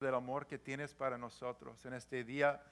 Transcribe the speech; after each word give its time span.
del 0.00 0.14
amor 0.14 0.46
que 0.46 0.58
tienes 0.58 0.94
para 0.94 1.18
nosotros 1.18 1.84
en 1.84 1.92
este 1.92 2.24
día, 2.24 2.62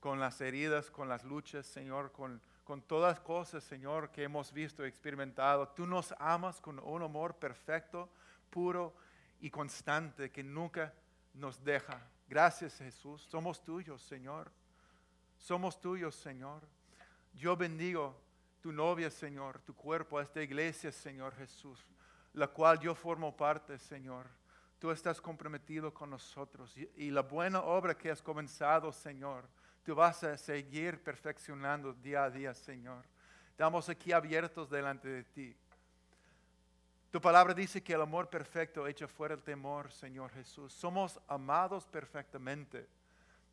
con 0.00 0.18
las 0.18 0.40
heridas, 0.40 0.90
con 0.90 1.08
las 1.08 1.22
luchas, 1.24 1.66
Señor, 1.66 2.12
con, 2.12 2.40
con 2.64 2.80
todas 2.82 3.20
cosas, 3.20 3.62
Señor, 3.62 4.10
que 4.10 4.22
hemos 4.22 4.52
visto 4.52 4.84
y 4.84 4.88
experimentado. 4.88 5.68
Tú 5.68 5.86
nos 5.86 6.14
amas 6.18 6.60
con 6.60 6.78
un 6.78 7.02
amor 7.02 7.36
perfecto, 7.36 8.08
puro 8.50 8.94
y 9.40 9.50
constante 9.50 10.30
que 10.30 10.42
nunca 10.42 10.94
nos 11.34 11.62
deja. 11.62 12.00
Gracias, 12.28 12.78
Jesús. 12.78 13.22
Somos 13.30 13.62
tuyos, 13.62 14.02
Señor. 14.02 14.50
Somos 15.36 15.78
tuyos, 15.78 16.14
Señor. 16.14 16.62
Yo 17.34 17.56
bendigo 17.56 18.18
tu 18.62 18.72
novia, 18.72 19.10
Señor, 19.10 19.60
tu 19.60 19.74
cuerpo, 19.74 20.20
esta 20.20 20.42
iglesia, 20.42 20.90
Señor 20.90 21.34
Jesús, 21.36 21.84
la 22.32 22.48
cual 22.48 22.80
yo 22.80 22.94
formo 22.94 23.36
parte, 23.36 23.78
Señor. 23.78 24.26
Tú 24.78 24.90
estás 24.90 25.20
comprometido 25.20 25.92
con 25.92 26.10
nosotros 26.10 26.76
y, 26.76 26.90
y 26.96 27.10
la 27.10 27.22
buena 27.22 27.62
obra 27.62 27.96
que 27.96 28.10
has 28.10 28.20
comenzado, 28.20 28.92
Señor, 28.92 29.48
tú 29.84 29.94
vas 29.94 30.22
a 30.24 30.36
seguir 30.36 31.02
perfeccionando 31.02 31.92
día 31.92 32.24
a 32.24 32.30
día, 32.30 32.54
Señor. 32.54 33.04
Estamos 33.50 33.88
aquí 33.88 34.12
abiertos 34.12 34.68
delante 34.68 35.08
de 35.08 35.24
ti. 35.24 35.56
Tu 37.10 37.20
palabra 37.22 37.54
dice 37.54 37.82
que 37.82 37.94
el 37.94 38.02
amor 38.02 38.28
perfecto 38.28 38.86
echa 38.86 39.08
fuera 39.08 39.34
el 39.34 39.42
temor, 39.42 39.90
Señor 39.90 40.30
Jesús. 40.32 40.74
Somos 40.74 41.18
amados 41.26 41.86
perfectamente. 41.86 42.86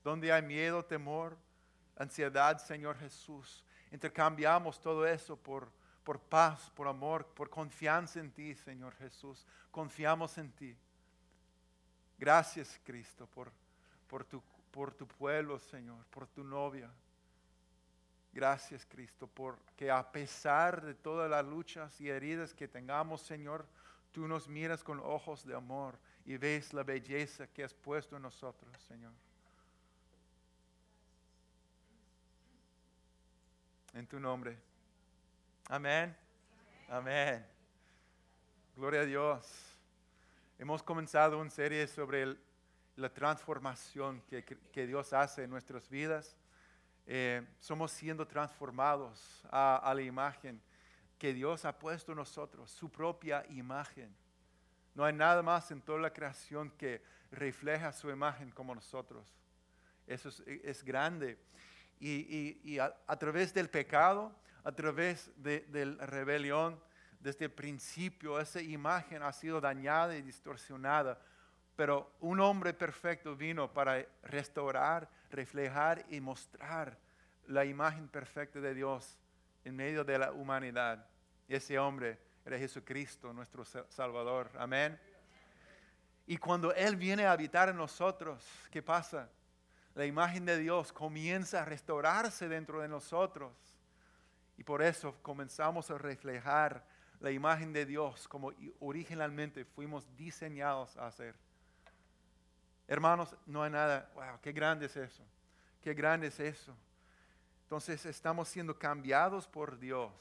Donde 0.04 0.34
hay 0.34 0.42
miedo, 0.42 0.84
temor, 0.84 1.38
ansiedad, 1.96 2.58
Señor 2.58 2.98
Jesús. 2.98 3.64
Intercambiamos 3.90 4.82
todo 4.82 5.08
eso 5.08 5.38
por, 5.38 5.72
por 6.04 6.20
paz, 6.20 6.70
por 6.76 6.90
amor, 6.90 7.26
por 7.28 7.50
confianza 7.50 8.20
en 8.20 8.32
ti, 8.32 8.54
Señor 8.54 8.94
Jesús. 8.96 9.48
Confiamos 9.72 10.38
en 10.38 10.52
ti. 10.52 10.76
Gracias, 12.18 12.80
Cristo, 12.84 13.28
por, 13.28 13.52
por, 14.08 14.24
tu, 14.24 14.42
por 14.72 14.94
tu 14.94 15.08
pueblo, 15.08 15.60
Señor, 15.60 16.06
por 16.06 16.28
tu 16.28 16.44
novia. 16.44 16.90
Gracias, 18.34 18.86
Cristo, 18.86 19.28
porque 19.28 19.92
a 19.92 20.12
pesar 20.12 20.82
de 20.82 20.96
todas 20.96 21.30
las 21.30 21.46
luchas 21.46 22.00
y 22.02 22.10
heridas 22.10 22.54
que 22.54 22.68
tengamos, 22.68 23.22
Señor, 23.22 23.66
tú 24.12 24.28
nos 24.28 24.48
miras 24.48 24.84
con 24.84 25.00
ojos 25.00 25.46
de 25.46 25.56
amor 25.56 26.00
y 26.26 26.38
ves 26.38 26.74
la 26.74 26.84
belleza 26.84 27.48
que 27.48 27.64
has 27.64 27.74
puesto 27.74 28.16
en 28.16 28.24
nosotros, 28.24 28.72
Señor. 28.88 29.12
En 33.94 34.08
tu 34.08 34.20
nombre. 34.20 34.58
Amén. 35.70 36.16
Amén. 36.90 37.46
Gloria 38.76 39.02
a 39.02 39.06
Dios. 39.06 39.73
Hemos 40.64 40.82
comenzado 40.82 41.40
una 41.40 41.50
serie 41.50 41.86
sobre 41.88 42.38
la 42.96 43.10
transformación 43.14 44.22
que, 44.22 44.88
Dios 44.88 45.12
hace 45.12 45.44
en 45.44 45.50
nuestras 45.50 45.90
vidas. 45.90 46.38
Eh, 47.06 47.46
somos 47.60 47.92
siendo 47.92 48.26
transformados 48.26 49.46
a, 49.52 49.92
la 49.94 50.02
imagen 50.02 50.62
que 51.18 51.34
Dios 51.34 51.66
ha 51.66 51.78
puesto 51.78 52.14
en 52.14 52.20
nosotros, 52.20 52.72
su 52.72 52.90
propia 52.90 53.46
imagen. 53.50 54.16
No 54.96 55.04
hay 55.04 55.12
nada 55.12 55.44
más 55.44 55.70
en 55.70 55.82
toda 55.82 56.00
la 56.00 56.14
creación 56.14 56.70
que 56.78 57.04
refleja 57.30 57.92
su 57.92 58.10
imagen 58.10 58.50
como 58.50 58.74
nosotros. 58.74 59.28
Eso 60.08 60.30
es, 60.46 60.82
grande. 60.82 61.38
Y, 62.00 62.80
a 62.80 63.20
través 63.20 63.54
del 63.54 63.70
pecado, 63.70 64.34
a 64.64 64.72
través 64.72 65.30
de, 65.36 65.60
de 65.68 65.88
la 65.88 66.06
rebelión, 66.06 66.80
desde 67.24 67.46
el 67.46 67.52
principio, 67.52 68.38
esa 68.40 68.62
imagen 68.62 69.24
ha 69.24 69.32
sido 69.32 69.62
dañada 69.62 70.14
y 70.16 70.22
distorsionada. 70.22 71.18
Pero 71.76 72.12
un 72.20 72.42
hombre 72.42 72.74
perfecto 72.74 73.36
vino 73.36 73.72
para 73.72 74.06
restaurar, 74.24 75.10
reflejar 75.32 76.06
y 76.10 76.20
mostrar 76.20 76.98
la 77.48 77.64
imagen 77.64 78.10
perfecta 78.10 78.60
de 78.60 78.74
Dios 78.76 79.18
en 79.64 79.76
medio 79.76 80.04
de 80.04 80.20
la 80.20 80.34
humanidad. 80.34 81.08
Y 81.48 81.56
ese 81.56 81.80
hombre 81.80 82.20
era 82.46 82.58
Jesucristo, 82.58 83.32
nuestro 83.32 83.64
Sa- 83.64 83.86
Salvador. 83.90 84.52
Amén. 84.60 85.00
Y 86.28 86.38
cuando 86.38 86.74
Él 86.74 86.98
viene 86.98 87.26
a 87.26 87.32
habitar 87.32 87.70
en 87.70 87.78
nosotros, 87.78 88.46
¿qué 88.70 88.82
pasa? 88.84 89.30
La 89.96 90.06
imagen 90.06 90.46
de 90.46 90.58
Dios 90.58 90.92
comienza 90.92 91.62
a 91.62 91.66
restaurarse 91.66 92.50
dentro 92.50 92.82
de 92.82 92.90
nosotros. 92.90 93.54
Y 94.58 94.64
por 94.64 94.82
eso 94.82 95.16
comenzamos 95.22 95.90
a 95.90 95.98
reflejar 95.98 96.86
la 97.24 97.32
imagen 97.32 97.72
de 97.72 97.86
Dios 97.86 98.28
como 98.28 98.52
originalmente 98.82 99.64
fuimos 99.64 100.06
diseñados 100.18 100.98
a 100.98 101.08
hacer. 101.08 101.34
Hermanos, 102.86 103.34
no 103.46 103.64
hay 103.64 103.72
nada, 103.72 104.12
wow, 104.14 104.42
qué 104.42 104.52
grande 104.52 104.88
es 104.88 104.98
eso, 104.98 105.24
qué 105.82 105.94
grande 105.94 106.28
es 106.28 106.38
eso. 106.42 106.76
Entonces 107.64 108.06
estamos 108.06 108.50
siendo 108.50 108.78
cambiados 108.78 109.48
por 109.48 109.80
Dios. 109.80 110.12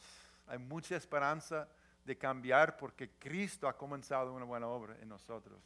Hay 0.47 0.59
mucha 0.59 0.95
esperanza 0.95 1.69
de 2.05 2.17
cambiar 2.17 2.77
porque 2.77 3.11
Cristo 3.19 3.67
ha 3.67 3.77
comenzado 3.77 4.33
una 4.33 4.45
buena 4.45 4.69
obra 4.69 4.97
en 5.01 5.09
nosotros. 5.09 5.61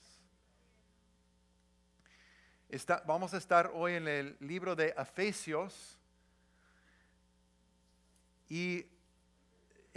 Vamos 3.05 3.35
a 3.35 3.37
estar 3.37 3.71
hoy 3.75 3.93
en 3.93 4.09
el 4.09 4.39
libro 4.41 4.75
de 4.75 4.95
Efesios 4.97 5.99
y 8.49 8.87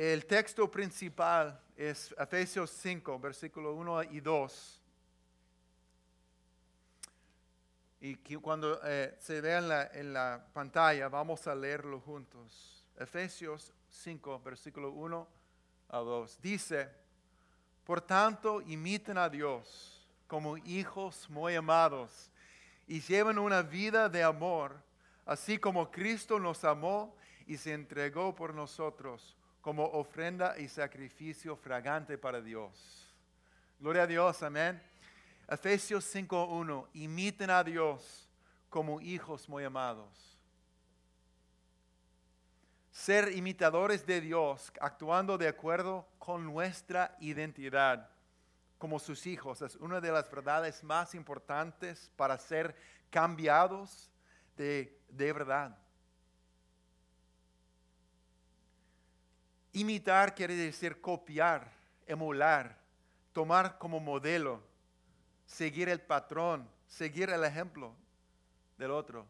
el 0.02 0.26
texto 0.26 0.72
principal 0.72 1.60
es 1.76 2.16
Efesios 2.18 2.70
5, 2.72 3.20
versículo 3.20 3.74
1 3.74 4.04
y 4.04 4.22
2. 4.22 4.82
Y 8.00 8.16
cuando 8.38 8.80
eh, 8.86 9.18
se 9.20 9.42
vea 9.42 9.58
en 9.58 9.68
la, 9.68 9.88
en 9.88 10.14
la 10.14 10.48
pantalla, 10.54 11.10
vamos 11.10 11.46
a 11.48 11.54
leerlo 11.54 12.00
juntos. 12.00 12.86
Efesios 12.98 13.74
5, 13.90 14.40
versículo 14.40 14.92
1 14.92 15.28
a 15.90 15.98
2. 15.98 16.42
Dice, 16.42 16.90
por 17.84 18.00
tanto, 18.00 18.62
imiten 18.62 19.18
a 19.18 19.28
Dios 19.28 20.08
como 20.28 20.56
hijos 20.60 21.30
muy 21.30 21.56
amados 21.56 22.32
y 22.88 23.02
lleven 23.02 23.38
una 23.38 23.64
vida 23.64 24.08
de 24.08 24.24
amor, 24.24 24.82
así 25.26 25.58
como 25.58 25.92
Cristo 25.92 26.40
nos 26.40 26.64
amó 26.64 27.18
y 27.46 27.58
se 27.58 27.74
entregó 27.74 28.34
por 28.34 28.54
nosotros 28.54 29.36
como 29.62 29.86
ofrenda 29.86 30.58
y 30.58 30.68
sacrificio 30.68 31.56
fragante 31.56 32.18
para 32.18 32.42
Dios. 32.42 33.08
Gloria 33.80 34.04
a 34.04 34.08
Dios, 34.08 34.42
amén. 34.44 34.82
Efesios 35.48 36.06
5.1, 36.14 36.88
imiten 36.94 37.50
a 37.50 37.64
Dios 37.64 38.28
como 38.70 39.02
hijos 39.02 39.50
muy 39.50 39.64
amados. 39.64 40.38
Ser 42.92 43.36
imitadores 43.36 44.06
de 44.06 44.22
Dios, 44.22 44.72
actuando 44.80 45.38
de 45.38 45.48
acuerdo 45.48 46.08
con 46.18 46.44
nuestra 46.46 47.16
identidad 47.20 48.10
como 48.78 49.00
sus 49.00 49.26
hijos, 49.28 49.62
es 49.62 49.76
una 49.76 50.00
de 50.00 50.12
las 50.12 50.30
verdades 50.30 50.84
más 50.84 51.14
importantes 51.16 52.12
para 52.16 52.38
ser 52.38 52.76
cambiados 53.10 54.10
de, 54.56 54.98
de 55.10 55.34
verdad. 55.34 55.78
Imitar 59.72 60.34
quiere 60.34 60.56
decir 60.56 61.00
copiar, 61.00 61.72
emular, 62.06 62.78
tomar 63.34 63.78
como 63.78 64.00
modelo, 64.00 64.64
seguir 65.46 65.90
el 65.90 66.02
patrón, 66.02 66.68
seguir 66.88 67.30
el 67.30 67.44
ejemplo 67.44 67.96
del 68.78 68.92
otro. 68.92 69.26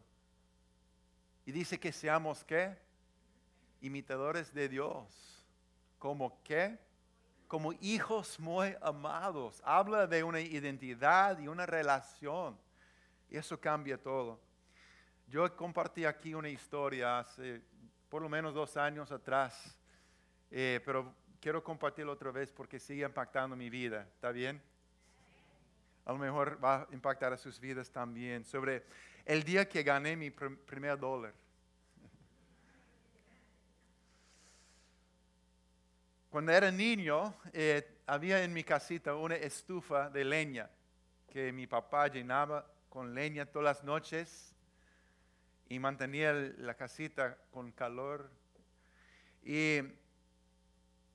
Y 1.44 1.52
dice 1.52 1.78
que 1.78 1.92
seamos 1.92 2.44
qué? 2.44 2.76
Imitadores 3.80 4.52
de 4.54 4.68
Dios. 4.68 5.44
¿Como 5.98 6.42
qué? 6.42 6.78
Como 7.48 7.72
hijos 7.80 8.38
muy 8.38 8.74
amados. 8.80 9.60
Habla 9.64 10.06
de 10.06 10.22
una 10.22 10.40
identidad 10.40 11.38
y 11.38 11.48
una 11.48 11.66
relación. 11.66 12.58
Y 13.28 13.36
eso 13.36 13.60
cambia 13.60 14.00
todo. 14.00 14.40
Yo 15.28 15.56
compartí 15.56 16.04
aquí 16.04 16.34
una 16.34 16.48
historia 16.48 17.20
hace 17.20 17.62
por 18.08 18.22
lo 18.22 18.28
menos 18.28 18.52
dos 18.52 18.76
años 18.76 19.12
atrás, 19.12 19.78
eh, 20.50 20.80
pero 20.84 21.14
quiero 21.40 21.62
compartirlo 21.62 22.12
otra 22.12 22.30
vez 22.30 22.50
porque 22.50 22.78
sigue 22.78 23.04
impactando 23.04 23.56
mi 23.56 23.70
vida. 23.70 24.06
¿Está 24.14 24.30
bien? 24.30 24.60
A 26.04 26.12
lo 26.12 26.18
mejor 26.18 26.58
va 26.62 26.82
a 26.82 26.88
impactar 26.92 27.32
a 27.32 27.36
sus 27.38 27.60
vidas 27.60 27.90
también. 27.90 28.44
Sobre 28.44 28.84
el 29.24 29.44
día 29.44 29.68
que 29.68 29.82
gané 29.82 30.16
mi 30.16 30.30
pr- 30.30 30.56
primer 30.66 30.98
dólar. 30.98 31.32
Cuando 36.30 36.52
era 36.52 36.70
niño, 36.70 37.34
eh, 37.52 37.98
había 38.06 38.42
en 38.44 38.52
mi 38.52 38.62
casita 38.62 39.14
una 39.16 39.34
estufa 39.34 40.10
de 40.10 40.24
leña 40.24 40.70
que 41.28 41.52
mi 41.52 41.66
papá 41.66 42.08
llenaba 42.08 42.66
con 42.88 43.14
leña 43.14 43.46
todas 43.46 43.64
las 43.64 43.84
noches 43.84 44.54
y 45.68 45.78
mantenía 45.78 46.32
la 46.32 46.74
casita 46.74 47.36
con 47.52 47.72
calor. 47.72 48.30
Y 49.42 49.80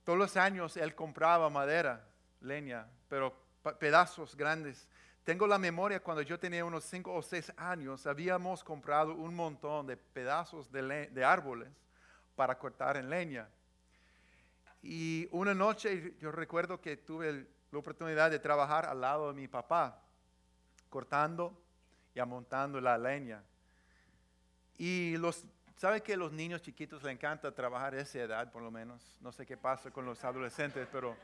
todos 0.05 0.17
los 0.17 0.37
años 0.37 0.77
él 0.77 0.95
compraba 0.95 1.49
madera, 1.49 2.07
leña, 2.41 2.87
pero 3.09 3.35
pedazos 3.79 4.35
grandes 4.37 4.87
tengo 5.23 5.47
la 5.47 5.57
memoria 5.57 5.99
cuando 6.03 6.21
yo 6.21 6.39
tenía 6.39 6.63
unos 6.63 6.83
5 6.83 7.11
o 7.11 7.19
6 7.23 7.53
años, 7.57 8.05
habíamos 8.05 8.63
comprado 8.63 9.15
un 9.15 9.33
montón 9.33 9.87
de 9.87 9.97
pedazos 9.97 10.71
de, 10.71 10.83
le- 10.83 11.07
de 11.07 11.25
árboles 11.25 11.67
para 12.35 12.59
cortar 12.59 12.95
en 12.97 13.09
leña. 13.09 13.49
Y 14.83 15.27
una 15.31 15.55
noche 15.55 16.13
yo 16.19 16.31
recuerdo 16.31 16.79
que 16.79 16.97
tuve 16.97 17.47
la 17.71 17.79
oportunidad 17.79 18.29
de 18.29 18.37
trabajar 18.37 18.85
al 18.85 19.01
lado 19.01 19.33
de 19.33 19.41
mi 19.41 19.47
papá, 19.47 19.99
cortando 20.91 21.59
y 22.13 22.19
amontando 22.19 22.79
la 22.79 22.95
leña. 22.95 23.41
Y 24.77 25.17
los, 25.17 25.43
¿sabe 25.75 26.01
que 26.01 26.17
los 26.17 26.31
niños 26.31 26.61
chiquitos 26.61 27.03
les 27.03 27.13
encanta 27.13 27.53
trabajar 27.53 27.93
a 27.93 28.01
esa 28.01 28.19
edad, 28.19 28.51
por 28.51 28.61
lo 28.61 28.71
menos? 28.71 29.17
No 29.21 29.31
sé 29.31 29.45
qué 29.45 29.57
pasa 29.57 29.91
con 29.91 30.05
los 30.05 30.23
adolescentes, 30.23 30.87
pero 30.91 31.15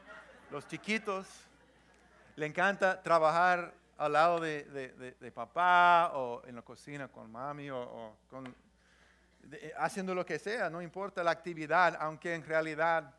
los 0.49 0.67
chiquitos 0.67 1.27
le 2.35 2.45
encanta 2.45 3.01
trabajar 3.01 3.73
al 3.97 4.13
lado 4.13 4.39
de, 4.39 5.31
papá 5.33 6.11
o 6.15 6.43
en 6.45 6.55
la 6.55 6.61
cocina 6.61 7.07
con 7.07 7.31
mami 7.31 7.69
o, 7.69 8.17
haciendo 9.77 10.15
lo 10.15 10.25
que 10.25 10.39
sea, 10.39 10.69
no 10.69 10.81
importa 10.81 11.23
la 11.23 11.31
actividad, 11.31 11.97
aunque 11.99 12.33
en 12.33 12.43
realidad 12.43 13.13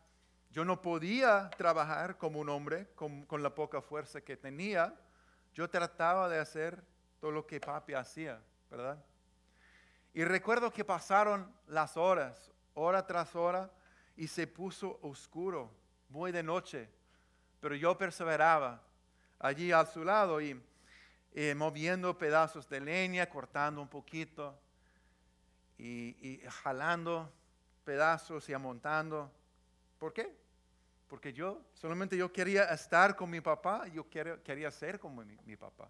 yo 0.51 0.65
no 0.65 0.83
podía 0.83 1.51
trabajar 1.57 2.19
como 2.19 2.41
un 2.41 2.49
hombre 2.49 2.89
con, 2.95 3.25
con 3.25 3.43
la 3.43 3.55
poca 3.55 3.81
fuerza 3.81 4.21
que 4.21 4.37
tenía, 4.37 4.95
yo 5.55 5.69
trataba 5.69 6.29
de 6.29 6.39
hacer 6.39 6.83
todo 7.21 7.31
lo 7.31 7.47
que 7.47 7.61
papi 7.61 7.95
hacía, 7.95 8.41
¿verdad? 8.71 8.99
Y 10.15 10.25
recuerdo 10.25 10.73
que 10.73 10.85
pasaron 10.85 11.51
las 11.67 11.97
horas, 11.97 12.53
hora 12.75 13.07
tras 13.07 13.35
hora, 13.35 13.71
y 14.17 14.29
se 14.29 14.47
puso 14.47 14.99
oscuro, 15.03 15.71
muy 16.09 16.33
de 16.33 16.43
noche, 16.43 16.91
pero 17.61 17.75
yo 17.75 17.97
perseveraba 17.97 18.83
allí 19.39 19.73
a 19.73 19.87
su 19.87 20.05
lado 20.05 20.41
y 20.41 20.61
eh, 21.33 21.55
moviendo 21.55 22.19
pedazos 22.19 22.69
de 22.69 22.81
leña, 22.81 23.29
cortando 23.29 23.81
un 23.81 23.89
poquito 23.89 24.59
y, 25.79 26.17
y 26.21 26.43
jalando 26.63 27.33
pedazos 27.85 28.49
y 28.49 28.53
amontando. 28.53 29.33
¿Por 29.99 30.13
qué? 30.13 30.37
Porque 31.09 31.33
yo, 31.33 31.63
solamente 31.75 32.17
yo 32.17 32.33
quería 32.33 32.65
estar 32.65 33.17
con 33.17 33.31
mi 33.31 33.41
papá, 33.41 33.87
yo 33.89 34.09
quería, 34.09 34.43
quería 34.43 34.71
ser 34.71 34.99
como 34.99 35.25
mi, 35.25 35.37
mi 35.45 35.57
papá. 35.57 35.89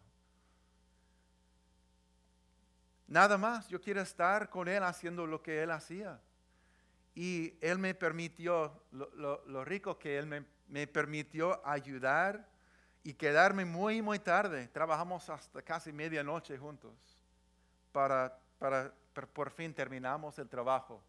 Nada 3.06 3.36
más, 3.36 3.68
yo 3.68 3.80
quiero 3.80 4.00
estar 4.00 4.48
con 4.48 4.68
él 4.68 4.82
haciendo 4.82 5.26
lo 5.26 5.42
que 5.42 5.62
él 5.62 5.70
hacía. 5.70 6.20
Y 7.14 7.54
él 7.60 7.78
me 7.78 7.94
permitió, 7.94 8.82
lo, 8.92 9.42
lo- 9.46 9.64
rico 9.64 9.98
que 9.98 10.18
él 10.18 10.26
me, 10.68 10.86
permitió 10.86 11.60
ayudar 11.66 12.48
y 13.04 13.12
quedarme 13.14 13.64
muy, 13.64 14.00
muy 14.00 14.18
tarde. 14.18 14.68
Trabajamos 14.68 15.28
hasta 15.28 15.60
casi 15.60 15.92
medianoche 15.92 16.56
juntos 16.56 17.18
para, 17.92 18.38
para, 18.58 18.92
por 19.34 19.50
fin 19.50 19.74
terminamos 19.74 20.38
el 20.38 20.48
trabajo. 20.48 21.02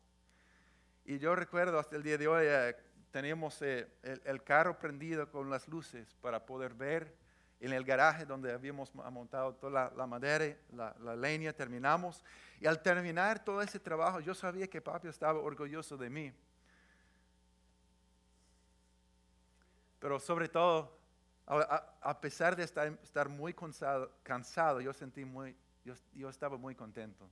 Y 1.05 1.19
yo 1.19 1.35
recuerdo 1.35 1.79
hasta 1.79 1.95
el 1.95 2.03
día 2.03 2.17
de 2.17 2.27
hoy, 2.27 2.45
eh, 2.47 2.75
teníamos 3.11 3.61
eh, 3.61 3.87
el 4.25 4.43
carro 4.43 4.77
prendido 4.77 5.29
con 5.29 5.49
las 5.49 5.67
luces 5.69 6.13
para 6.21 6.45
poder 6.45 6.73
ver 6.73 7.15
en 7.65 7.71
el 7.71 7.85
garaje 7.85 8.25
donde 8.25 8.51
habíamos 8.51 8.93
montado 8.93 9.53
toda 9.55 9.71
la, 9.71 9.93
la 9.95 10.05
madera, 10.05 10.53
la, 10.73 10.93
la 10.99 11.15
leña, 11.15 11.53
terminamos. 11.53 12.23
Y 12.59 12.67
al 12.67 12.81
terminar 12.81 13.43
todo 13.43 13.61
ese 13.61 13.79
trabajo, 13.79 14.19
yo 14.19 14.35
sabía 14.35 14.67
que 14.67 14.81
papi 14.81 15.07
estaba 15.07 15.39
orgulloso 15.39 15.95
de 15.97 16.09
mí. 16.09 16.33
Pero 19.99 20.19
sobre 20.19 20.49
todo, 20.49 20.97
a, 21.45 21.55
a- 22.01 22.09
a 22.09 22.19
pesar 22.19 22.55
de 22.55 22.63
estar, 22.63 22.87
estar 23.01 23.29
muy 23.29 23.53
cansado, 23.53 24.11
cansado, 24.23 24.81
yo 24.81 24.91
sentí 24.91 25.23
muy, 25.23 25.55
yo, 25.85 25.93
yo 26.13 26.29
estaba 26.29 26.57
muy 26.57 26.75
contento. 26.75 27.29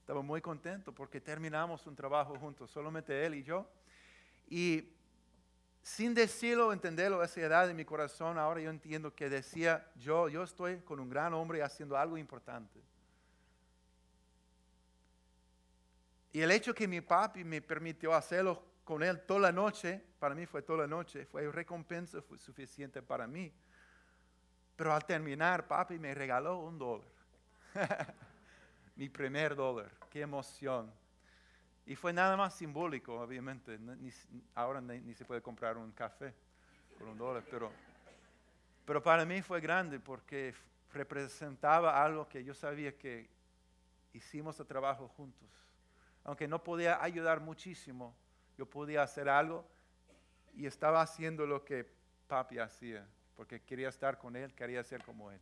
Estaba 0.00 0.22
muy 0.22 0.40
contento 0.40 0.92
porque 0.94 1.20
terminamos 1.20 1.86
un 1.86 1.94
trabajo 1.96 2.38
juntos, 2.38 2.70
solamente 2.70 3.26
él 3.26 3.34
y 3.34 3.42
yo. 3.42 3.66
Y 4.48 4.88
sin 5.86 6.14
decirlo, 6.14 6.72
entenderlo 6.72 7.22
esa 7.22 7.40
edad 7.40 7.68
de 7.68 7.72
mi 7.72 7.84
corazón, 7.84 8.38
ahora 8.38 8.60
yo 8.60 8.70
entiendo 8.70 9.14
que 9.14 9.30
decía 9.30 9.88
yo, 9.94 10.28
yo 10.28 10.42
estoy 10.42 10.78
con 10.78 10.98
un 10.98 11.08
gran 11.08 11.32
hombre 11.32 11.62
haciendo 11.62 11.96
algo 11.96 12.18
importante. 12.18 12.82
Y 16.32 16.40
el 16.40 16.50
hecho 16.50 16.74
que 16.74 16.88
mi 16.88 17.00
papi 17.00 17.44
me 17.44 17.62
permitió 17.62 18.12
hacerlo 18.12 18.64
con 18.82 19.04
él 19.04 19.20
toda 19.20 19.38
la 19.38 19.52
noche, 19.52 20.02
para 20.18 20.34
mí 20.34 20.44
fue 20.44 20.60
toda 20.60 20.80
la 20.80 20.86
noche, 20.88 21.24
fue 21.24 21.48
recompensa 21.52 22.20
fue 22.20 22.36
suficiente 22.36 23.00
para 23.00 23.28
mí. 23.28 23.54
Pero 24.74 24.92
al 24.92 25.04
terminar, 25.04 25.68
papi 25.68 26.00
me 26.00 26.12
regaló 26.16 26.58
un 26.58 26.78
dólar. 26.80 27.08
mi 28.96 29.08
primer 29.08 29.54
dólar, 29.54 29.92
qué 30.10 30.22
emoción. 30.22 30.92
Y 31.86 31.94
fue 31.94 32.12
nada 32.12 32.36
más 32.36 32.54
simbólico, 32.54 33.20
obviamente. 33.20 33.78
ni- 33.78 34.10
ahora 34.54 34.80
ni, 34.80 35.00
ni 35.00 35.14
se 35.14 35.24
puede 35.24 35.40
comprar 35.40 35.76
un 35.76 35.92
café 35.92 36.34
por 36.98 37.08
un 37.08 37.16
dólar, 37.16 37.44
pero, 37.50 37.70
pero 38.84 39.02
para 39.02 39.24
mí 39.24 39.40
fue 39.42 39.60
grande 39.60 40.00
porque 40.00 40.54
representaba 40.92 42.02
algo 42.02 42.28
que 42.28 42.42
yo 42.42 42.54
sabía 42.54 42.96
que 42.96 43.28
hicimos 44.12 44.58
el 44.58 44.66
trabajo 44.66 45.08
juntos. 45.08 45.48
Aunque 46.24 46.48
no 46.48 46.62
podía 46.62 47.00
ayudar 47.02 47.40
muchísimo, 47.40 48.16
yo 48.58 48.66
podía 48.66 49.02
hacer 49.02 49.28
algo 49.28 49.64
y 50.54 50.66
estaba 50.66 51.02
haciendo 51.02 51.46
lo 51.46 51.64
que 51.64 51.86
papi 52.26 52.58
hacía, 52.58 53.06
porque 53.36 53.60
quería 53.62 53.90
estar 53.90 54.18
con 54.18 54.34
él, 54.34 54.52
quería 54.54 54.82
ser 54.82 55.04
como 55.04 55.30
él. 55.30 55.40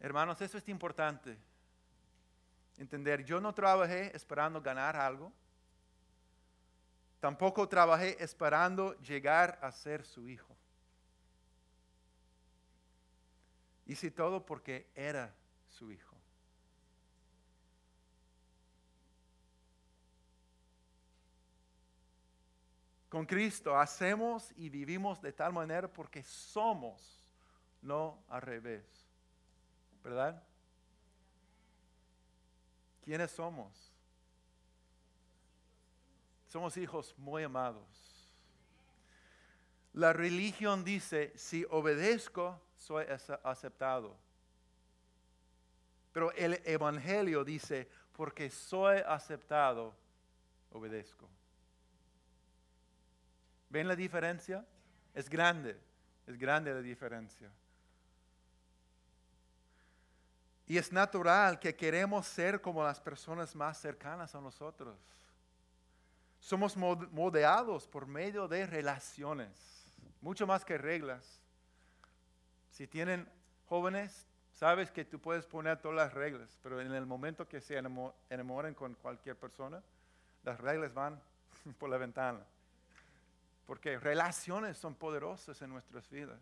Hermanos, 0.00 0.42
eso 0.42 0.58
es 0.58 0.68
importante. 0.68 1.38
Entender, 2.78 3.24
yo 3.24 3.40
no 3.40 3.54
trabajé 3.54 4.14
esperando 4.14 4.60
ganar 4.60 4.96
algo. 4.96 5.32
Tampoco 7.20 7.68
trabajé 7.68 8.22
esperando 8.22 8.98
llegar 9.00 9.58
a 9.62 9.72
ser 9.72 10.04
su 10.04 10.28
hijo. 10.28 10.54
Hice 13.86 14.10
todo 14.10 14.44
porque 14.44 14.90
era 14.94 15.34
su 15.68 15.90
hijo. 15.90 16.16
Con 23.08 23.24
Cristo 23.24 23.78
hacemos 23.78 24.52
y 24.56 24.68
vivimos 24.68 25.22
de 25.22 25.32
tal 25.32 25.52
manera 25.52 25.90
porque 25.90 26.22
somos, 26.22 27.32
no 27.80 28.22
al 28.28 28.42
revés. 28.42 28.84
¿Verdad? 30.02 30.45
¿Quiénes 33.06 33.30
somos? 33.30 33.72
Somos 36.48 36.76
hijos 36.76 37.14
muy 37.16 37.44
amados. 37.44 37.86
La 39.92 40.12
religión 40.12 40.82
dice, 40.82 41.32
si 41.36 41.64
obedezco, 41.70 42.60
soy 42.76 43.04
ace- 43.04 43.38
aceptado. 43.44 44.16
Pero 46.12 46.32
el 46.32 46.60
Evangelio 46.64 47.44
dice, 47.44 47.88
porque 48.12 48.50
soy 48.50 48.98
aceptado, 49.06 49.94
obedezco. 50.72 51.28
¿Ven 53.70 53.86
la 53.86 53.94
diferencia? 53.94 54.66
Es 55.14 55.30
grande, 55.30 55.78
es 56.26 56.36
grande 56.36 56.74
la 56.74 56.80
diferencia. 56.82 57.52
Y 60.66 60.78
es 60.78 60.92
natural 60.92 61.58
que 61.60 61.76
queremos 61.76 62.26
ser 62.26 62.60
como 62.60 62.82
las 62.82 63.00
personas 63.00 63.54
más 63.54 63.78
cercanas 63.78 64.34
a 64.34 64.40
nosotros. 64.40 64.96
Somos 66.40 66.76
moldeados 66.76 67.86
por 67.86 68.06
medio 68.06 68.46
de 68.48 68.66
relaciones, 68.66 69.50
mucho 70.20 70.46
más 70.46 70.64
que 70.64 70.76
reglas. 70.78 71.40
Si 72.70 72.86
tienen 72.86 73.28
jóvenes, 73.68 74.26
sabes 74.52 74.90
que 74.90 75.04
tú 75.04 75.18
puedes 75.20 75.46
poner 75.46 75.80
todas 75.80 75.96
las 75.96 76.14
reglas, 76.14 76.56
pero 76.62 76.80
en 76.80 76.92
el 76.92 77.06
momento 77.06 77.48
que 77.48 77.60
se 77.60 77.80
enamo- 77.80 78.12
enamoren 78.28 78.74
con 78.74 78.94
cualquier 78.94 79.36
persona, 79.36 79.82
las 80.42 80.60
reglas 80.60 80.92
van 80.92 81.20
por 81.78 81.88
la 81.88 81.96
ventana. 81.96 82.40
Porque 83.66 83.98
relaciones 83.98 84.78
son 84.78 84.94
poderosas 84.94 85.60
en 85.62 85.70
nuestras 85.70 86.08
vidas. 86.10 86.38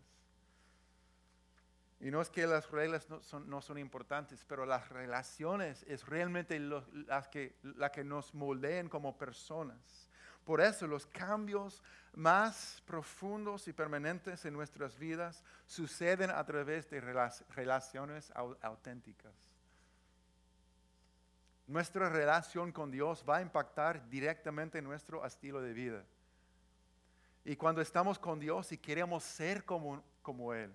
Y 1.99 2.11
no 2.11 2.21
es 2.21 2.29
que 2.29 2.45
las 2.45 2.69
reglas 2.69 3.09
no 3.09 3.21
son, 3.23 3.49
no 3.49 3.61
son 3.61 3.77
importantes, 3.77 4.43
pero 4.45 4.65
las 4.65 4.89
relaciones 4.89 5.83
es 5.87 6.05
realmente 6.05 6.59
las 6.59 7.27
que, 7.29 7.57
la 7.63 7.91
que 7.91 8.03
nos 8.03 8.33
moldean 8.33 8.89
como 8.89 9.17
personas. 9.17 10.09
Por 10.43 10.61
eso 10.61 10.85
los 10.85 11.07
cambios 11.07 11.81
más 12.13 12.83
profundos 12.85 13.67
y 13.67 13.73
permanentes 13.73 14.45
en 14.45 14.53
nuestras 14.53 14.97
vidas 14.99 15.43
suceden 15.65 16.29
a 16.29 16.45
través 16.45 16.89
de 16.89 17.01
rela- 17.01 17.43
relaciones 17.49 18.31
au- 18.35 18.57
auténticas. 18.61 19.33
Nuestra 21.67 22.09
relación 22.09 22.71
con 22.71 22.91
Dios 22.91 23.25
va 23.27 23.37
a 23.37 23.41
impactar 23.41 24.07
directamente 24.07 24.81
nuestro 24.83 25.25
estilo 25.25 25.61
de 25.61 25.73
vida. 25.73 26.03
Y 27.43 27.55
cuando 27.55 27.81
estamos 27.81 28.19
con 28.19 28.39
Dios 28.39 28.71
y 28.71 28.77
queremos 28.77 29.23
ser 29.23 29.65
como, 29.65 30.03
como 30.21 30.53
Él, 30.53 30.71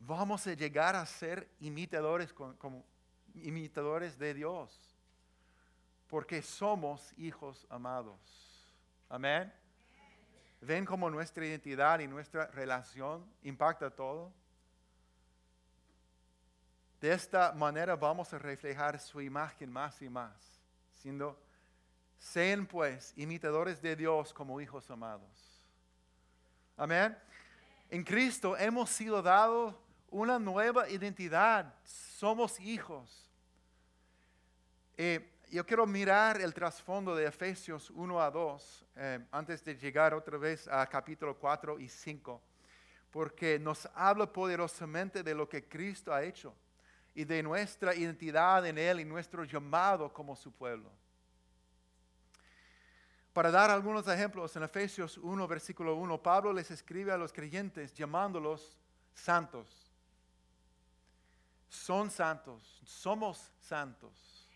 vamos 0.00 0.46
a 0.46 0.54
llegar 0.54 0.94
a 0.94 1.04
ser 1.06 1.48
imitadores, 1.60 2.32
como 2.32 2.84
imitadores 3.34 4.18
de 4.18 4.34
Dios, 4.34 4.96
porque 6.08 6.42
somos 6.42 7.12
hijos 7.18 7.66
amados. 7.68 8.18
Amén. 9.08 9.52
¿Ven 10.60 10.84
cómo 10.84 11.10
nuestra 11.10 11.44
identidad 11.44 12.00
y 12.00 12.08
nuestra 12.08 12.46
relación 12.48 13.24
impacta 13.42 13.90
todo? 13.90 14.32
De 17.00 17.12
esta 17.12 17.52
manera 17.52 17.94
vamos 17.94 18.32
a 18.32 18.38
reflejar 18.38 18.98
su 18.98 19.20
imagen 19.20 19.70
más 19.70 20.00
y 20.00 20.08
más, 20.08 20.60
siendo, 20.94 21.38
sean 22.18 22.66
pues 22.66 23.12
imitadores 23.16 23.82
de 23.82 23.94
Dios 23.94 24.32
como 24.32 24.60
hijos 24.60 24.90
amados. 24.90 25.62
Amén. 26.76 27.16
En 27.90 28.02
Cristo 28.02 28.56
hemos 28.56 28.90
sido 28.90 29.22
dados 29.22 29.74
una 30.10 30.38
nueva 30.38 30.88
identidad. 30.88 31.74
Somos 31.84 32.58
hijos. 32.60 33.30
Eh, 34.96 35.32
yo 35.50 35.64
quiero 35.64 35.86
mirar 35.86 36.40
el 36.40 36.52
trasfondo 36.52 37.14
de 37.14 37.26
Efesios 37.26 37.90
1 37.90 38.20
a 38.20 38.30
2 38.30 38.84
eh, 38.96 39.26
antes 39.30 39.64
de 39.64 39.76
llegar 39.76 40.14
otra 40.14 40.38
vez 40.38 40.66
a 40.68 40.86
capítulo 40.86 41.36
4 41.36 41.78
y 41.78 41.88
5, 41.88 42.40
porque 43.10 43.58
nos 43.58 43.88
habla 43.94 44.32
poderosamente 44.32 45.22
de 45.22 45.34
lo 45.34 45.48
que 45.48 45.68
Cristo 45.68 46.12
ha 46.12 46.22
hecho 46.22 46.54
y 47.14 47.24
de 47.24 47.42
nuestra 47.42 47.94
identidad 47.94 48.66
en 48.66 48.76
Él 48.76 49.00
y 49.00 49.04
nuestro 49.04 49.44
llamado 49.44 50.12
como 50.12 50.34
su 50.34 50.52
pueblo. 50.52 50.90
Para 53.32 53.50
dar 53.50 53.70
algunos 53.70 54.08
ejemplos, 54.08 54.56
en 54.56 54.62
Efesios 54.62 55.18
1, 55.18 55.46
versículo 55.46 55.94
1, 55.96 56.22
Pablo 56.22 56.54
les 56.54 56.70
escribe 56.70 57.12
a 57.12 57.18
los 57.18 57.32
creyentes 57.34 57.92
llamándolos 57.92 58.78
santos. 59.12 59.85
Son 61.68 62.10
santos, 62.10 62.80
somos 62.84 63.50
santos. 63.58 64.48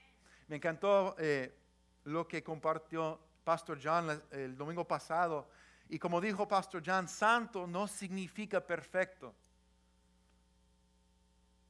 Me 0.49 0.57
encantó 0.57 1.15
eh, 1.19 1.57
lo 2.05 2.27
que 2.27 2.43
compartió 2.43 3.19
Pastor 3.45 3.79
John 3.83 4.23
el 4.31 4.57
domingo 4.57 4.87
pasado. 4.87 5.49
Y 5.89 5.99
como 5.99 6.21
dijo 6.21 6.47
Pastor 6.47 6.83
John, 6.85 7.09
santo 7.09 7.67
no 7.67 7.89
significa 7.89 8.65
perfecto. 8.65 9.35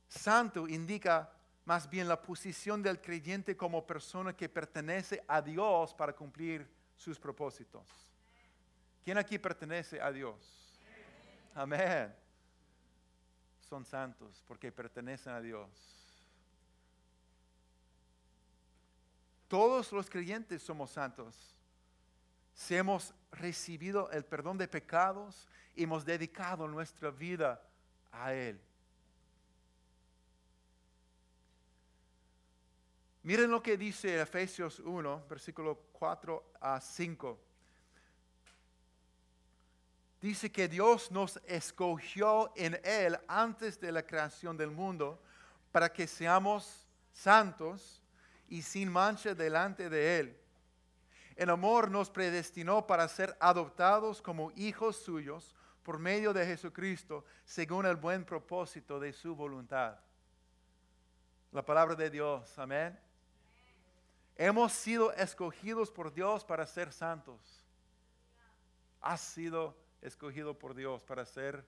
Santo 0.08 0.68
indica 0.68 1.32
más 1.64 1.88
bien 1.88 2.08
la 2.08 2.20
posición 2.20 2.82
del 2.82 3.00
creyente 3.00 3.56
como 3.56 3.86
persona 3.86 4.36
que 4.36 4.48
pertenece 4.48 5.22
a 5.28 5.40
Dios 5.40 5.94
para 5.94 6.12
cumplir 6.12 6.68
sus 6.96 7.18
propósitos. 7.18 7.86
¿Quién 9.04 9.18
aquí 9.18 9.38
pertenece 9.38 10.00
a 10.00 10.10
Dios? 10.10 10.80
Amén. 11.54 12.19
Son 13.70 13.84
santos 13.84 14.42
porque 14.48 14.72
pertenecen 14.72 15.32
a 15.32 15.40
Dios. 15.40 15.70
Todos 19.46 19.92
los 19.92 20.10
creyentes 20.10 20.60
somos 20.60 20.90
santos. 20.90 21.54
Si 22.52 22.74
hemos 22.74 23.14
recibido 23.30 24.10
el 24.10 24.24
perdón 24.24 24.58
de 24.58 24.66
pecados 24.66 25.46
y 25.76 25.84
hemos 25.84 26.04
dedicado 26.04 26.66
nuestra 26.66 27.12
vida 27.12 27.62
a 28.10 28.34
Él. 28.34 28.60
Miren 33.22 33.52
lo 33.52 33.62
que 33.62 33.76
dice 33.76 34.20
Efesios 34.20 34.80
1, 34.80 35.26
versículo 35.28 35.78
4 35.92 36.54
a 36.60 36.80
5. 36.80 37.49
Dice 40.20 40.52
que 40.52 40.68
Dios 40.68 41.10
nos 41.10 41.40
escogió 41.46 42.52
en 42.54 42.78
Él 42.84 43.18
antes 43.26 43.80
de 43.80 43.90
la 43.90 44.02
creación 44.06 44.56
del 44.56 44.70
mundo 44.70 45.22
para 45.72 45.90
que 45.90 46.06
seamos 46.06 46.86
santos 47.10 48.02
y 48.48 48.60
sin 48.60 48.90
mancha 48.92 49.34
delante 49.34 49.88
de 49.88 50.20
Él. 50.20 50.40
En 51.36 51.48
amor 51.48 51.90
nos 51.90 52.10
predestinó 52.10 52.86
para 52.86 53.08
ser 53.08 53.34
adoptados 53.40 54.20
como 54.20 54.52
hijos 54.56 54.96
suyos 54.96 55.54
por 55.82 55.98
medio 55.98 56.34
de 56.34 56.44
Jesucristo, 56.44 57.24
según 57.44 57.86
el 57.86 57.96
buen 57.96 58.26
propósito 58.26 59.00
de 59.00 59.14
su 59.14 59.34
voluntad. 59.34 59.98
La 61.50 61.64
palabra 61.64 61.94
de 61.94 62.10
Dios, 62.10 62.58
amén. 62.58 62.98
Hemos 64.36 64.72
sido 64.72 65.12
escogidos 65.14 65.90
por 65.90 66.12
Dios 66.12 66.44
para 66.44 66.66
ser 66.66 66.92
santos. 66.92 67.40
Has 69.00 69.20
sido 69.22 69.74
escogido 70.02 70.58
por 70.58 70.74
Dios 70.74 71.02
para 71.02 71.24
ser 71.24 71.64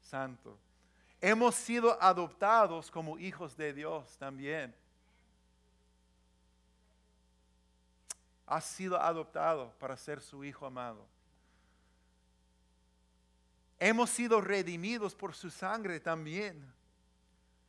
santo. 0.00 0.58
Hemos 1.20 1.54
sido 1.54 2.00
adoptados 2.02 2.90
como 2.90 3.18
hijos 3.18 3.56
de 3.56 3.72
Dios 3.72 4.16
también. 4.18 4.74
Has 8.46 8.64
sido 8.66 9.00
adoptado 9.00 9.72
para 9.78 9.96
ser 9.96 10.20
su 10.20 10.44
hijo 10.44 10.66
amado. 10.66 11.06
Hemos 13.78 14.10
sido 14.10 14.40
redimidos 14.40 15.14
por 15.14 15.34
su 15.34 15.50
sangre 15.50 15.98
también. 15.98 16.72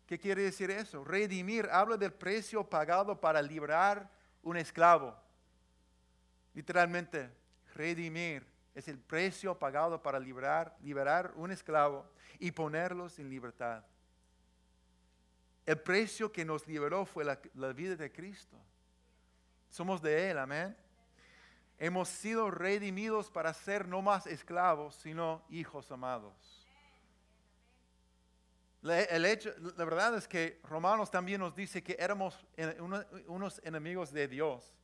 ¿Qué 0.05 0.19
quiere 0.19 0.43
decir 0.43 0.69
eso? 0.69 1.03
Redimir 1.03 1.67
habla 1.71 1.97
del 1.97 2.13
precio 2.13 2.63
pagado 2.63 3.19
para 3.19 3.41
librar 3.41 4.09
un 4.43 4.57
esclavo. 4.57 5.15
Literalmente, 6.53 7.29
redimir 7.73 8.54
es 8.75 8.89
el 8.89 8.99
precio 8.99 9.57
pagado 9.57 10.03
para 10.03 10.19
liberar, 10.19 10.75
un 11.35 11.49
esclavo 11.49 12.05
y 12.39 12.51
ponerlos 12.51 13.17
en 13.19 13.29
libertad. 13.29 13.85
El 15.65 15.79
precio 15.79 16.31
que 16.31 16.43
nos 16.43 16.67
liberó 16.67 17.05
fue 17.05 17.23
la, 17.23 17.39
vida 17.73 17.95
de 17.95 18.11
Cristo. 18.11 18.57
Somos 19.69 20.01
de 20.01 20.29
Él, 20.29 20.37
amén. 20.37 20.75
Hemos 21.79 22.09
sido 22.09 22.51
redimidos 22.51 23.31
para 23.31 23.53
ser 23.53 23.87
no 23.87 24.01
más 24.01 24.27
esclavos, 24.27 24.95
sino 24.95 25.43
hijos 25.49 25.89
amados. 25.91 26.61
La, 28.81 28.95
verdad 29.77 30.15
es 30.15 30.27
que 30.27 30.59
Romanos 30.63 31.09
también 31.09 31.39
nos 31.39 31.55
dice 31.55 31.81
que 31.81 31.95
éramos 31.97 32.45
unos 33.27 33.59
enemigos 33.63 34.11
de 34.11 34.27
Dios 34.27 34.75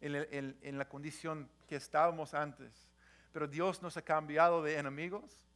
en 0.00 0.78
la 0.78 0.88
condición 0.88 1.48
que 1.66 1.76
estábamos 1.76 2.34
antes. 2.34 2.89
Pero 3.32 3.46
Dios 3.46 3.80
nos 3.82 3.96
ha 3.96 4.02
cambiado 4.02 4.62
de 4.62 4.76
enemigos 4.76 5.46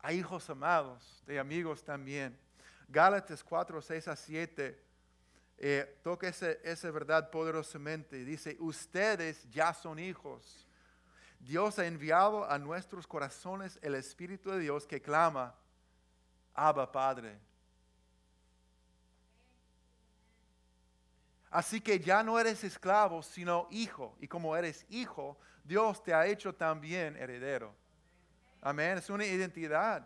a 0.00 0.12
hijos 0.12 0.48
amados, 0.50 1.22
de 1.26 1.38
amigos 1.38 1.82
también. 1.82 2.38
Gálatas 2.88 3.42
4, 3.42 3.82
6 3.82 4.08
a 4.08 4.16
7 4.16 4.88
eh, 5.58 5.98
toca 6.04 6.28
esa, 6.28 6.90
verdad 6.90 7.30
poderosamente. 7.30 8.24
Dice, 8.24 8.56
ustedes 8.60 9.48
ya 9.50 9.74
son 9.74 9.98
hijos. 9.98 10.66
Dios 11.40 11.78
ha 11.78 11.86
enviado 11.86 12.48
a 12.48 12.58
nuestros 12.58 13.06
corazones 13.06 13.78
el 13.82 13.94
Espíritu 13.94 14.50
de 14.50 14.60
Dios 14.60 14.86
que 14.86 15.02
clama, 15.02 15.54
Abba 16.54 16.90
Padre. 16.90 17.38
Así 21.50 21.80
que 21.80 21.98
ya 21.98 22.22
no 22.22 22.38
eres 22.38 22.62
esclavo, 22.62 23.22
sino 23.22 23.66
hijo. 23.70 24.16
Y 24.20 24.28
como 24.28 24.56
eres 24.56 24.84
hijo, 24.90 25.38
Dios 25.68 26.02
te 26.02 26.12
ha 26.12 26.26
hecho 26.26 26.52
también 26.52 27.16
heredero. 27.16 27.74
Amén. 28.60 28.98
Es 28.98 29.08
una 29.10 29.24
identidad 29.24 30.04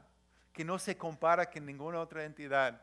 que 0.53 0.65
no 0.65 0.79
se 0.79 0.97
compara 0.97 1.49
con 1.49 1.65
ninguna 1.65 2.01
otra 2.01 2.25
entidad. 2.25 2.83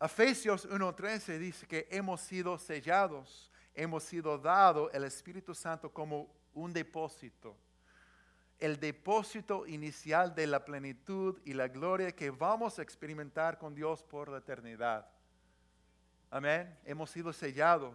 Efesios 0.00 0.68
1.13 0.68 1.38
dice 1.38 1.66
que 1.66 1.88
hemos 1.90 2.20
sido 2.20 2.58
sellados, 2.58 3.50
hemos 3.74 4.04
sido 4.04 4.38
dado 4.38 4.90
el 4.92 5.04
Espíritu 5.04 5.54
Santo 5.54 5.90
como 5.90 6.30
un 6.52 6.72
depósito 6.72 7.56
el 8.58 8.80
depósito 8.80 9.66
inicial 9.66 10.34
de 10.34 10.46
la 10.46 10.64
plenitud 10.64 11.38
y 11.44 11.52
la 11.52 11.68
gloria 11.68 12.12
que 12.12 12.30
vamos 12.30 12.78
a 12.78 12.82
experimentar 12.82 13.58
con 13.58 13.74
Dios 13.74 14.02
por 14.02 14.30
la 14.30 14.38
eternidad. 14.38 15.06
Amén. 16.30 16.78
Hemos 16.84 17.10
sido 17.10 17.32
sellados. 17.32 17.94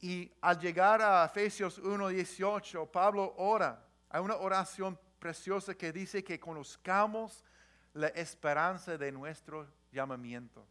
Y 0.00 0.30
al 0.40 0.58
llegar 0.60 1.02
a 1.02 1.24
Efesios 1.24 1.78
1:18, 1.78 2.86
Pablo 2.90 3.34
ora. 3.36 3.84
Hay 4.08 4.20
una 4.20 4.36
oración 4.36 4.98
preciosa 5.18 5.74
que 5.74 5.92
dice 5.92 6.22
que 6.22 6.38
conozcamos 6.38 7.44
la 7.92 8.08
esperanza 8.08 8.96
de 8.96 9.10
nuestro 9.10 9.66
llamamiento. 9.90 10.66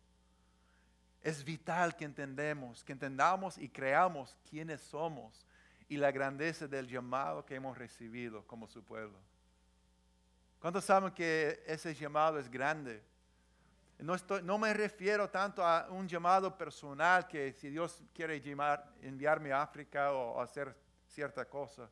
Es 1.22 1.44
vital 1.44 1.96
que 1.96 2.06
entendemos, 2.06 2.84
que 2.84 2.94
entendamos 2.94 3.58
y 3.58 3.68
creamos 3.70 4.38
quiénes 4.50 4.82
somos 4.82 5.46
y 5.90 5.98
la 5.98 6.12
grandeza 6.12 6.68
del 6.68 6.88
llamado 6.88 7.46
que 7.46 7.56
hemos 7.56 7.78
recibido 7.78 8.46
como 8.46 8.68
su 8.68 8.84
pueblo. 8.84 9.18
¿Cuántos 10.60 10.86
saben 10.86 11.12
que 11.12 11.64
ese 11.66 11.94
llamado 11.94 12.40
es 12.40 12.50
grande? 12.50 13.04
No, 14.00 14.58
me 14.60 14.74
refiero 14.74 15.30
tanto 15.30 15.66
a 15.66 15.88
un 15.90 16.08
llamado 16.08 16.56
personal 16.56 17.28
que 17.28 17.52
si 17.54 17.70
Dios 17.70 18.04
quiere 18.14 18.42
enviarme 19.02 19.52
a 19.52 19.64
África 19.64 20.12
o, 20.14 20.40
hacer 20.40 20.76
cierta 21.08 21.46
cosa. 21.46 21.90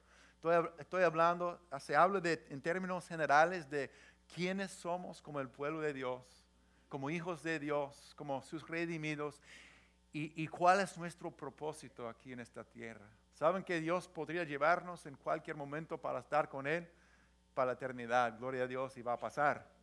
Estoy, 0.78 1.02
hablando, 1.02 1.60
se 1.80 1.96
habla 1.96 2.22
en 2.24 2.62
términos 2.62 3.08
generales 3.08 3.68
de 3.70 3.90
quiénes 4.34 4.72
somos 4.72 5.22
como 5.22 5.40
el 5.40 5.50
pueblo 5.50 5.82
de 5.82 5.94
Dios, 5.94 6.22
como 6.90 7.10
hijos 7.10 7.42
de 7.42 7.58
Dios, 7.58 8.14
como 8.16 8.42
sus 8.44 8.68
redimidos 8.68 9.42
y 10.14 10.48
cuál 10.48 10.82
es 10.82 10.98
nuestro 10.98 11.32
propósito 11.32 12.08
aquí 12.08 12.34
en 12.34 12.40
esta 12.40 12.64
tierra. 12.64 13.10
¿Saben 13.36 13.66
que 13.66 13.82
Dios 13.82 14.08
podría 14.08 14.46
llevarnos 14.46 15.06
en 15.06 15.18
cualquier 15.18 15.58
momento 15.58 15.98
para 15.98 16.20
estar 16.20 16.48
con 16.48 16.66
Él 16.68 16.90
para 17.54 17.68
la 17.68 17.74
eternidad? 17.74 18.38
Gloria 18.38 18.64
a 18.64 18.68
Dios 18.68 18.96
y 18.96 19.02
va 19.02 19.14
a 19.14 19.20
pasar. 19.20 19.75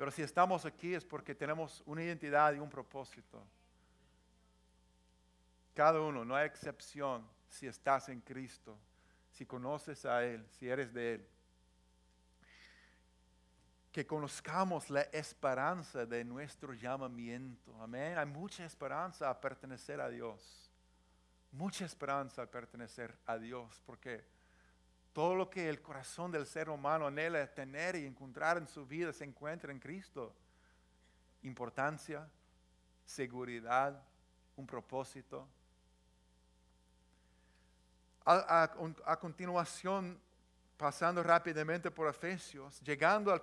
Pero 0.00 0.10
si 0.10 0.22
estamos 0.22 0.64
aquí 0.64 0.94
es 0.94 1.04
porque 1.04 1.34
tenemos 1.34 1.82
una 1.84 2.02
identidad 2.02 2.54
y 2.54 2.58
un 2.58 2.70
propósito. 2.70 3.46
Cada 5.74 6.00
uno, 6.00 6.24
no 6.24 6.34
hay 6.34 6.46
excepción 6.46 7.28
si 7.50 7.66
estás 7.66 8.08
en 8.08 8.22
Cristo, 8.22 8.78
si 9.30 9.44
conoces 9.44 10.06
a 10.06 10.24
Él, 10.24 10.42
si 10.52 10.70
eres 10.70 10.94
de 10.94 11.16
Él. 11.16 11.28
Que 13.92 14.06
conozcamos 14.06 14.88
la 14.88 15.02
esperanza 15.02 16.06
de 16.06 16.24
nuestro 16.24 16.72
llamamiento. 16.72 17.70
Amén. 17.82 18.16
Hay 18.16 18.24
mucha 18.24 18.64
esperanza 18.64 19.28
a 19.28 19.38
pertenecer 19.38 20.00
a 20.00 20.08
Dios. 20.08 20.70
Mucha 21.52 21.84
esperanza 21.84 22.40
a 22.40 22.46
pertenecer 22.46 23.14
a 23.26 23.36
Dios. 23.36 23.82
Porque 23.84 24.24
todo 25.12 25.34
lo 25.34 25.50
que 25.50 25.68
el 25.68 25.82
corazón 25.82 26.30
del 26.30 26.46
ser 26.46 26.68
humano 26.68 27.06
anhela 27.06 27.46
tener 27.52 27.96
y 27.96 28.06
encontrar 28.06 28.58
en 28.58 28.66
su 28.66 28.86
vida 28.86 29.12
se 29.12 29.24
encuentra 29.24 29.72
en 29.72 29.80
Cristo. 29.80 30.34
Importancia, 31.42 32.28
seguridad, 33.04 34.00
un 34.56 34.66
propósito. 34.66 35.48
A, 38.24 39.18
continuación, 39.18 40.20
pasando 40.76 41.22
rápidamente 41.22 41.90
por 41.90 42.06
Efesios, 42.06 42.80
llegando 42.80 43.32
al 43.32 43.42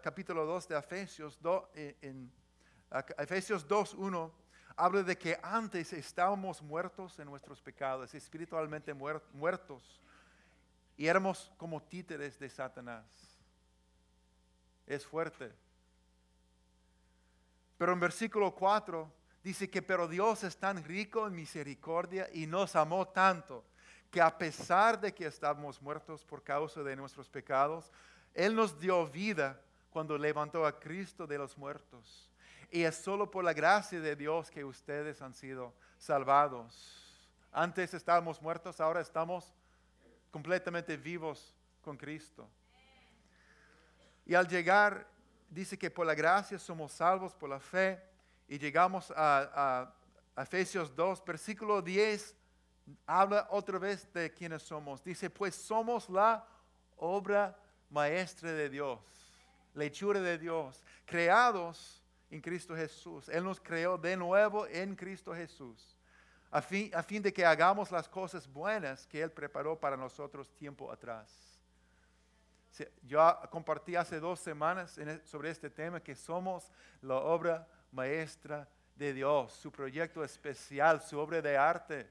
capítulo 0.00 0.44
2 0.44 0.68
de 0.68 0.78
Efesios, 0.78 1.38
eh, 1.74 1.96
en, 2.02 2.32
Efesios 3.18 3.68
2, 3.68 3.94
1, 3.94 4.32
habla 4.76 5.02
de 5.04 5.16
que 5.16 5.38
antes 5.40 5.92
estábamos 5.92 6.60
muertos 6.60 7.16
en 7.20 7.26
nuestros 7.26 7.60
pecados, 7.60 8.12
espiritualmente 8.14 8.92
muertos 8.92 10.00
y 10.96 11.06
éramos 11.06 11.52
como 11.56 11.82
títeres 11.82 12.38
de 12.38 12.48
Satanás. 12.48 13.04
Es 14.86 15.06
fuerte. 15.06 15.52
Pero 17.76 17.92
en 17.92 18.00
versículo 18.00 18.54
4 18.54 19.10
dice 19.42 19.68
que 19.68 19.82
pero 19.82 20.06
Dios 20.06 20.44
es 20.44 20.56
tan 20.56 20.82
rico 20.84 21.26
en 21.26 21.34
misericordia 21.34 22.28
y 22.32 22.46
nos 22.46 22.76
amó 22.76 23.08
tanto 23.08 23.64
que 24.10 24.20
a 24.20 24.38
pesar 24.38 25.00
de 25.00 25.12
que 25.12 25.26
estábamos 25.26 25.82
muertos 25.82 26.24
por 26.24 26.44
causa 26.44 26.82
de 26.82 26.94
nuestros 26.94 27.28
pecados, 27.28 27.90
Él 28.32 28.54
nos 28.54 28.78
dio 28.78 29.06
vida 29.08 29.60
cuando 29.90 30.16
levantó 30.16 30.64
a 30.64 30.78
Cristo 30.78 31.26
de 31.26 31.38
los 31.38 31.58
muertos. 31.58 32.30
Y 32.70 32.82
es 32.82 32.94
solo 32.94 33.30
por 33.30 33.44
la 33.44 33.52
gracia 33.52 34.00
de 34.00 34.14
Dios 34.14 34.50
que 34.50 34.64
ustedes 34.64 35.20
han 35.20 35.34
sido 35.34 35.74
salvados. 35.98 37.28
Antes 37.52 37.92
estábamos 37.94 38.40
muertos, 38.40 38.80
ahora 38.80 39.00
estamos 39.00 39.52
completamente 40.34 40.96
vivos 40.96 41.54
con 41.80 41.96
Cristo. 41.96 42.50
Y 44.26 44.34
al 44.34 44.48
llegar, 44.48 45.06
dice 45.48 45.78
que 45.78 45.92
por 45.92 46.04
la 46.04 46.14
gracia 46.16 46.58
somos 46.58 46.90
salvos 46.90 47.32
por 47.32 47.48
la 47.48 47.60
fe. 47.60 48.02
Y 48.48 48.58
llegamos 48.58 49.12
a, 49.14 49.94
Efesios 50.36 50.92
2, 50.96 51.24
versículo 51.24 51.80
10, 51.80 52.34
habla 53.06 53.46
otra 53.48 53.78
vez 53.78 54.12
de 54.12 54.32
quiénes 54.32 54.64
somos. 54.64 55.04
Dice, 55.04 55.30
pues 55.30 55.54
somos 55.54 56.10
la 56.10 56.44
obra 56.96 57.56
maestra 57.88 58.50
de 58.50 58.68
Dios, 58.68 58.98
la 59.72 59.84
hechura 59.84 60.20
de 60.20 60.36
Dios, 60.36 60.82
creados 61.04 62.02
en 62.28 62.40
Cristo 62.40 62.74
Jesús. 62.74 63.28
Él 63.28 63.44
nos 63.44 63.60
creó 63.60 63.96
de 63.96 64.16
nuevo 64.16 64.66
en 64.66 64.96
Cristo 64.96 65.32
Jesús 65.32 65.93
a 66.54 66.62
fin, 67.02 67.20
de 67.20 67.32
que 67.32 67.44
hagamos 67.44 67.90
las 67.90 68.08
cosas 68.08 68.46
buenas 68.46 69.08
que 69.08 69.20
Él 69.20 69.32
preparó 69.32 69.76
para 69.76 69.96
nosotros 69.96 70.54
tiempo 70.54 70.92
atrás. 70.92 71.60
Yo 73.02 73.20
compartí 73.50 73.96
hace 73.96 74.20
dos 74.20 74.38
semanas 74.38 74.96
e, 74.96 75.20
sobre 75.26 75.50
este 75.50 75.68
tema 75.68 75.98
que 75.98 76.14
somos 76.14 76.70
la 77.02 77.16
obra 77.16 77.66
maestra 77.90 78.68
de 78.94 79.12
Dios, 79.12 79.52
su 79.52 79.72
proyecto 79.72 80.22
especial, 80.22 81.02
su 81.02 81.18
obra 81.18 81.42
de 81.42 81.58
arte. 81.58 82.08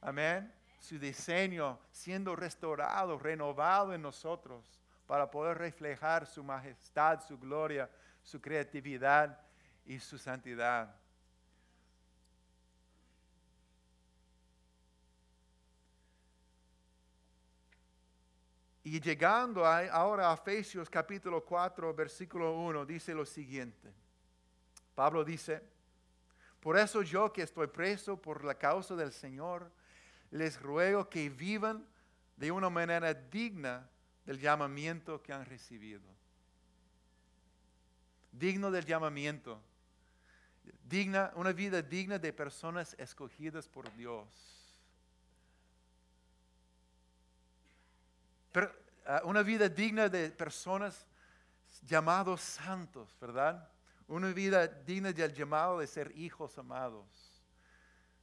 Amén. 0.00 0.50
Su 0.78 0.98
diseño 0.98 1.78
siendo 1.90 2.34
restaurado, 2.34 3.18
renovado 3.18 3.92
en 3.92 4.00
nosotros 4.00 4.80
para 5.06 5.30
poder 5.30 5.58
reflejar 5.58 6.26
su 6.26 6.42
majestad, 6.42 7.20
su 7.20 7.38
gloria, 7.38 7.90
su 8.22 8.40
creatividad 8.40 9.38
y 9.84 9.98
su 9.98 10.16
santidad. 10.16 10.96
Y 18.90 19.00
llegando 19.02 19.66
ahora 19.66 20.30
a 20.30 20.34
Efesios 20.34 20.88
capítulo 20.88 21.44
4, 21.44 21.92
versículo 21.92 22.58
1, 22.58 22.86
dice 22.86 23.12
lo 23.12 23.26
siguiente. 23.26 23.92
Pablo 24.94 25.22
dice, 25.26 25.62
por 26.58 26.78
eso 26.78 27.02
yo 27.02 27.30
que 27.30 27.42
estoy 27.42 27.66
preso 27.66 28.16
por 28.16 28.42
la 28.44 28.54
causa 28.54 28.96
del 28.96 29.12
Señor, 29.12 29.70
les 30.30 30.58
ruego 30.62 31.06
que 31.10 31.28
vivan 31.28 31.86
de 32.38 32.50
una 32.50 32.70
manera 32.70 33.12
digna 33.12 33.86
del 34.24 34.40
llamamiento 34.40 35.22
que 35.22 35.34
han 35.34 35.44
recibido. 35.44 36.08
Digno 38.32 38.70
del 38.70 38.86
llamamiento. 38.86 39.60
Digna, 40.88 41.30
una 41.34 41.52
vida 41.52 41.82
digna 41.82 42.18
de 42.18 42.32
personas 42.32 42.96
escogidas 42.98 43.68
por 43.68 43.94
Dios 43.96 44.57
Ah, 49.10 49.22
una 49.24 49.42
vida 49.42 49.68
digna 49.68 50.08
de 50.08 50.30
personas 50.30 51.06
llamados 51.82 52.42
santos, 52.42 53.16
¿verdad? 53.18 53.66
Una 54.06 54.32
vida 54.32 54.66
digna 54.66 55.12
del 55.12 55.32
llamado 55.32 55.78
de 55.78 55.86
ser 55.86 56.12
hijos 56.14 56.58
amados. 56.58 57.06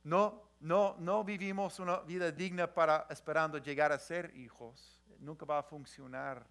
No, 0.04 0.44
no, 0.60 0.96
no 1.00 1.24
vivimos 1.24 1.80
una 1.80 2.02
vida 2.02 2.32
digna 2.32 2.72
para 2.72 3.08
esperando 3.10 3.58
llegar 3.58 3.92
a 3.92 3.98
ser 3.98 4.36
hijos. 4.36 5.02
Nunca 5.20 5.46
va 5.46 5.60
a 5.60 5.64
funcionar. 5.64 6.46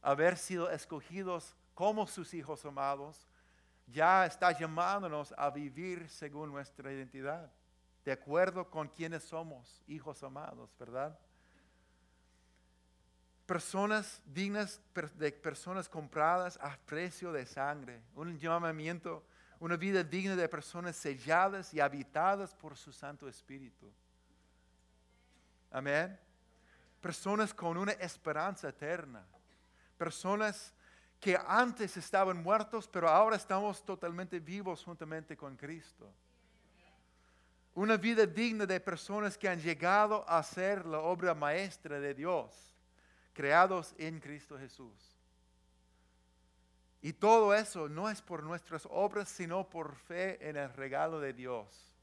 Haber 0.00 0.38
sido 0.38 0.70
escogidos 0.70 1.54
como 1.74 2.06
sus 2.06 2.32
hijos 2.32 2.64
amados 2.64 3.28
ya 3.86 4.24
está 4.24 4.52
llamándonos 4.52 5.34
a 5.36 5.50
vivir 5.50 6.08
según 6.08 6.50
nuestra 6.50 6.92
identidad, 6.92 7.50
de 8.04 8.12
acuerdo 8.12 8.70
con 8.70 8.88
quienes 8.88 9.22
somos, 9.24 9.82
hijos 9.86 10.22
amados, 10.22 10.74
¿verdad? 10.78 11.18
Personas 13.48 14.20
dignas 14.26 14.78
de 15.14 15.32
personas 15.32 15.88
compradas 15.88 16.58
a 16.60 16.76
precio 16.84 17.32
de 17.32 17.46
sangre, 17.46 18.02
un 18.14 18.38
llamamiento, 18.38 19.24
una 19.58 19.74
vida 19.74 20.04
digna 20.04 20.36
de 20.36 20.46
personas 20.50 20.94
selladas 20.96 21.72
y 21.72 21.80
habitadas 21.80 22.54
por 22.54 22.76
su 22.76 22.92
Santo 22.92 23.26
Espíritu. 23.26 23.90
Amén. 25.70 26.20
Personas 27.00 27.54
con 27.54 27.78
una 27.78 27.92
esperanza 27.92 28.68
eterna. 28.68 29.24
Personas 29.96 30.74
que 31.18 31.34
antes 31.46 31.96
estaban 31.96 32.42
muertos, 32.42 32.86
pero 32.86 33.08
ahora 33.08 33.36
estamos 33.36 33.82
totalmente 33.82 34.40
vivos 34.40 34.84
juntamente 34.84 35.38
con 35.38 35.56
Cristo. 35.56 36.12
Una 37.74 37.96
vida 37.96 38.26
digna 38.26 38.66
de 38.66 38.78
personas 38.78 39.38
que 39.38 39.48
han 39.48 39.58
llegado 39.58 40.28
a 40.28 40.42
ser 40.42 40.84
la 40.84 40.98
obra 40.98 41.34
maestra 41.34 41.98
de 41.98 42.12
Dios 42.12 42.68
creados 43.38 43.94
en 43.98 44.18
Cristo 44.18 44.58
Jesús. 44.58 45.16
Y 47.00 47.12
todo 47.12 47.54
eso 47.54 47.88
no 47.88 48.10
es 48.10 48.20
por 48.20 48.42
nuestras 48.42 48.84
obras, 48.90 49.28
sino 49.28 49.70
por 49.70 49.94
fe 49.94 50.44
en 50.48 50.56
el 50.56 50.72
regalo 50.72 51.20
de 51.20 51.32
Dios. 51.32 51.94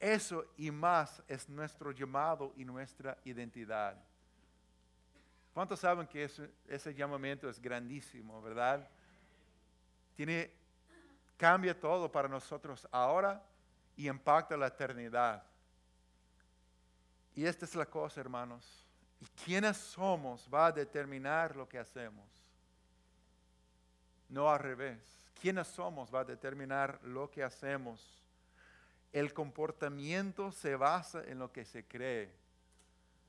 Eso 0.00 0.44
y 0.56 0.72
más 0.72 1.22
es 1.28 1.48
nuestro 1.48 1.92
llamado 1.92 2.52
y 2.56 2.64
nuestra 2.64 3.16
identidad. 3.22 3.96
¿Cuántos 5.54 5.78
saben 5.78 6.08
que 6.08 6.28
ese, 6.66 6.92
llamamiento 6.92 7.48
es 7.48 7.62
grandísimo, 7.62 8.42
verdad? 8.42 8.90
Tiene, 10.16 10.50
cambia 11.36 11.78
todo 11.78 12.10
para 12.10 12.26
nosotros 12.26 12.88
ahora 12.90 13.40
y 13.96 14.08
impacta 14.08 14.56
la 14.56 14.66
eternidad. 14.66 15.44
Y 17.36 17.44
esta 17.44 17.64
es 17.64 17.76
la 17.76 17.86
cosa, 17.86 18.20
hermanos. 18.20 18.82
Y 19.22 19.26
quiénes 19.44 19.76
somos 19.76 20.48
va 20.52 20.66
a 20.66 20.72
determinar 20.72 21.54
lo 21.54 21.68
que 21.68 21.78
hacemos. 21.78 22.26
No 24.28 24.50
al 24.50 24.58
revés. 24.58 24.98
Quiénes 25.40 25.68
somos 25.68 26.12
va 26.12 26.20
a 26.20 26.24
determinar 26.24 26.98
lo 27.04 27.30
que 27.30 27.44
hacemos. 27.44 28.20
El 29.12 29.32
comportamiento 29.32 30.50
se 30.50 30.74
basa 30.74 31.22
en 31.24 31.38
lo 31.38 31.52
que 31.52 31.64
se 31.64 31.84
cree. 31.84 32.32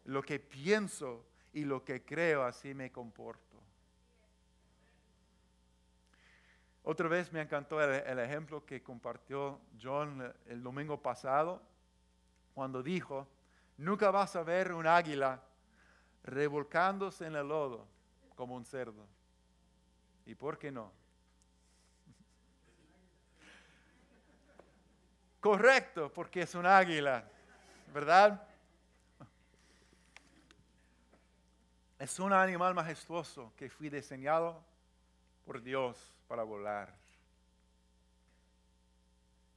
Lo 0.05 0.23
que 0.23 0.39
pienso 0.39 1.23
y 1.53 1.63
lo 1.63 1.85
que 1.85 2.03
creo, 2.03 2.41
así 2.41 2.73
me 2.73 2.91
comporto. 2.91 3.59
Otra 6.81 7.07
vez 7.07 7.31
me 7.31 7.41
encantó 7.41 7.79
el, 7.79 8.17
ejemplo 8.17 8.65
que 8.65 8.81
compartió 8.81 9.61
John 9.79 10.33
el 10.47 10.63
domingo 10.63 10.99
pasado, 10.99 11.61
cuando 12.55 12.81
dijo, 12.81 13.27
nunca 13.77 14.09
vas 14.09 14.35
a 14.35 14.41
ver 14.41 14.73
un 14.73 14.87
águila 14.87 15.39
revolcándose 16.23 17.25
en 17.25 17.35
el 17.35 17.47
lodo 17.47 17.87
como 18.35 18.55
un 18.55 18.65
cerdo. 18.65 19.07
¿Y 20.25 20.35
por 20.35 20.57
qué 20.57 20.71
no? 20.71 20.91
Correcto, 25.39 26.11
porque 26.13 26.43
es 26.43 26.55
un 26.55 26.65
águila, 26.65 27.25
¿verdad? 27.93 28.47
Es 31.99 32.17
un 32.19 32.31
animal 32.31 32.73
majestuoso 32.73 33.53
que 33.57 33.69
fue 33.69 33.89
diseñado 33.89 34.63
por 35.45 35.61
Dios 35.61 36.15
para 36.27 36.43
volar. 36.43 36.93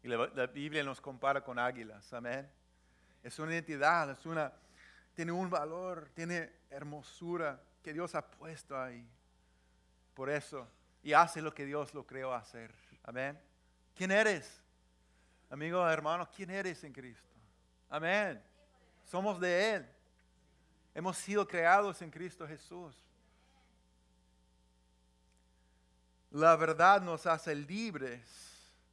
Y 0.03 0.09
la, 0.09 0.47
Biblia 0.47 0.83
nos 0.85 1.01
compara 1.01 1.43
con 1.43 1.59
águilas, 1.59 2.13
amén. 2.13 2.49
Es 3.23 3.39
una 3.39 3.53
identidad, 3.53 4.11
es 4.11 4.25
una, 4.27 4.53
tiene 5.17 5.33
un 5.33 5.49
valor, 5.49 6.11
tiene 6.11 6.53
hermosura 6.69 7.59
que 7.83 7.95
Dios 7.95 8.15
ha 8.15 8.31
puesto 8.31 8.79
ahí. 8.79 9.09
Por 10.13 10.29
eso, 10.29 10.69
y 11.03 11.15
hace 11.15 11.41
lo 11.41 11.55
que 11.55 11.65
Dios 11.65 11.95
lo 11.95 12.07
creó 12.07 12.35
hacer, 12.35 12.71
amén. 13.03 13.41
¿Quién 13.95 14.11
eres? 14.11 14.63
Amigo, 15.49 15.89
hermano, 15.89 16.29
¿quién 16.31 16.51
eres 16.51 16.85
en 16.85 16.93
Cristo? 16.93 17.31
Amén. 17.89 18.43
Somos 19.07 19.41
de 19.41 19.77
Él. 19.77 19.89
Hemos 20.95 21.17
sido 21.17 21.49
creados 21.49 22.03
en 22.03 22.11
Cristo 22.11 22.47
Jesús. 22.47 22.95
La 26.31 26.57
verdad 26.57 27.01
nos 27.01 27.25
hace 27.25 27.55
libres. 27.55 28.21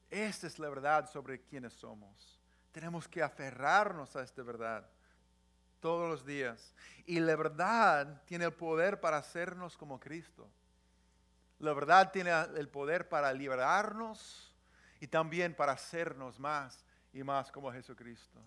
Esta 0.09 0.47
es 0.47 0.57
la 0.57 0.69
verdad 0.69 1.09
sobre 1.12 1.41
quienes 1.41 1.73
somos. 1.73 2.39
Tenemos 2.71 3.09
que 3.09 3.21
aferrarnos 3.21 4.15
a 4.15 4.23
esta 4.23 4.41
verdad 4.41 4.89
todos 5.84 6.10
los 6.10 6.26
días. 6.26 6.74
Y 7.06 7.19
la 7.19 7.36
verdad 7.36 8.22
tiene 8.26 8.46
el 8.46 8.54
poder 8.54 9.02
para 9.02 9.17
hacernos 9.17 9.76
como 9.76 10.00
Cristo. 10.00 10.50
La 11.60 11.74
verdad 11.74 12.10
tiene 12.10 12.32
el 12.56 12.69
poder 12.69 13.10
para 13.10 13.34
liberarnos 13.34 14.56
y 15.02 15.08
también 15.08 15.54
para 15.54 15.74
hacernos 15.74 16.39
más 16.39 16.86
y 17.12 17.22
más 17.22 17.52
como 17.52 17.69
Jesucristo, 17.69 18.39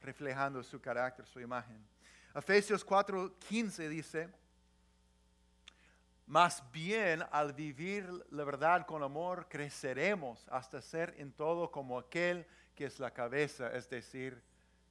reflejando 0.00 0.62
su 0.62 0.80
carácter, 0.80 1.26
su 1.26 1.40
imagen. 1.40 1.86
Efesios 2.34 2.86
4:15 2.86 3.88
dice, 3.88 4.30
más 6.24 6.64
bien 6.72 7.22
al 7.30 7.52
vivir 7.52 8.08
la 8.30 8.44
verdad 8.44 8.86
con 8.86 9.02
amor, 9.02 9.46
creceremos 9.46 10.48
hasta 10.48 10.80
ser 10.80 11.14
en 11.18 11.32
todo 11.32 11.70
como 11.70 11.98
aquel 11.98 12.46
que 12.74 12.86
es 12.86 12.98
la 12.98 13.10
cabeza, 13.10 13.70
es 13.76 13.90
decir, 13.90 14.42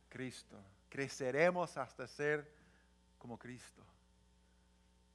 Cristo. 0.10 0.64
Creceremos 0.92 1.78
hasta 1.78 2.06
ser 2.06 2.54
como 3.18 3.40
Cristo. 3.40 3.82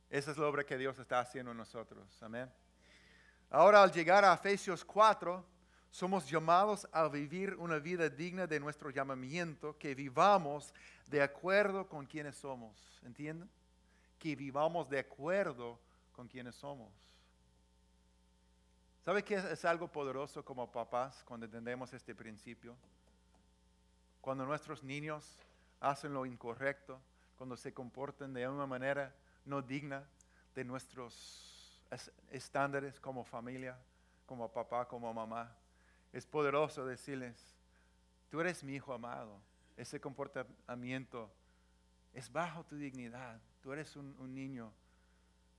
Esa 0.09 0.31
es 0.31 0.39
la 0.39 0.47
obra 0.47 0.65
que 0.65 0.79
Dios 0.79 0.99
está 0.99 1.21
haciendo 1.21 1.51
en 1.51 1.59
nosotros. 1.59 2.03
Amén. 2.23 2.51
Ahora 3.51 3.83
al 3.83 3.93
llegar 3.93 4.25
a 4.25 4.33
Efesios 4.33 4.87
4, 4.87 5.45
somos 5.91 6.27
llamados 6.31 6.89
a 6.93 7.07
vivir 7.09 7.55
una 7.57 7.79
vida 7.79 8.09
digna 8.09 8.47
de 8.47 8.59
nuestro 8.59 8.89
llamamiento, 8.89 9.77
que 9.77 9.95
vivamos 9.95 10.73
de 11.09 11.21
acuerdo 11.21 11.87
con 11.87 12.07
quienes 12.07 12.37
somos. 12.37 12.99
¿Entienden? 13.05 13.51
Que 14.19 14.35
vivamos 14.35 14.89
de 14.89 15.01
acuerdo 15.01 15.79
con 16.13 16.27
quienes 16.27 16.55
somos. 16.55 16.91
¿Sabe 19.05 19.23
que 19.23 19.35
es, 19.35 19.65
algo 19.67 19.93
poderoso 19.93 20.43
como 20.43 20.73
papás 20.73 21.23
cuando 21.23 21.45
entendemos 21.45 21.93
este 21.93 22.15
principio? 22.15 22.75
Cuando 24.23 24.47
nuestros 24.47 24.83
niños 24.83 25.37
hacen 25.81 26.15
lo 26.15 26.27
incorrecto, 26.27 27.01
cuando 27.37 27.57
se 27.57 27.73
comportan 27.73 28.33
de 28.33 28.49
una 28.49 28.67
manera 28.67 29.15
no 29.45 29.63
digna 29.63 30.05
de 30.55 30.65
nuestros 30.65 31.83
estándares 32.31 32.99
como 32.99 33.25
familia, 33.25 33.79
como 34.25 34.51
papá, 34.51 34.89
como 34.89 35.13
mamá. 35.13 35.55
Es 36.13 36.27
poderoso 36.27 36.87
decirles, 36.87 37.55
tú 38.31 38.41
eres 38.41 38.65
mi 38.65 38.75
hijo 38.75 38.93
amado. 38.93 39.39
Ese 39.77 40.01
comportamiento 40.01 41.31
es 42.15 42.33
bajo 42.33 42.65
tu 42.65 42.77
dignidad. 42.77 43.41
Tú 43.61 43.73
eres 43.73 43.95
un 43.97 44.35
niño 44.35 44.73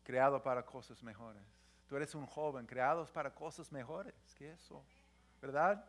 creado 0.03 0.41
para 0.41 0.65
cosas 0.65 1.03
mejores. 1.03 1.43
Tú 1.87 1.95
eres 1.95 2.15
un 2.15 2.25
joven 2.25 2.65
creado 2.65 3.05
para 3.05 3.33
cosas 3.33 3.71
mejores 3.71 4.13
que 4.37 4.51
eso, 4.51 4.83
¿verdad? 5.41 5.85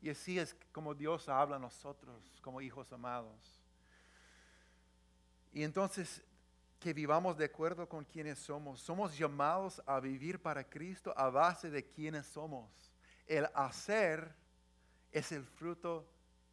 Y 0.00 0.10
así 0.10 0.38
es 0.38 0.54
como 0.72 0.94
Dios 0.94 1.28
habla 1.28 1.56
a 1.56 1.58
nosotros 1.58 2.22
como 2.40 2.60
hijos 2.60 2.92
amados. 2.92 3.60
Y 5.54 5.62
entonces 5.62 6.22
que 6.80 6.92
vivamos 6.92 7.38
de 7.38 7.46
acuerdo 7.46 7.88
con 7.88 8.04
quienes 8.04 8.38
somos. 8.40 8.80
Somos 8.80 9.16
llamados 9.16 9.80
a 9.86 10.00
vivir 10.00 10.42
para 10.42 10.68
Cristo 10.68 11.14
a 11.16 11.30
base 11.30 11.70
de 11.70 11.82
quienes 11.82 12.26
somos. 12.26 12.68
El 13.26 13.48
hacer 13.54 14.34
es 15.10 15.32
el 15.32 15.46
fruto 15.46 16.06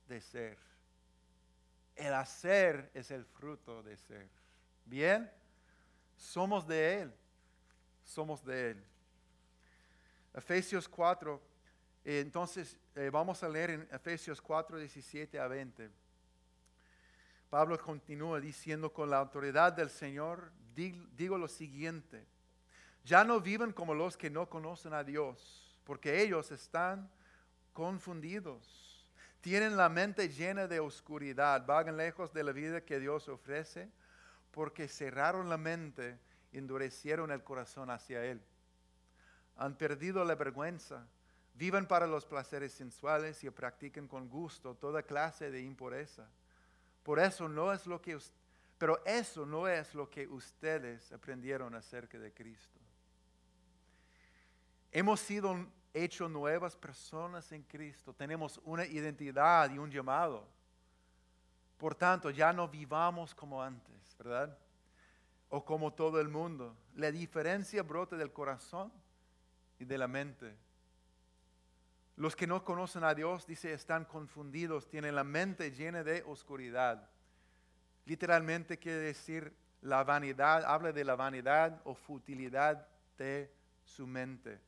de 0.07 0.21
ser. 0.21 0.57
El 1.95 2.13
hacer 2.13 2.91
es 2.93 3.11
el 3.11 3.25
fruto 3.25 3.83
de 3.83 3.97
ser. 3.97 4.29
¿Bien? 4.85 5.29
Somos 6.15 6.65
de 6.65 7.01
Él. 7.01 7.13
Somos 8.05 8.45
de 8.45 8.71
Él. 8.71 8.85
Efesios 10.33 10.87
4, 10.87 11.41
eh, 12.05 12.19
entonces 12.21 12.77
eh, 12.95 13.09
vamos 13.11 13.43
a 13.43 13.49
leer 13.49 13.71
en 13.71 13.87
Efesios 13.91 14.41
4, 14.41 14.77
17 14.77 15.39
a 15.39 15.47
20. 15.47 15.89
Pablo 17.51 17.77
continúa 17.77 18.39
diciendo, 18.39 18.93
con 18.93 19.09
la 19.09 19.17
autoridad 19.17 19.73
del 19.73 19.89
Señor, 19.89 20.53
digo 20.73 21.37
lo 21.37 21.49
siguiente, 21.49 22.25
ya 23.03 23.25
no 23.25 23.41
viven 23.41 23.73
como 23.73 23.93
los 23.93 24.15
que 24.15 24.29
no 24.29 24.49
conocen 24.49 24.93
a 24.93 25.03
Dios, 25.03 25.77
porque 25.83 26.23
ellos 26.23 26.49
están 26.51 27.11
confundidos. 27.73 29.05
Tienen 29.41 29.75
la 29.75 29.89
mente 29.89 30.29
llena 30.29 30.65
de 30.65 30.79
oscuridad, 30.79 31.65
vagan 31.65 31.97
lejos 31.97 32.31
de 32.31 32.45
la 32.45 32.53
vida 32.53 32.85
que 32.85 33.01
Dios 33.01 33.27
ofrece 33.27 33.91
porque 34.51 34.87
cerraron 34.87 35.49
la 35.49 35.57
mente 35.57 36.17
endurecieron 36.53 37.31
el 37.31 37.43
corazón 37.43 37.89
hacia 37.89 38.23
Él. 38.23 38.41
Han 39.57 39.75
perdido 39.75 40.23
la 40.23 40.35
vergüenza, 40.35 41.05
viven 41.53 41.85
para 41.85 42.07
los 42.07 42.25
placeres 42.25 42.71
sensuales 42.71 43.43
y 43.43 43.49
practican 43.49 44.07
con 44.07 44.29
gusto 44.29 44.73
toda 44.73 45.03
clase 45.03 45.51
de 45.51 45.61
impureza. 45.61 46.29
Por 47.03 47.19
eso 47.19 47.47
no 47.47 47.71
es 47.73 47.85
lo 47.87 48.01
que, 48.01 48.17
pero 48.77 49.03
eso 49.05 49.45
no 49.45 49.67
es 49.67 49.93
lo 49.93 50.09
que 50.09 50.27
ustedes 50.27 51.11
aprendieron 51.11 51.73
acerca 51.75 52.17
de 52.19 52.33
Cristo. 52.33 52.79
Hemos 54.91 55.19
sido 55.19 55.67
hechos 55.93 56.29
nuevas 56.29 56.75
personas 56.75 57.51
en 57.51 57.63
Cristo. 57.63 58.13
Tenemos 58.13 58.59
una 58.63 58.85
identidad 58.85 59.71
y 59.71 59.77
un 59.77 59.89
llamado. 59.89 60.47
Por 61.77 61.95
tanto, 61.95 62.29
ya 62.29 62.53
no 62.53 62.67
vivamos 62.67 63.33
como 63.33 63.61
antes. 63.61 63.91
¿verdad? 64.23 64.55
O 65.49 65.63
como 65.65 65.91
todo 65.93 66.19
el 66.19 66.29
mundo. 66.29 66.75
La 66.95 67.11
diferencia 67.11 67.83
brota 67.83 68.15
del 68.15 68.31
corazón 68.31 68.91
y 69.79 69.85
de 69.85 69.97
la 69.97 70.07
mente. 70.07 70.55
Los 72.15 72.36
que 72.36 72.47
no 72.47 72.63
conocen 72.63 73.04
a 73.04 73.13
Dios, 73.13 73.47
dice, 73.47 73.74
están 73.74 74.06
confundidos, 74.06 74.88
tienen 74.88 75.15
la 75.15 75.24
mente 75.24 75.71
llena 75.71 76.04
de 76.04 76.24
oscuridad. 76.24 77.10
Literalmente 78.06 78.78
quiere 78.78 79.00
decir 79.00 79.54
la 79.82 80.04
vanidad, 80.04 80.63
habla 80.65 80.91
de 80.91 81.04
la 81.04 81.15
vanidad 81.15 81.82
o 81.84 81.95
futilidad 81.95 82.88
de 83.17 83.52
su 83.84 84.06
mente. 84.06 84.60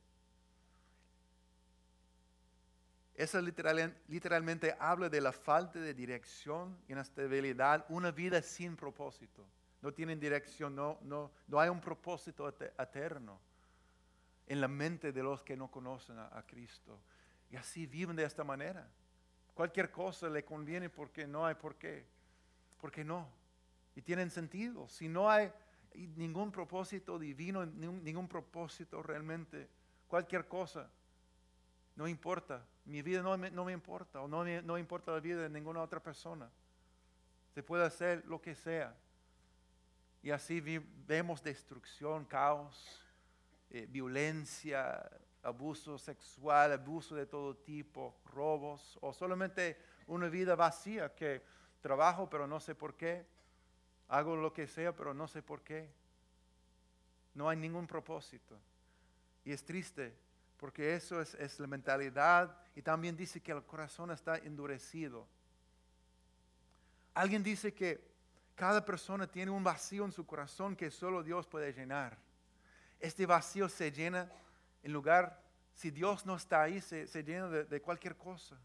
Eso 3.14 3.40
literalmente 3.40 4.74
habla 4.80 5.08
de 5.08 5.20
la 5.20 5.30
falta 5.30 5.78
de 5.78 5.94
dirección, 5.94 6.76
inestabilidad, 6.88 7.86
una 7.88 8.10
vida 8.10 8.42
sin 8.42 8.74
propósito. 8.74 9.46
No 9.82 9.92
tienen 9.92 10.18
dirección, 10.18 10.74
no, 10.74 10.98
no, 11.02 11.30
no 11.46 11.60
hay 11.60 11.68
un 11.68 11.80
propósito 11.80 12.48
eterno 12.48 13.38
en 14.46 14.60
la 14.60 14.66
mente 14.66 15.12
de 15.12 15.22
los 15.22 15.42
que 15.42 15.56
no 15.56 15.70
conocen 15.70 16.18
a, 16.18 16.42
Cristo. 16.46 16.98
Y 17.54 17.56
así 17.56 17.86
viven 17.86 18.16
de 18.16 18.24
esta 18.24 18.42
manera. 18.42 18.84
Cualquier 19.54 19.92
cosa 19.92 20.28
le 20.28 20.44
conviene 20.44 20.90
porque 20.90 21.24
no 21.24 21.46
hay 21.46 21.54
por 21.54 21.76
qué. 21.76 22.04
Porque 22.80 23.04
no. 23.04 23.28
Y 23.94 24.02
tienen 24.02 24.32
sentido. 24.32 24.88
Si 24.88 25.08
no 25.08 25.30
hay 25.30 25.52
ningún 26.16 26.50
propósito 26.50 27.16
divino, 27.16 27.64
ningún 27.64 28.26
propósito 28.26 29.04
realmente, 29.04 29.68
cualquier 30.08 30.48
cosa 30.48 30.90
no 31.94 32.08
importa. 32.08 32.66
Mi 32.86 33.02
vida 33.02 33.22
no 33.22 33.38
me, 33.38 33.52
no 33.52 33.64
me 33.64 33.70
importa 33.72 34.20
o 34.20 34.26
no, 34.26 34.44
no 34.44 34.76
importa 34.76 35.12
la 35.12 35.20
vida 35.20 35.42
de 35.42 35.48
ninguna 35.48 35.80
otra 35.80 36.02
persona. 36.02 36.50
se 37.54 37.62
puede 37.62 37.84
hacer 37.84 38.24
lo 38.26 38.42
que 38.42 38.56
sea. 38.56 38.96
Y 40.24 40.32
así 40.32 40.60
vemos 41.06 41.40
destrucción, 41.40 42.24
caos, 42.24 43.00
eh, 43.70 43.86
violencia, 43.88 45.08
abuso 45.44 45.98
sexual, 45.98 46.72
abuso 46.72 47.14
de 47.14 47.26
todo 47.26 47.56
tipo, 47.56 48.16
robos, 48.32 48.98
o 49.00 49.12
solamente 49.12 49.78
una 50.06 50.28
vida 50.28 50.54
vacía 50.54 51.14
que 51.14 51.42
trabajo 51.80 52.28
pero 52.28 52.46
no 52.46 52.60
sé 52.60 52.74
por 52.74 52.94
qué, 52.96 53.26
hago 54.08 54.36
lo 54.36 54.52
que 54.52 54.66
sea 54.66 54.94
pero 54.94 55.14
no 55.14 55.28
sé 55.28 55.42
por 55.42 55.62
qué. 55.62 55.88
No 57.34 57.48
hay 57.48 57.56
ningún 57.56 57.86
propósito. 57.86 58.58
Y 59.44 59.52
es 59.52 59.64
triste 59.64 60.16
porque 60.56 60.94
eso 60.94 61.20
es, 61.20 61.34
es 61.34 61.60
la 61.60 61.66
mentalidad 61.66 62.56
y 62.74 62.82
también 62.82 63.16
dice 63.16 63.40
que 63.40 63.52
el 63.52 63.64
corazón 63.64 64.10
está 64.10 64.36
endurecido. 64.38 65.26
Alguien 67.12 67.42
dice 67.42 67.74
que 67.74 68.12
cada 68.54 68.84
persona 68.84 69.26
tiene 69.26 69.50
un 69.50 69.64
vacío 69.64 70.04
en 70.04 70.12
su 70.12 70.24
corazón 70.24 70.76
que 70.76 70.90
solo 70.90 71.22
Dios 71.22 71.46
puede 71.46 71.72
llenar. 71.72 72.16
Este 73.00 73.26
vacío 73.26 73.68
se 73.68 73.92
llena 73.92 74.30
en 74.84 74.92
lugar, 74.92 75.42
si 75.72 75.90
Dios 75.90 76.24
no 76.24 76.36
está 76.36 76.62
ahí, 76.62 76.80
se, 76.80 77.06
llena 77.24 77.48
de, 77.48 77.82
cualquier 77.82 78.16
cosa. 78.16 78.56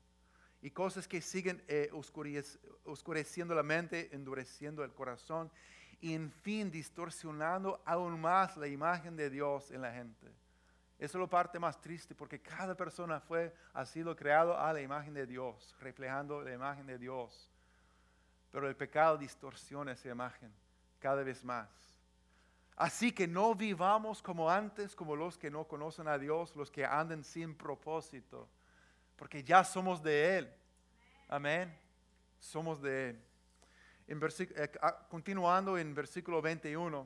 Y 0.62 0.70
cosas 0.70 1.08
que 1.08 1.22
siguen 1.22 1.64
eh, 1.68 1.90
oscureciendo 2.84 3.56
la 3.56 3.64
mente, 3.64 4.10
endureciendo 4.14 4.84
el 4.84 4.94
corazón 4.94 5.50
y 6.02 6.14
en 6.14 6.30
fin 6.30 6.70
distorsionando 6.70 7.82
aún 7.86 8.20
más 8.20 8.58
la 8.58 8.68
imagen 8.68 9.16
de 9.16 9.30
Dios 9.30 9.72
en 9.72 9.82
la 9.82 9.94
gente. 9.94 10.28
Eso 11.00 11.18
es 11.18 11.22
la 11.22 11.30
parte 11.30 11.58
más 11.58 11.80
triste 11.80 12.14
porque 12.14 12.42
cada 12.42 12.76
persona 12.76 13.22
fue, 13.22 13.56
ha 13.74 13.86
sido 13.86 14.14
creado 14.18 14.60
a 14.60 14.74
la 14.74 14.82
imagen 14.82 15.14
de 15.14 15.26
Dios, 15.26 15.74
reflejando 15.80 16.42
la 16.42 16.54
imagen 16.54 16.86
de 16.86 16.98
Dios. 16.98 17.50
Pero 18.52 18.68
el 18.68 18.76
pecado 18.76 19.18
distorsiona 19.18 19.94
esa 19.94 20.10
imagen 20.10 20.52
cada 21.00 21.24
vez 21.24 21.46
más. 21.46 21.70
Así 22.80 23.12
que 23.12 23.28
no 23.28 23.54
vivamos 23.56 24.22
como 24.22 24.50
antes, 24.50 24.96
como 24.96 25.14
los 25.14 25.38
que 25.38 25.52
no 25.52 25.66
conocen 25.66 26.08
a 26.08 26.18
Dios, 26.18 26.56
los 26.56 26.72
que 26.72 26.86
andan 26.86 27.26
sin 27.26 27.54
propósito, 27.54 28.48
porque 29.18 29.44
ya 29.44 29.66
somos 29.66 30.02
de 30.02 30.38
Él. 30.38 30.54
Amén. 31.28 31.78
Somos 32.40 32.82
de 32.82 33.10
Él. 33.10 33.22
En 34.08 34.18
eh, 34.24 34.72
ah, 34.82 35.06
continuando 35.10 35.78
en 35.78 35.94
versículo 35.94 36.42
21, 36.42 37.06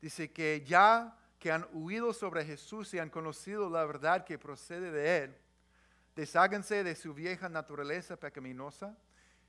dice 0.00 0.32
que 0.32 0.64
ya 0.66 1.14
que 1.38 1.52
han 1.52 1.68
huido 1.74 2.14
sobre 2.14 2.42
Jesús 2.42 2.94
y 2.94 2.98
han 2.98 3.10
conocido 3.10 3.68
la 3.68 3.84
verdad 3.84 4.24
que 4.24 4.38
procede 4.38 4.90
de 4.90 5.24
Él, 5.24 5.36
desháganse 6.16 6.82
de 6.82 6.96
su 6.96 7.12
vieja 7.12 7.50
naturaleza 7.50 8.16
pecaminosa 8.16 8.96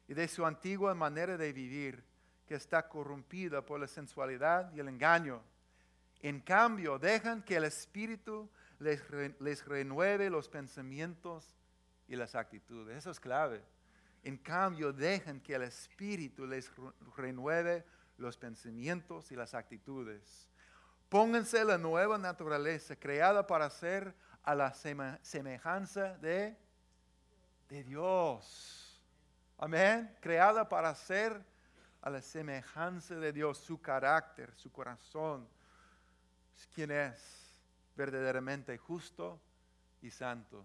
y 0.09 0.13
de 0.13 0.27
su 0.27 0.45
antigua 0.45 0.93
manera 0.93 1.37
de 1.37 1.53
vivir, 1.53 2.03
que 2.45 2.55
está 2.55 2.87
corrompida 2.87 3.65
por 3.65 3.79
la 3.79 3.87
sensualidad 3.87 4.71
y 4.73 4.79
el 4.79 4.87
engaño. 4.87 5.41
En 6.21 6.39
cambio, 6.41 6.97
dejan 6.97 7.43
que 7.43 7.55
el 7.55 7.65
Espíritu 7.65 8.49
les, 8.79 9.07
renueve 9.65 10.29
los 10.29 10.49
pensamientos 10.49 11.55
y 12.07 12.15
las 12.15 12.35
actitudes. 12.35 12.97
Eso 12.97 13.11
es 13.11 13.19
clave. 13.19 13.63
En 14.23 14.37
cambio, 14.37 14.91
dejan 14.91 15.39
que 15.39 15.55
el 15.55 15.63
Espíritu 15.63 16.47
les 16.47 16.71
renueve 17.15 17.85
los 18.17 18.37
pensamientos 18.37 19.31
y 19.31 19.35
las 19.35 19.53
actitudes. 19.53 20.49
Pónganse 21.09 21.63
la 21.63 21.77
nueva 21.77 22.17
naturaleza 22.17 22.95
creada 22.95 23.45
para 23.45 23.69
ser 23.69 24.15
a 24.43 24.55
la 24.55 24.73
semejanza 24.73 26.17
de, 26.17 26.57
de 27.69 27.83
Dios 27.83 28.85
Amén. 29.57 30.13
Creada 30.19 30.67
para 30.67 30.93
ser 30.95 31.41
a 32.05 32.11
la 32.11 32.21
semejanza 32.21 33.15
de 33.15 33.33
Dios, 33.33 33.57
su 33.57 33.81
carácter, 33.81 34.53
su 34.55 34.71
corazón. 34.71 35.47
Quien 36.73 36.91
es 36.91 37.59
verdaderamente 37.95 38.77
justo 38.77 39.41
y 40.03 40.11
santo. 40.11 40.63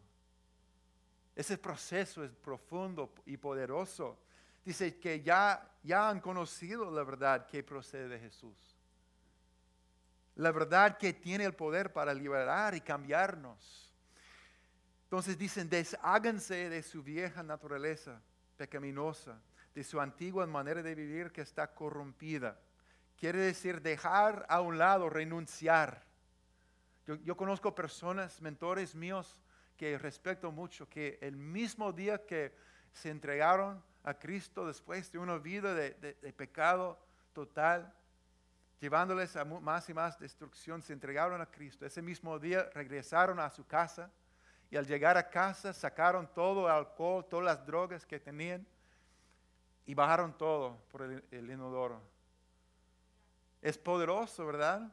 Ese 1.34 1.56
proceso 1.56 2.22
es 2.22 2.30
profundo 2.32 3.14
y 3.24 3.38
poderoso. 3.38 4.18
Dice 4.62 4.98
que 4.98 5.22
ya, 5.22 5.66
ya 5.82 6.10
han 6.10 6.20
conocido 6.20 6.90
la 6.90 7.02
verdad 7.04 7.46
que 7.46 7.64
procede 7.64 8.08
de 8.08 8.18
Jesús. 8.18 8.76
La 10.36 10.52
verdad 10.52 10.98
que 10.98 11.14
tiene 11.14 11.44
el 11.44 11.54
poder 11.54 11.90
para 11.90 12.12
liberar 12.12 12.74
y 12.74 12.82
cambiarnos. 12.82 13.90
Entonces 15.04 15.38
dicen, 15.38 15.70
desháganse 15.70 16.68
de 16.68 16.82
su 16.82 17.02
vieja 17.02 17.42
naturaleza 17.42 18.20
pecaminosa, 18.58 19.40
de 19.74 19.84
su 19.84 20.00
antigua 20.00 20.46
manera 20.46 20.82
de 20.82 20.94
vivir 20.94 21.30
que 21.32 21.42
está 21.42 21.74
corrompida. 21.74 22.58
Quiere 23.16 23.38
decir 23.38 23.82
dejar 23.82 24.46
a 24.48 24.60
un 24.60 24.78
lado, 24.78 25.08
renunciar. 25.10 26.04
Yo, 27.06 27.36
conozco 27.36 27.74
personas, 27.74 28.40
mentores 28.40 28.94
míos, 28.94 29.40
que 29.76 29.98
respeto 29.98 30.52
mucho, 30.52 30.88
que 30.88 31.18
el 31.20 31.36
mismo 31.36 31.92
día 31.92 32.24
que 32.24 32.54
se 32.92 33.10
entregaron 33.10 33.82
a 34.04 34.14
Cristo 34.14 34.66
después 34.66 35.10
de 35.10 35.18
una 35.18 35.38
vida 35.38 35.74
de, 35.74 35.90
de 35.94 36.32
pecado 36.32 36.98
total, 37.32 37.92
llevándoles 38.80 39.36
a 39.36 39.44
más 39.44 39.88
y 39.88 39.94
más 39.94 40.18
destrucción, 40.18 40.82
se 40.82 40.92
entregaron 40.92 41.40
a 41.40 41.46
Cristo. 41.46 41.84
Ese 41.84 42.02
mismo 42.02 42.38
día 42.38 42.70
regresaron 42.74 43.38
a 43.40 43.50
su 43.50 43.66
casa 43.66 44.10
y 44.70 44.76
al 44.76 44.86
llegar 44.86 45.16
a 45.16 45.28
casa 45.28 45.72
sacaron 45.72 46.32
todo 46.32 46.66
el 46.66 46.72
alcohol, 46.72 47.26
todas 47.28 47.44
las 47.44 47.66
drogas 47.66 48.06
que 48.06 48.20
tenían 48.20 48.66
y 49.90 49.94
bajaron 49.94 50.38
todo 50.38 50.80
por 50.92 51.02
el, 51.02 51.50
inodoro. 51.50 52.00
Es 53.60 53.76
poderoso, 53.76 54.46
¿verdad? 54.46 54.88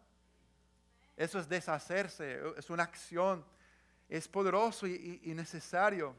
Eso 1.16 1.38
es 1.38 1.48
deshacerse, 1.48 2.42
es 2.58 2.68
una 2.72 2.82
acción, 2.82 3.46
es 4.10 4.28
poderoso 4.28 4.88
y, 4.88 5.22
y, 5.24 5.36
necesario. 5.36 6.16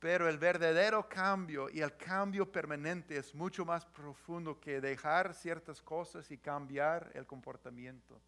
Pero 0.00 0.28
el 0.28 0.36
verdadero 0.36 1.08
cambio 1.08 1.70
y 1.70 1.80
el 1.80 1.96
cambio 1.96 2.50
permanente 2.50 3.16
es 3.16 3.32
mucho 3.32 3.64
más 3.64 3.86
profundo 3.86 4.58
que 4.58 4.80
dejar 4.80 5.32
ciertas 5.32 5.80
cosas 5.80 6.28
y 6.32 6.38
cambiar 6.38 7.08
el 7.14 7.24
comportamiento. 7.24 8.20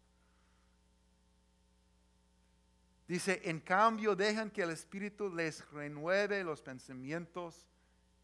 Dice, 3.09 3.41
en 3.43 3.59
cambio 3.59 4.15
dejan 4.15 4.49
que 4.49 4.61
el 4.61 4.69
Espíritu 4.69 5.29
les 5.35 5.69
renueve 5.71 6.45
los 6.45 6.61
pensamientos 6.61 7.67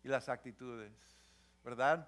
y 0.08 0.10
las 0.10 0.30
actitudes, 0.30 0.90
¿verdad? 1.66 2.08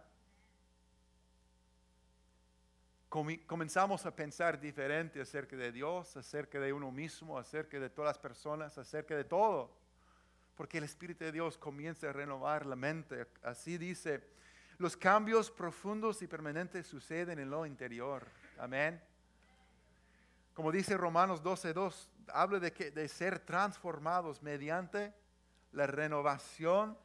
Comenzamos 3.09 4.05
a 4.05 4.15
pensar 4.15 4.57
diferente 4.57 5.19
acerca 5.19 5.57
de 5.57 5.69
Dios, 5.69 6.15
acerca 6.15 6.61
de 6.61 6.71
uno 6.71 6.91
mismo, 6.91 7.37
acerca 7.37 7.77
de 7.77 7.89
todas 7.89 8.11
las 8.11 8.17
personas, 8.17 8.77
acerca 8.77 9.17
de 9.17 9.25
todo. 9.25 9.75
Porque 10.55 10.77
el 10.77 10.85
Espíritu 10.85 11.25
de 11.25 11.33
Dios 11.33 11.57
comienza 11.57 12.09
a 12.09 12.13
renovar 12.13 12.65
la 12.65 12.77
mente. 12.77 13.27
Así 13.43 13.77
dice, 13.77 14.23
los 14.77 14.95
cambios 14.95 15.51
profundos 15.51 16.21
y 16.21 16.27
permanentes 16.27 16.87
suceden 16.87 17.37
en 17.37 17.49
lo 17.49 17.65
interior. 17.65 18.25
Amén. 18.59 19.01
Como 20.53 20.71
dice 20.71 20.95
Romanos 20.95 21.43
12.2, 21.43 22.07
habla 22.31 22.59
de, 22.59 22.71
que, 22.71 22.91
de 22.91 23.09
ser 23.09 23.39
transformados 23.39 24.41
mediante 24.41 25.13
la 25.73 25.85
renovación 25.85 26.97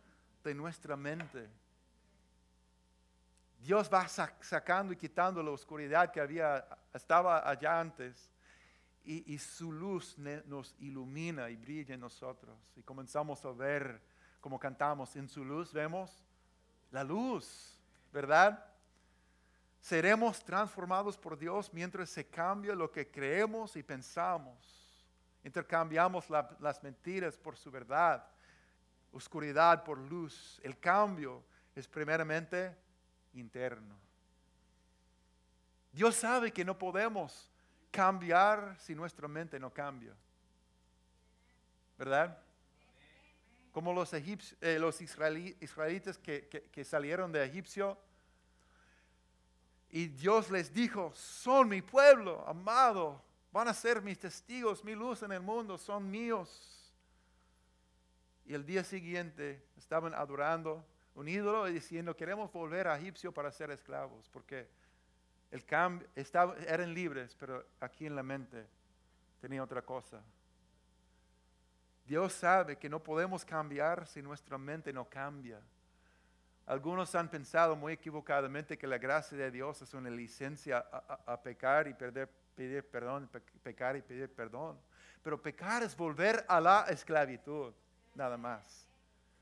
de 0.45 0.55
nuestra 0.55 0.97
mente. 0.97 1.49
Dios 3.59 3.91
va 3.93 4.07
sacando 4.07 4.93
y 4.93 4.97
quitando 4.97 5.43
la 5.43 5.51
oscuridad 5.51 6.13
que 6.13 6.21
había, 6.21 6.67
estaba 6.93 7.49
allá 7.49 7.81
antes. 7.81 8.31
Y, 9.07 9.37
su 9.39 9.71
luz 9.71 10.17
nos 10.47 10.75
ilumina 10.79 11.51
y 11.51 11.57
brilla 11.57 11.95
en 11.95 12.01
nosotros. 12.01 12.57
Y 12.75 12.83
comenzamos 12.83 13.45
a 13.45 13.53
ver, 13.53 14.01
como 14.41 14.59
cantamos, 14.59 15.15
en 15.17 15.29
su 15.29 15.45
luz 15.45 15.75
vemos 15.75 16.25
la 16.91 17.05
luz, 17.05 17.79
¿verdad? 18.13 18.65
Seremos 19.79 20.43
transformados 20.43 21.19
por 21.19 21.39
Dios 21.39 21.71
mientras 21.75 22.09
se 22.09 22.27
cambia 22.27 22.75
lo 22.75 22.91
que 22.91 23.11
creemos 23.11 23.77
y 23.77 23.83
pensamos. 23.83 24.95
Intercambiamos 25.43 26.31
las 26.31 26.83
mentiras 26.83 27.37
por 27.37 27.57
su 27.57 27.71
verdad, 27.71 28.27
oscuridad 29.15 29.85
por 29.85 29.99
luz. 29.99 30.61
El 30.63 30.79
cambio 30.79 31.43
es 31.75 31.89
primeramente 31.89 32.77
interno. 33.33 33.97
Dios 35.93 36.17
sabe 36.17 36.53
que 36.53 36.65
no 36.65 36.77
podemos 36.77 37.51
cambiar 37.91 38.77
si 38.79 38.95
nuestra 38.95 39.29
mente 39.29 39.59
no 39.59 39.73
cambia. 39.73 40.15
¿Verdad? 41.97 42.39
Como 43.73 43.93
los, 43.93 44.13
eh, 44.13 44.79
los 44.79 45.01
israelitas 45.01 46.19
que, 46.19 46.49
que 46.71 46.85
salieron 46.85 47.33
de 47.33 47.45
Egipcio. 47.45 47.99
Y 49.91 50.09
Dios 50.09 50.51
les 50.51 50.73
dijo, 50.75 51.13
son 51.15 51.69
mi 51.69 51.81
pueblo 51.81 52.45
amado, 52.49 53.23
Van 53.55 53.69
a 53.69 53.73
ser 53.73 54.03
mis 54.03 54.19
testigos, 54.19 54.83
mi 54.83 54.97
luz 54.97 55.23
en 55.23 55.31
el 55.31 55.41
mundo, 55.41 55.79
son 55.79 56.11
míos. 56.11 56.84
Y 58.47 58.55
el 58.55 58.65
día 58.67 58.85
siguiente 58.85 59.63
estaban 59.77 60.15
adorando 60.15 60.85
un 61.15 61.29
ídolo 61.29 61.69
y 61.69 61.73
diciendo, 61.73 62.17
queremos 62.17 62.53
volver 62.53 62.89
a 62.89 62.99
Egipcio 62.99 63.33
para 63.33 63.51
ser 63.53 63.71
esclavos, 63.71 64.29
porque 64.31 64.69
el 65.51 65.65
cambio, 65.65 66.09
eran 66.67 66.93
libres, 66.93 67.37
pero 67.39 67.65
aquí 67.81 68.07
en 68.07 68.17
la 68.17 68.23
mente 68.23 68.67
tenía 69.41 69.63
otra 69.63 69.83
cosa. 69.83 70.21
Dios 72.05 72.33
sabe 72.33 72.77
que 72.77 72.89
no 72.89 73.03
podemos 73.03 73.45
cambiar 73.45 74.07
si 74.07 74.21
nuestra 74.21 74.59
mente 74.59 74.93
no 74.93 75.09
cambia. 75.09 75.61
Algunos 76.67 77.15
han 77.15 77.31
pensado 77.31 77.77
muy 77.77 77.93
equivocadamente 77.93 78.77
que 78.77 78.87
la 78.87 78.99
gracia 78.99 79.39
de 79.39 79.51
Dios 79.51 79.81
es 79.81 79.95
una 79.95 80.11
licencia 80.11 80.79
a, 80.79 81.41
pecar 81.43 81.87
y 81.87 81.95
perder, 81.95 82.29
pedir 82.55 82.85
perdón, 82.85 83.31
pecar 83.63 83.97
y 83.97 84.03
pedir 84.03 84.31
perdón. 84.35 84.79
Pero 85.23 85.41
pecar 85.41 85.83
es 85.83 85.97
volver 85.97 86.45
a 86.49 86.61
la 86.61 86.87
esclavitud, 86.89 87.73
nada 88.15 88.37
más. 88.37 88.87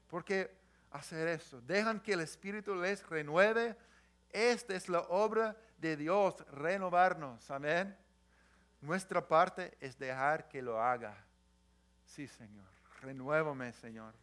Porque 0.08 0.50
hacer 0.90 1.28
eso, 1.28 1.61
dejan 1.62 2.00
que 2.00 2.12
el 2.12 2.20
Espíritu 2.20 2.74
les 2.74 3.06
renueve. 3.08 3.76
Esta 4.30 4.74
es 4.74 4.88
la 4.88 5.00
obra 5.00 5.56
de 5.78 5.96
Dios, 5.96 6.37
renovarnos. 6.52 7.50
Amén. 7.50 7.96
Nuestra 8.80 9.26
parte 9.26 9.76
es 9.80 9.98
dejar 9.98 10.48
que 10.48 10.61
lo 10.61 10.80
haga. 10.80 11.16
Sí, 12.04 12.26
Señor. 12.26 12.66
Renuévame, 13.00 13.72
Señor. 13.72 14.14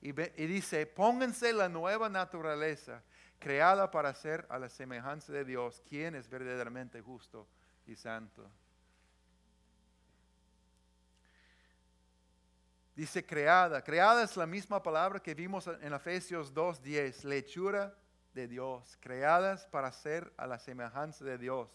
Y, 0.00 0.12
dice, 0.12 0.84
pónganse 0.86 1.52
la 1.52 1.68
nueva 1.68 2.08
naturaleza 2.08 3.02
creada 3.38 3.90
para 3.90 4.12
ser 4.14 4.46
a 4.48 4.58
la 4.58 4.68
semejanza 4.68 5.32
de 5.32 5.44
Dios, 5.44 5.80
quien 5.88 6.16
es 6.16 6.28
verdaderamente 6.28 7.00
justo 7.00 7.46
y 7.86 7.94
santo. 7.94 8.50
Dice 12.94 13.24
creada. 13.24 13.82
Creada 13.82 14.22
es 14.22 14.36
la 14.36 14.46
misma 14.46 14.82
palabra 14.82 15.20
que 15.20 15.34
vimos 15.34 15.66
en 15.66 15.92
Efesios 15.92 16.52
2.10, 16.52 17.24
lechura 17.24 17.94
de 18.34 18.46
Dios, 18.46 18.96
creadas 19.00 19.66
para 19.66 19.90
ser 19.92 20.32
a 20.36 20.46
la 20.46 20.58
semejanza 20.58 21.24
de 21.24 21.38
Dios. 21.38 21.70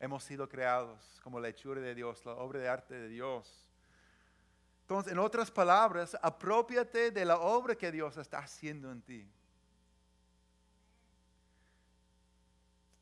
Hemos 0.00 0.22
sido 0.22 0.48
creados 0.48 1.20
como 1.24 1.40
lechura 1.40 1.80
de 1.80 1.94
Dios, 1.94 2.24
la 2.24 2.32
obra 2.32 2.60
de 2.60 2.68
arte 2.68 2.94
de 2.94 3.08
Dios. 3.08 3.68
Entonces, 4.82 5.12
en 5.12 5.18
otras 5.18 5.50
palabras, 5.50 6.16
apropiate 6.22 7.10
de 7.10 7.24
la 7.24 7.38
obra 7.38 7.74
que 7.74 7.90
Dios 7.90 8.16
está 8.16 8.38
haciendo 8.38 8.90
en 8.90 9.02
ti. 9.02 9.30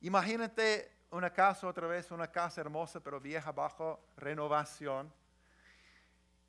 Imagínate 0.01 0.91
una 1.11 1.31
casa 1.33 1.67
otra 1.67 1.87
vez, 1.87 2.11
una 2.11 2.31
casa 2.31 2.61
hermosa 2.61 3.01
pero 3.01 3.21
vieja 3.21 3.53
bajo 3.53 4.01
renovación. 4.17 5.13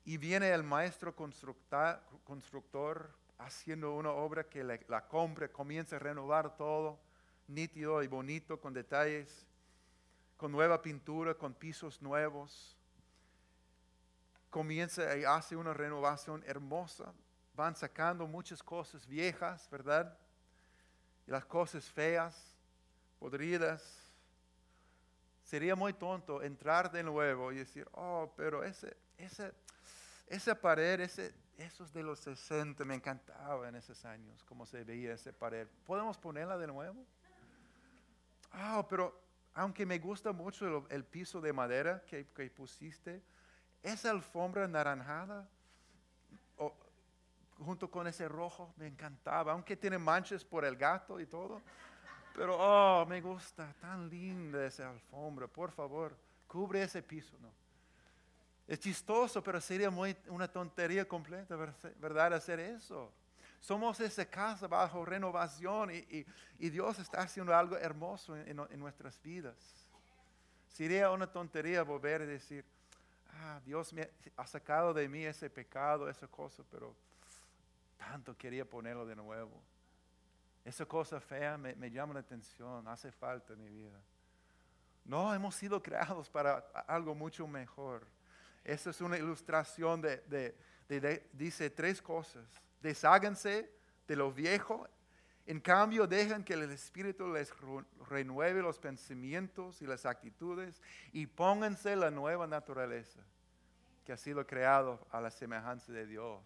Y 0.08 0.16
viene 0.16 0.50
el 0.50 0.62
maestro 0.62 1.14
constructor 1.14 3.10
haciendo 3.36 3.94
una 3.94 4.10
obra 4.10 4.44
que 4.44 4.64
la 4.64 5.06
compre, 5.06 5.50
comienza 5.50 5.96
a 5.96 5.98
renovar 5.98 6.56
todo, 6.56 6.98
nítido 7.46 8.02
y 8.02 8.06
bonito, 8.06 8.58
con 8.58 8.72
detalles, 8.72 9.46
con 10.38 10.50
nueva 10.50 10.80
pintura, 10.80 11.34
con 11.34 11.52
pisos 11.52 12.00
nuevos 12.00 12.78
comienza 14.50 15.14
y 15.16 15.24
hace 15.24 15.56
una 15.56 15.74
renovación 15.74 16.42
hermosa. 16.46 17.12
Van 17.54 17.76
sacando 17.76 18.26
muchas 18.26 18.62
cosas 18.62 19.06
viejas, 19.06 19.68
¿verdad? 19.70 20.16
Y 21.26 21.30
las 21.30 21.44
cosas 21.44 21.84
feas, 21.84 22.56
podridas. 23.18 23.82
Sería 25.42 25.74
muy 25.74 25.92
tonto 25.92 26.42
entrar 26.42 26.90
de 26.90 27.02
nuevo 27.02 27.52
y 27.52 27.56
decir, 27.56 27.86
oh, 27.92 28.32
pero 28.36 28.62
ese, 28.64 28.96
ese, 29.16 29.52
esa 30.28 30.54
pared, 30.54 31.00
ese, 31.00 31.34
esos 31.56 31.92
de 31.92 32.02
los 32.02 32.20
60, 32.20 32.84
me 32.84 32.94
encantaba 32.94 33.68
en 33.68 33.74
esos 33.74 34.04
años, 34.04 34.42
cómo 34.44 34.66
se 34.66 34.84
veía 34.84 35.12
esa 35.12 35.32
pared. 35.32 35.66
¿Podemos 35.84 36.16
ponerla 36.18 36.56
de 36.56 36.66
nuevo? 36.66 37.04
Oh, 38.54 38.86
pero 38.88 39.20
aunque 39.54 39.84
me 39.84 39.98
gusta 39.98 40.32
mucho 40.32 40.86
el, 40.88 41.04
piso 41.04 41.40
de 41.40 41.52
madera 41.52 42.02
que, 42.06 42.26
que 42.28 42.50
pusiste, 42.50 43.22
esa 43.82 44.10
alfombra 44.10 44.68
naranjada, 44.68 45.48
junto 47.58 47.90
con 47.90 48.06
ese 48.06 48.28
rojo, 48.28 48.72
me 48.76 48.86
encantaba, 48.86 49.52
aunque 49.52 49.76
tiene 49.76 49.98
manchas 49.98 50.44
por 50.44 50.64
el 50.64 50.76
gato 50.76 51.18
y 51.20 51.26
todo. 51.26 51.60
Pero, 52.34 52.56
oh, 52.56 53.04
me 53.06 53.20
gusta, 53.20 53.74
tan 53.80 54.08
linda 54.08 54.64
esa 54.64 54.90
alfombra, 54.90 55.48
por 55.48 55.72
favor, 55.72 56.16
cubre 56.46 56.82
ese 56.82 57.02
piso, 57.02 57.36
¿no? 57.40 57.50
Es 58.68 58.80
chistoso, 58.80 59.42
pero 59.42 59.62
sería 59.62 59.90
muy, 59.90 60.14
una 60.28 60.46
tontería 60.46 61.08
completa, 61.08 61.56
¿verdad? 61.56 62.34
Hacer 62.34 62.60
eso. 62.60 63.10
Somos 63.60 63.98
esa 63.98 64.26
casa 64.26 64.68
bajo 64.68 65.06
renovación 65.06 65.90
y, 65.90 66.26
Dios 66.68 66.98
está 66.98 67.22
haciendo 67.22 67.56
algo 67.56 67.78
hermoso 67.78 68.36
en, 68.36 68.56
nuestras 68.78 69.20
vidas. 69.22 69.56
Sería 70.68 71.10
una 71.10 71.26
tontería 71.26 71.82
volver 71.82 72.22
a 72.22 72.26
decir, 72.26 72.62
ah, 73.30 73.58
Dios 73.64 73.90
me 73.94 74.10
ha 74.36 74.46
sacado 74.46 74.92
de 74.92 75.08
mí 75.08 75.24
ese 75.24 75.48
pecado, 75.48 76.08
esa 76.08 76.28
cosa, 76.28 76.62
pero 76.70 76.94
tanto 77.96 78.36
quería 78.36 78.68
ponerlo 78.68 79.06
de 79.06 79.16
nuevo. 79.16 79.62
Esa 80.62 80.84
cosa 80.84 81.18
fea 81.20 81.56
me, 81.56 81.90
llama 81.90 82.12
la 82.12 82.20
atención, 82.20 82.86
hace 82.86 83.10
falta 83.10 83.54
en 83.54 83.60
mi 83.60 83.70
vida. 83.70 83.98
No, 85.06 85.34
hemos 85.34 85.54
sido 85.54 85.82
creados 85.82 86.28
para 86.28 86.58
algo 86.86 87.14
mucho 87.14 87.48
mejor. 87.48 88.06
Esa 88.68 88.90
es 88.90 89.00
una 89.00 89.16
ilustración 89.16 90.02
de, 90.02 90.54
dice 91.32 91.70
tres 91.70 92.02
cosas. 92.02 92.44
Desháganse 92.82 93.72
de 94.06 94.14
lo 94.14 94.30
viejo 94.30 94.86
en 95.48 95.60
cambio, 95.60 96.06
dejan 96.06 96.44
que 96.44 96.52
el 96.52 96.70
Espíritu 96.70 97.32
les 97.32 97.50
renueve 98.10 98.60
los 98.60 98.78
pensamientos 98.78 99.80
y 99.80 99.86
las 99.86 100.04
actitudes 100.04 100.82
y 101.10 101.26
pónganse 101.26 101.96
la 101.96 102.10
nueva 102.10 102.46
naturaleza 102.46 103.20
que 104.04 104.12
ha 104.12 104.18
sido 104.18 104.46
creado 104.46 105.06
a 105.10 105.22
la 105.22 105.30
semejanza 105.30 105.90
de 105.90 106.06
Dios. 106.06 106.42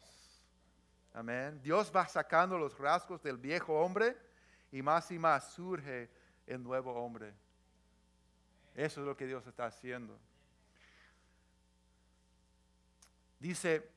Amén. 1.14 1.60
Dios 1.60 1.90
va 1.94 2.06
sacando 2.06 2.56
los 2.56 2.78
rasgos 2.78 3.20
del 3.24 3.38
viejo 3.38 3.74
hombre 3.74 4.16
y 4.70 4.82
más 4.82 5.10
y 5.10 5.18
más 5.18 5.52
surge 5.52 6.08
el 6.46 6.62
nuevo 6.62 6.92
hombre. 6.92 7.34
Eso 8.76 9.00
es 9.00 9.06
lo 9.08 9.16
que 9.16 9.26
Dios 9.26 9.44
está 9.48 9.66
haciendo. 9.66 10.16
Dice 13.42 13.90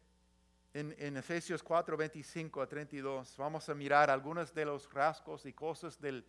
en, 0.73 1.17
Efesios 1.17 1.61
4, 1.61 1.95
25 1.95 2.63
a 2.63 2.67
32, 2.67 3.37
vamos 3.37 3.69
a 3.69 3.75
mirar 3.75 4.09
algunos 4.09 4.51
de 4.55 4.65
los 4.65 4.91
rasgos 4.91 5.45
y 5.45 5.53
cosas, 5.53 6.01
del, 6.01 6.25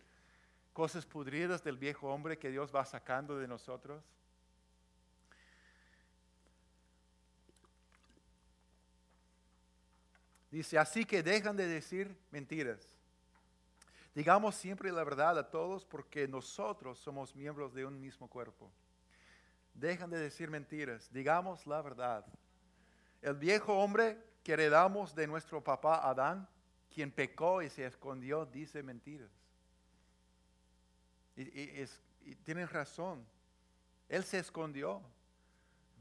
cosas 0.71 1.03
pudridas 1.03 1.63
del 1.63 1.79
viejo 1.79 2.13
hombre 2.13 2.37
que 2.37 2.51
Dios 2.51 2.73
va 2.73 2.85
sacando 2.85 3.39
de 3.39 3.47
nosotros. 3.47 4.03
Dice, 10.51 10.77
así 10.77 11.03
que 11.03 11.23
dejan 11.23 11.57
de 11.57 11.65
decir 11.65 12.15
mentiras. 12.29 12.87
Digamos 14.13 14.53
siempre 14.53 14.91
la 14.91 15.03
verdad 15.03 15.39
a 15.39 15.49
todos 15.49 15.85
porque 15.85 16.27
nosotros 16.27 16.99
somos 16.99 17.35
miembros 17.35 17.73
de 17.73 17.83
un 17.83 17.99
mismo 17.99 18.29
cuerpo. 18.29 18.71
Dejan 19.73 20.11
de 20.11 20.19
decir 20.19 20.51
mentiras, 20.51 21.11
digamos 21.11 21.65
la 21.65 21.81
verdad. 21.81 22.23
El 23.21 23.35
viejo 23.35 23.73
hombre 23.73 24.17
que 24.43 24.53
heredamos 24.53 25.15
de 25.15 25.27
nuestro 25.27 25.63
papá 25.63 26.07
Adán, 26.07 26.47
quien 26.93 27.11
pecó 27.11 27.61
y 27.61 27.69
se 27.69 27.85
escondió, 27.85 28.45
dice 28.45 28.81
mentiras. 28.81 29.29
Y, 31.35 32.35
tienen 32.43 32.67
razón. 32.67 33.25
Él 34.09 34.23
se 34.23 34.39
escondió. 34.39 35.01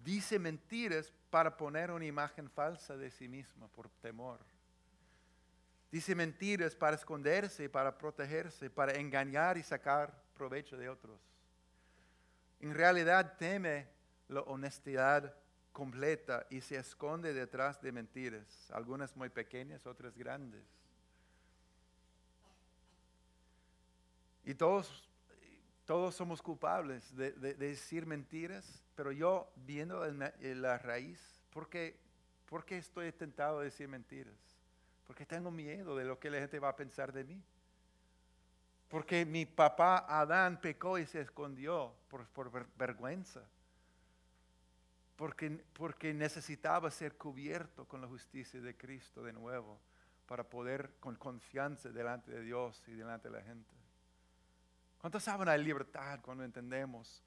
Dice 0.03 0.39
mentiras 0.39 1.13
para 1.31 1.57
poner 1.57 1.91
una 1.91 2.07
imagen 2.07 2.49
falsa 2.49 2.97
de 2.97 3.11
sí 3.11 3.29
mismo 3.29 3.69
por 3.69 3.89
temor. 4.01 4.41
Dice 5.91 6.15
mentiras 6.15 6.75
para 6.75 6.97
esconderse, 6.97 7.69
para 7.69 7.97
protegerse, 7.97 8.71
para 8.71 8.95
engañar 8.95 9.59
y 9.59 9.62
sacar 9.62 10.14
provecho 10.35 10.77
de 10.77 10.89
otros. 10.89 11.21
En 12.61 12.75
realidad 12.75 13.37
teme 13.39 13.89
la 14.29 14.41
honestidad 14.43 15.35
completa 15.77 16.47
y 16.49 16.62
se 16.62 16.77
esconde 16.77 17.35
detrás 17.35 17.83
de 17.83 17.93
mentiras, 17.93 18.70
algunas 18.70 19.14
muy 19.14 19.29
pequeñas, 19.29 19.87
otras 19.87 20.16
grandes. 20.16 20.64
Y 24.43 24.55
todos, 24.55 25.07
todos 25.85 26.14
somos 26.14 26.41
culpables 26.41 27.14
de, 27.14 27.31
decir 27.33 28.07
mentiras, 28.07 28.83
pero 28.95 29.12
yo 29.12 29.53
viendo 29.55 30.07
en 30.07 30.62
la, 30.62 30.79
raíz, 30.79 31.20
¿por 31.53 31.68
qué, 31.68 32.01
¿por 32.49 32.64
qué 32.64 32.79
estoy 32.79 33.12
tentado 33.12 33.59
a 33.59 33.64
decir 33.64 33.87
mentiras? 33.87 34.57
Porque 35.07 35.27
tengo 35.27 35.51
miedo 35.51 35.95
de 35.95 36.07
lo 36.07 36.18
que 36.18 36.31
la 36.31 36.39
gente 36.39 36.59
va 36.59 36.70
a 36.70 36.77
pensar 36.77 37.12
de 37.12 37.24
mí. 37.24 37.43
Porque 38.89 39.27
mi 39.27 39.45
papá 39.45 40.07
Adán 40.09 40.59
pecó 40.59 40.97
y 40.97 41.05
se 41.05 41.20
escondió 41.20 41.93
por 42.09 42.51
vergüenza 42.79 43.47
porque, 45.17 46.12
necesitaba 46.14 46.91
ser 46.91 47.17
cubierto 47.17 47.87
con 47.87 48.01
la 48.01 48.07
justicia 48.07 48.61
de 48.61 48.77
Cristo 48.77 49.23
de 49.23 49.33
nuevo, 49.33 49.81
para 50.27 50.45
poder 50.45 50.95
con 51.01 51.17
confianza 51.17 51.89
delante 51.89 52.31
de 52.31 52.43
Dios 52.43 52.83
y 52.87 52.93
delante 52.93 53.29
de 53.31 53.37
la 53.37 53.43
gente. 53.43 53.75
¿Cuántos 55.01 55.23
saben 55.23 55.49
hay 55.49 55.62
libertad 55.62 56.21
cuando 56.21 56.45
entendemos 56.45 57.23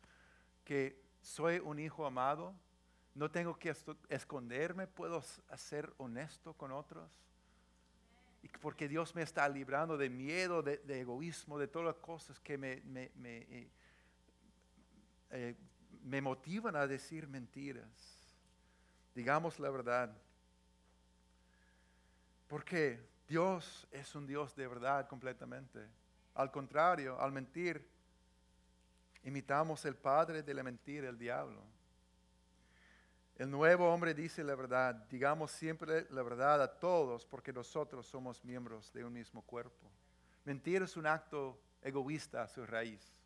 que 0.63 1.01
soy 1.21 1.59
un 1.59 1.79
hijo 1.79 2.05
amado? 2.05 2.53
No 3.15 3.31
tengo 3.31 3.57
que 3.57 3.73
esconderme, 4.09 4.85
puedo 4.85 5.23
ser 5.55 5.91
honesto 5.97 6.53
con 6.53 6.71
otros. 6.71 7.09
Porque 8.61 8.87
Dios 8.87 9.15
me 9.15 9.21
está 9.21 9.47
librando 9.49 9.97
de 9.97 10.09
miedo, 10.09 10.61
de, 10.61 10.81
egoísmo, 10.87 11.57
de 11.57 11.67
todas 11.67 11.87
las 11.87 12.03
cosas 12.03 12.39
que 12.39 12.57
me, 12.57 12.81
me, 12.81 13.11
eh, 13.25 13.71
eh, 15.31 15.55
me 16.03 16.21
motivan 16.21 16.75
a 16.75 16.87
decir 16.87 17.27
mentiras. 17.27 17.87
Digamos 19.13 19.59
la 19.59 19.69
verdad. 19.69 20.15
Porque 22.47 22.99
Dios 23.27 23.87
es 23.91 24.15
un 24.15 24.25
Dios 24.25 24.55
de 24.55 24.67
verdad 24.67 25.07
completamente. 25.07 25.79
Al 26.35 26.51
contrario, 26.51 27.19
al 27.19 27.31
mentir, 27.31 27.87
imitamos 29.23 29.85
el 29.85 29.95
padre 29.95 30.41
de 30.41 30.53
la 30.53 30.63
mentira, 30.63 31.09
el 31.09 31.17
diablo. 31.17 31.61
El 33.35 33.49
nuevo 33.49 33.93
hombre 33.93 34.13
dice 34.13 34.43
la 34.43 34.55
verdad. 34.55 34.95
Digamos 35.09 35.51
siempre 35.51 36.07
la 36.09 36.23
verdad 36.23 36.61
a 36.61 36.79
todos 36.79 37.25
porque 37.25 37.53
nosotros 37.53 38.05
somos 38.07 38.43
miembros 38.43 38.91
de 38.93 39.03
un 39.03 39.13
mismo 39.13 39.41
cuerpo. 39.43 39.89
Mentir 40.43 40.81
es 40.81 40.97
un 40.97 41.05
acto 41.05 41.57
egoísta 41.81 42.43
a 42.43 42.47
su 42.47 42.65
raíz. 42.65 43.18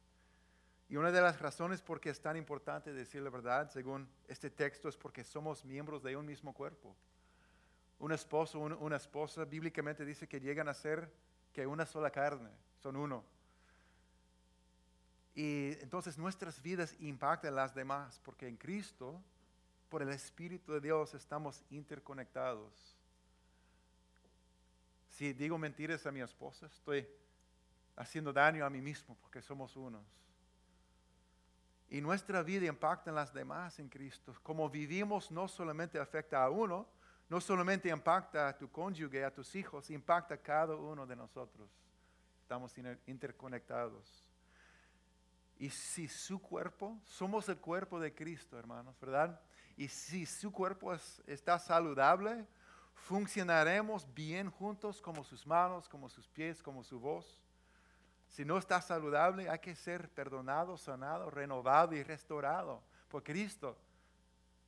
Y 0.89 0.95
una 0.95 1.11
de 1.11 1.21
las 1.21 1.39
razones 1.39 1.81
por 1.81 1.99
qué 1.99 2.09
es 2.09 2.21
tan 2.21 2.38
importante 2.38 2.93
decir 2.93 3.21
la 3.21 3.29
verdad, 3.29 3.69
según 3.71 4.07
este 4.27 4.49
texto, 4.49 4.89
es 4.89 4.97
porque 4.97 5.23
somos 5.23 5.65
miembros 5.65 6.03
de 6.03 6.15
un 6.15 6.25
mismo 6.25 6.53
cuerpo. 6.53 6.95
Un 7.99 8.11
esposo, 8.11 8.59
una 8.59 8.97
esposa, 8.97 9.45
bíblicamente 9.45 10.05
dice 10.05 10.27
que 10.27 10.39
llegan 10.39 10.67
a 10.67 10.73
ser 10.73 11.11
que 11.53 11.65
una 11.65 11.86
sola 11.86 12.11
carne, 12.11 12.49
son 12.81 12.95
uno. 12.95 13.23
Y 15.36 15.71
entonces 15.81 16.17
nuestras 16.17 16.61
vidas 16.61 16.95
impactan 16.99 17.55
las 17.55 17.73
demás, 17.73 18.19
porque 18.23 18.47
en 18.47 18.57
Cristo 18.57 19.21
por 19.89 20.01
el 20.01 20.09
Espíritu 20.09 20.73
de 20.73 20.81
Dios 20.81 21.13
estamos 21.13 21.63
interconectados. 21.69 22.97
Si 25.07 25.34
digo 25.34 25.57
mentiras 25.57 26.05
a 26.05 26.11
mi 26.11 26.21
esposa, 26.21 26.65
estoy 26.65 27.07
haciendo 27.95 28.34
daño 28.34 28.65
a 28.65 28.69
mí 28.69 28.81
mismo 28.81 29.15
porque 29.21 29.41
somos 29.41 29.75
unos. 29.75 30.22
Y 31.93 32.01
nuestra 32.01 32.41
vida 32.41 32.65
impacta 32.65 33.11
en 33.11 33.15
las 33.15 33.31
demás 33.31 33.77
en 33.77 33.87
Cristo. 33.87 34.33
Como 34.41 34.67
vivimos 34.67 35.29
no 35.29 35.47
solamente 35.47 35.99
afecta 35.99 36.43
a 36.43 36.49
uno, 36.49 36.87
no 37.29 37.39
solamente 37.39 37.87
impacta 37.89 38.47
a 38.47 38.57
tu 38.57 38.67
cónyuge, 38.71 39.23
a 39.23 39.31
tus 39.31 39.53
hijos, 39.55 39.91
impacta 39.91 40.33
a 40.33 40.41
cada 40.41 40.75
uno 40.75 41.05
de 41.05 41.15
nosotros. 41.15 41.69
Estamos 42.41 42.75
interconectados. 43.05 44.27
Y 45.59 45.69
si 45.69 46.07
su 46.07 46.41
cuerpo, 46.41 46.99
somos 47.03 47.47
el 47.47 47.57
cuerpo 47.57 47.99
de 47.99 48.11
Cristo, 48.11 48.57
hermanos, 48.57 48.99
¿verdad? 48.99 49.39
Y 49.77 49.87
si 49.87 50.25
su 50.25 50.51
cuerpo 50.51 50.95
está 51.27 51.59
saludable, 51.59 52.47
funcionaremos 52.95 54.11
bien 54.15 54.49
juntos 54.49 54.99
como 54.99 55.23
sus 55.23 55.45
manos, 55.45 55.87
como 55.87 56.09
sus 56.09 56.27
pies, 56.27 56.63
como 56.63 56.83
su 56.83 56.99
voz. 56.99 57.42
Si 58.34 58.43
no 58.43 58.57
está 58.57 58.81
saludable, 58.81 59.47
hay 59.47 59.59
que 59.59 59.75
ser 59.75 60.09
perdonado, 60.09 60.75
sanado, 60.75 61.29
renovado 61.29 61.93
y 61.93 62.01
restaurado 62.01 62.81
por 63.07 63.23
Cristo. 63.23 63.77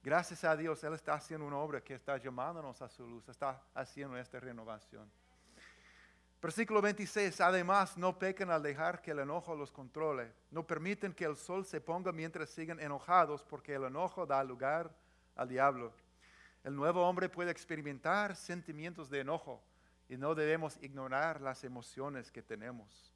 Gracias 0.04 0.44
a 0.44 0.56
Dios, 0.56 0.84
Él 0.84 0.94
está 0.94 1.16
haciendo 1.16 1.48
una 1.48 1.58
obra 1.58 1.82
que 1.82 1.96
está 1.96 2.16
llamándonos 2.18 2.80
a 2.84 2.88
su 2.88 3.08
luz, 3.08 3.28
está 3.28 3.60
haciendo 3.74 4.18
esta 4.18 4.40
renovación. 4.40 5.12
Versículo 6.40 6.80
26, 6.80 7.42
además 7.42 7.98
no 7.98 8.20
pecan 8.20 8.52
al 8.52 8.62
dejar 8.62 9.02
que 9.02 9.10
el 9.10 9.18
enojo 9.18 9.56
los 9.56 9.72
controle. 9.72 10.32
No 10.52 10.68
permiten 10.68 11.12
que 11.12 11.26
el 11.26 11.36
sol 11.36 11.66
se 11.66 11.82
ponga 11.82 12.12
mientras 12.12 12.52
siguen 12.52 12.80
enojados 12.80 13.44
porque 13.44 13.74
el 13.74 13.86
enojo 13.86 14.28
da 14.28 14.44
lugar 14.44 14.96
al 15.36 15.50
diablo. 15.50 15.92
El 16.64 16.76
nuevo 16.76 17.02
hombre 17.02 17.30
puede 17.30 17.50
experimentar 17.50 18.36
sentimientos 18.36 19.10
de 19.10 19.22
enojo 19.22 19.64
y 20.08 20.18
no 20.18 20.36
debemos 20.36 20.78
ignorar 20.84 21.42
las 21.42 21.64
emociones 21.64 22.32
que 22.32 22.44
tenemos. 22.44 23.15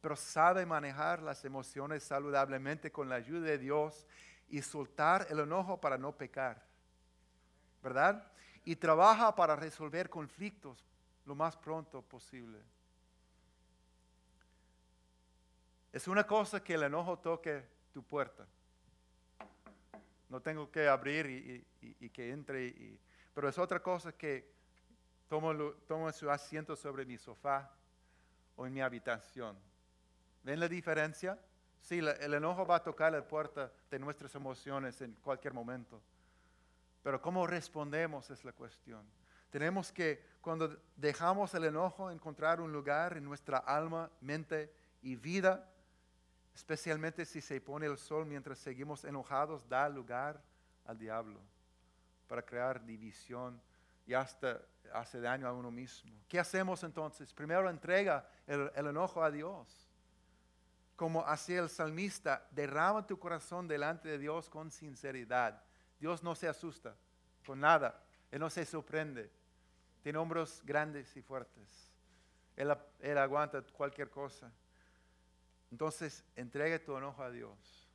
Pero 0.00 0.16
sabe 0.16 0.64
manejar 0.64 1.22
las 1.22 1.44
emociones 1.44 2.02
saludablemente 2.04 2.92
con 2.92 3.08
la 3.08 3.16
ayuda 3.16 3.46
de 3.46 3.58
Dios 3.58 4.06
y 4.48 4.62
soltar 4.62 5.26
el 5.30 5.40
enojo 5.40 5.80
para 5.80 5.98
no 5.98 6.16
pecar. 6.16 6.62
¿Verdad? 7.82 8.30
Y 8.64 8.76
trabaja 8.76 9.34
para 9.34 9.56
resolver 9.56 10.08
conflictos 10.08 10.84
lo 11.24 11.34
más 11.34 11.56
pronto 11.56 12.02
posible. 12.02 12.58
Es 15.92 16.06
una 16.06 16.26
cosa 16.26 16.62
que 16.62 16.74
el 16.74 16.82
enojo 16.84 17.18
toque 17.18 17.64
tu 17.92 18.02
puerta. 18.02 18.46
No 20.28 20.40
tengo 20.40 20.70
que 20.70 20.86
abrir 20.86 21.64
y, 21.80 22.10
que 22.10 22.30
entre, 22.32 22.98
pero 23.34 23.48
es 23.48 23.58
otra 23.58 23.82
cosa 23.82 24.12
que 24.12 24.52
tomo, 25.28 25.54
tomo 25.86 26.12
su 26.12 26.30
asiento 26.30 26.76
sobre 26.76 27.06
mi 27.06 27.16
sofá 27.16 27.70
o 28.56 28.66
en 28.66 28.74
mi 28.74 28.80
habitación. 28.80 29.56
¿Ven 30.48 30.60
la 30.60 30.68
diferencia? 30.68 31.38
Sí, 31.82 31.98
el 31.98 32.32
enojo 32.32 32.64
va 32.64 32.76
a 32.76 32.82
tocar 32.82 33.12
la 33.12 33.20
puerta 33.20 33.70
de 33.90 33.98
nuestras 33.98 34.34
emociones 34.34 34.98
en 35.02 35.12
cualquier 35.16 35.52
momento. 35.52 36.00
Pero 37.02 37.20
cómo 37.20 37.46
respondemos 37.46 38.30
es 38.30 38.42
la 38.46 38.52
cuestión. 38.52 39.04
Tenemos 39.50 39.92
que, 39.92 40.24
cuando 40.40 40.74
dejamos 40.96 41.52
el 41.52 41.64
enojo, 41.64 42.10
encontrar 42.10 42.62
un 42.62 42.72
lugar 42.72 43.18
en 43.18 43.24
nuestra 43.24 43.58
alma, 43.58 44.10
mente 44.22 44.72
y 45.02 45.16
vida, 45.16 45.68
especialmente 46.54 47.26
si 47.26 47.42
se 47.42 47.60
pone 47.60 47.84
el 47.84 47.98
sol 47.98 48.24
mientras 48.24 48.58
seguimos 48.58 49.04
enojados, 49.04 49.68
da 49.68 49.86
lugar 49.86 50.40
al 50.86 50.98
diablo 50.98 51.40
para 52.26 52.40
crear 52.40 52.82
división 52.86 53.60
y 54.06 54.14
hasta 54.14 54.62
hace 54.94 55.20
daño 55.20 55.46
a 55.46 55.52
uno 55.52 55.70
mismo. 55.70 56.10
¿Qué 56.26 56.40
hacemos 56.40 56.82
entonces? 56.84 57.34
Primero 57.34 57.68
entrega 57.68 58.26
el, 58.46 58.72
el 58.74 58.86
enojo 58.86 59.22
a 59.22 59.30
Dios. 59.30 59.87
Como 60.98 61.24
hacía 61.24 61.60
el 61.60 61.68
salmista, 61.68 62.44
derrama 62.50 63.06
tu 63.06 63.20
corazón 63.20 63.68
delante 63.68 64.08
de 64.08 64.18
Dios 64.18 64.50
con 64.50 64.72
sinceridad. 64.72 65.62
Dios 66.00 66.24
no 66.24 66.34
se 66.34 66.48
asusta 66.48 66.96
con 67.46 67.60
nada. 67.60 68.02
Él 68.32 68.40
no 68.40 68.50
se 68.50 68.64
sorprende. 68.64 69.30
Tiene 70.02 70.18
hombros 70.18 70.60
grandes 70.64 71.16
y 71.16 71.22
fuertes. 71.22 71.92
Él, 72.56 73.16
aguanta 73.16 73.62
cualquier 73.62 74.10
cosa. 74.10 74.50
Entonces, 75.70 76.24
entregue 76.34 76.80
tu 76.80 76.96
enojo 76.96 77.22
a 77.22 77.30
Dios. 77.30 77.88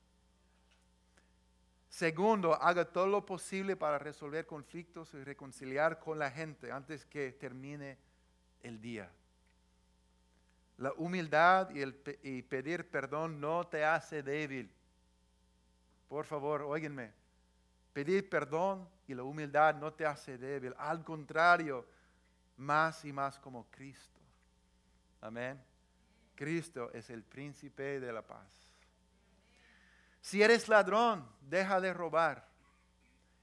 Segundo, 1.90 2.54
haga 2.54 2.86
todo 2.86 3.08
lo 3.08 3.26
posible 3.26 3.76
para 3.76 4.00
resolver 4.00 4.46
conflictos 4.46 5.14
y 5.14 5.22
reconciliar 5.26 6.00
con 6.00 6.18
la 6.18 6.32
gente 6.32 6.72
antes 6.72 7.04
que 7.04 7.34
termine 7.34 7.98
el 8.62 8.80
día. 8.80 9.12
La 10.84 10.92
humildad 10.98 11.70
y, 11.70 11.82
el, 11.82 11.98
y 12.24 12.42
pedir 12.42 12.92
perdón 12.92 13.40
no 13.40 13.66
te 13.66 13.86
hace 13.86 14.22
débil. 14.22 14.70
Por 16.10 16.26
favor, 16.26 16.64
óiganme. 16.64 17.14
Pedir 17.94 18.30
perdón 18.30 18.90
y 19.08 19.14
la 19.14 19.24
humildad 19.24 19.76
no 19.76 19.94
te 19.94 20.06
hace 20.06 20.38
débil. 20.38 20.76
Al 20.78 21.02
contrario, 21.02 21.86
más 22.58 23.06
y 23.06 23.14
más 23.14 23.40
como 23.40 23.66
Cristo. 23.72 24.20
Amén. 25.22 25.58
Cristo 26.36 26.92
es 26.92 27.10
el 27.10 27.24
príncipe 27.24 28.02
de 28.02 28.12
la 28.12 28.22
paz. 28.22 28.52
Si 30.20 30.44
eres 30.44 30.68
ladrón, 30.68 31.26
deja 31.40 31.80
de 31.80 31.94
robar. 31.94 32.46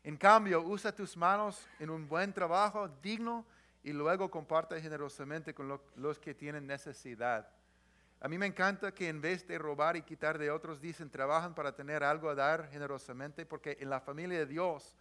En 0.05 0.18
cambio, 0.18 0.61
usa 0.61 0.95
tus 0.95 1.16
manos 1.16 1.66
en 1.78 1.88
un 1.88 2.07
buen 2.07 2.34
trabajo 2.34 2.86
digno 3.03 3.47
y 3.83 3.93
luego 3.93 4.31
comparte 4.31 4.81
generosamente 4.81 5.55
con 5.55 5.81
los 5.97 6.18
que 6.18 6.35
tienen 6.35 6.66
necesidad. 6.66 7.49
A 8.20 8.28
mí 8.28 8.37
me 8.37 8.47
encanta 8.47 8.93
que 8.93 9.09
en 9.09 9.20
vez 9.20 9.47
de 9.47 9.59
robar 9.59 9.97
y 9.97 10.03
quitar 10.03 10.39
de 10.39 10.51
otros, 10.51 10.81
dicen, 10.81 11.09
trabajan 11.09 11.55
para 11.55 11.74
tener 11.74 12.05
algo 12.05 12.28
a 12.28 12.35
dar 12.35 12.68
generosamente, 12.68 13.47
porque 13.47 13.78
en 13.81 13.89
la 13.89 14.01
familia 14.01 14.39
de 14.39 14.47
Dios 14.47 14.95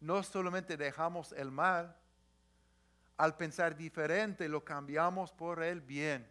no 0.00 0.22
solamente 0.22 0.76
dejamos 0.76 1.32
el 1.32 1.50
mal, 1.50 1.94
al 3.16 3.36
pensar 3.36 3.76
diferente 3.76 4.48
lo 4.48 4.64
cambiamos 4.64 5.30
por 5.32 5.62
el 5.62 5.80
bien. 5.80 6.26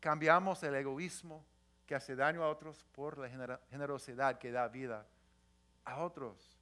cambiamos 0.00 0.62
el 0.64 0.74
egoísmo 0.74 1.46
que 1.86 1.94
hace 1.94 2.16
daño 2.16 2.42
a 2.42 2.48
otros 2.48 2.84
por 2.92 3.16
la 3.18 3.28
generosidad 3.70 4.38
que 4.38 4.50
da 4.50 4.66
vida 4.68 5.06
a 5.84 6.02
otros. 6.02 6.59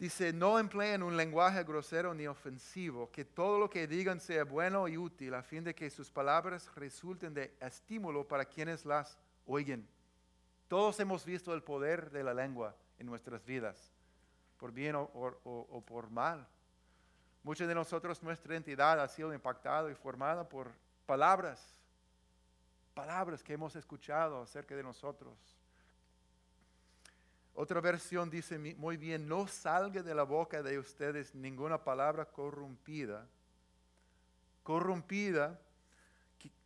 Dice, 0.00 0.32
no 0.32 0.58
empleen 0.58 1.02
un 1.02 1.14
lenguaje 1.14 1.62
grosero 1.62 2.14
ni 2.14 2.26
ofensivo, 2.26 3.10
que 3.10 3.26
todo 3.26 3.58
lo 3.58 3.68
que 3.68 3.86
digan 3.86 4.18
sea 4.18 4.44
bueno 4.44 4.88
y 4.88 4.96
útil, 4.96 5.34
a 5.34 5.42
fin 5.42 5.62
de 5.62 5.74
que 5.74 5.90
sus 5.90 6.10
palabras 6.10 6.74
resulten 6.74 7.34
de 7.34 7.54
estímulo 7.60 8.26
para 8.26 8.46
quienes 8.46 8.86
las 8.86 9.18
oigan. 9.44 9.86
Todos 10.68 10.98
hemos 11.00 11.26
visto 11.26 11.52
el 11.52 11.62
poder 11.62 12.10
de 12.10 12.24
la 12.24 12.32
lengua 12.32 12.74
en 12.98 13.04
nuestras 13.04 13.44
vidas, 13.44 13.92
por 14.56 14.72
bien 14.72 14.96
o, 14.96 15.84
por 15.86 16.08
mal. 16.08 16.48
Muchos 17.42 17.68
de 17.68 17.74
nosotros, 17.74 18.22
nuestra 18.22 18.54
identidad 18.54 18.98
ha 19.02 19.06
sido 19.06 19.34
impactada 19.34 19.90
y 19.90 19.94
formada 19.94 20.48
por 20.48 20.72
palabras, 21.04 21.78
palabras 22.94 23.42
que 23.42 23.52
hemos 23.52 23.76
escuchado 23.76 24.40
acerca 24.40 24.74
de 24.74 24.82
nosotros. 24.82 25.59
Otra 27.60 27.82
versión 27.82 28.30
dice 28.30 28.58
muy 28.58 28.96
bien, 28.96 29.28
no 29.28 29.46
salga 29.46 30.02
de 30.02 30.14
la 30.14 30.22
boca 30.22 30.62
de 30.62 30.78
ustedes 30.78 31.34
ninguna 31.34 31.84
palabra 31.84 32.24
corrompida. 32.24 33.28
Corrompida 34.62 35.60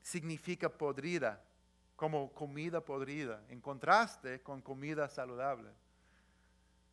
significa 0.00 0.68
podrida, 0.68 1.42
como 1.96 2.32
comida 2.32 2.80
podrida, 2.80 3.42
en 3.48 3.60
contraste 3.60 4.40
con 4.40 4.62
comida 4.62 5.08
saludable. 5.08 5.68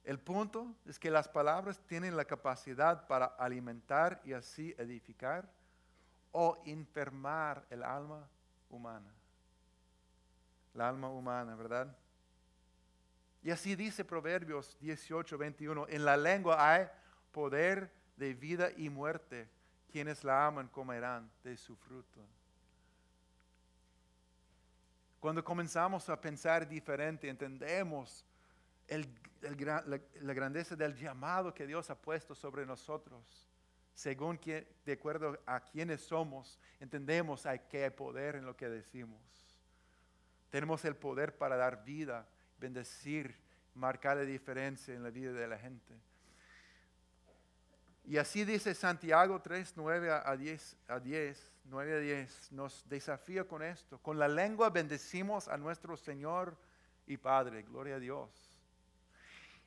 El 0.04 0.18
punto 0.18 0.74
es 0.88 0.98
que 0.98 1.12
las 1.12 1.28
palabras 1.28 1.80
tienen 1.86 2.18
la 2.18 2.26
capacidad 2.26 3.06
para 3.06 3.28
alimentar 3.28 4.20
y 4.26 4.34
así 4.34 4.74
edificar 4.80 5.48
o 6.32 6.60
enfermar 6.66 7.68
el 7.70 7.84
alma 7.84 8.28
humana. 8.68 9.14
La 10.74 10.90
alma 10.90 11.08
humana, 11.08 11.56
¿verdad? 11.56 11.96
Y 13.44 13.50
así 13.50 13.76
dice 13.76 14.06
Proverbios 14.06 14.78
18, 14.80 15.38
21, 15.38 15.88
en 15.90 16.06
la 16.06 16.16
lengua 16.16 16.74
hay 16.74 16.88
poder 17.32 17.92
de 18.16 18.34
vida 18.34 18.70
y 18.78 18.90
muerte. 18.90 19.50
Quienes 19.92 20.24
la 20.24 20.48
aman 20.48 20.70
comerán 20.70 21.30
de 21.44 21.58
su 21.58 21.76
fruto. 21.76 22.22
Cuando 25.20 25.44
comenzamos 25.44 26.08
a 26.10 26.20
pensar 26.20 26.68
diferente, 26.68 27.28
entendemos 27.28 28.26
la, 28.88 30.34
grandeza 30.34 30.76
del 30.76 30.96
llamado 30.96 31.54
que 31.54 31.68
Dios 31.68 31.90
ha 31.90 31.96
puesto 31.96 32.34
sobre 32.34 32.66
nosotros. 32.66 33.48
Según 33.94 34.38
que, 34.38 34.68
de 34.86 34.94
acuerdo 34.94 35.38
a 35.46 35.60
quienes 35.60 36.02
somos, 36.02 36.58
entendemos 36.80 37.46
que 37.70 37.84
hay 37.84 37.90
poder 37.90 38.36
en 38.36 38.46
lo 38.46 38.56
que 38.56 38.70
decimos. 38.70 39.22
Tenemos 40.50 40.84
el 40.86 40.96
poder 40.96 41.38
para 41.38 41.56
dar 41.56 41.84
vida, 41.84 42.28
bendecir, 42.62 43.36
marcar 43.76 44.16
la 44.16 44.24
diferencia 44.24 44.94
en 44.94 45.04
la 45.04 45.10
vida 45.10 45.34
de 45.34 45.48
la 45.48 45.58
gente. 45.58 45.94
Y 48.06 48.18
así 48.18 48.46
dice 48.46 48.74
Santiago 48.74 49.42
3, 49.42 49.74
9 49.76 50.12
a 50.12 50.38
10, 50.38 50.78
a 50.88 51.00
10, 51.00 51.52
9 51.66 51.94
a 51.94 52.00
10, 52.00 52.52
nos 52.54 52.88
desafía 52.88 53.44
con 53.44 53.62
esto. 53.62 53.98
Con 54.00 54.18
la 54.18 54.30
lengua 54.30 54.70
bendecimos 54.70 55.50
a 55.50 55.58
nuestro 55.58 55.98
Señor 55.98 56.56
y 57.06 57.18
Padre, 57.18 57.64
gloria 57.64 57.96
a 57.96 58.00
Dios 58.00 58.52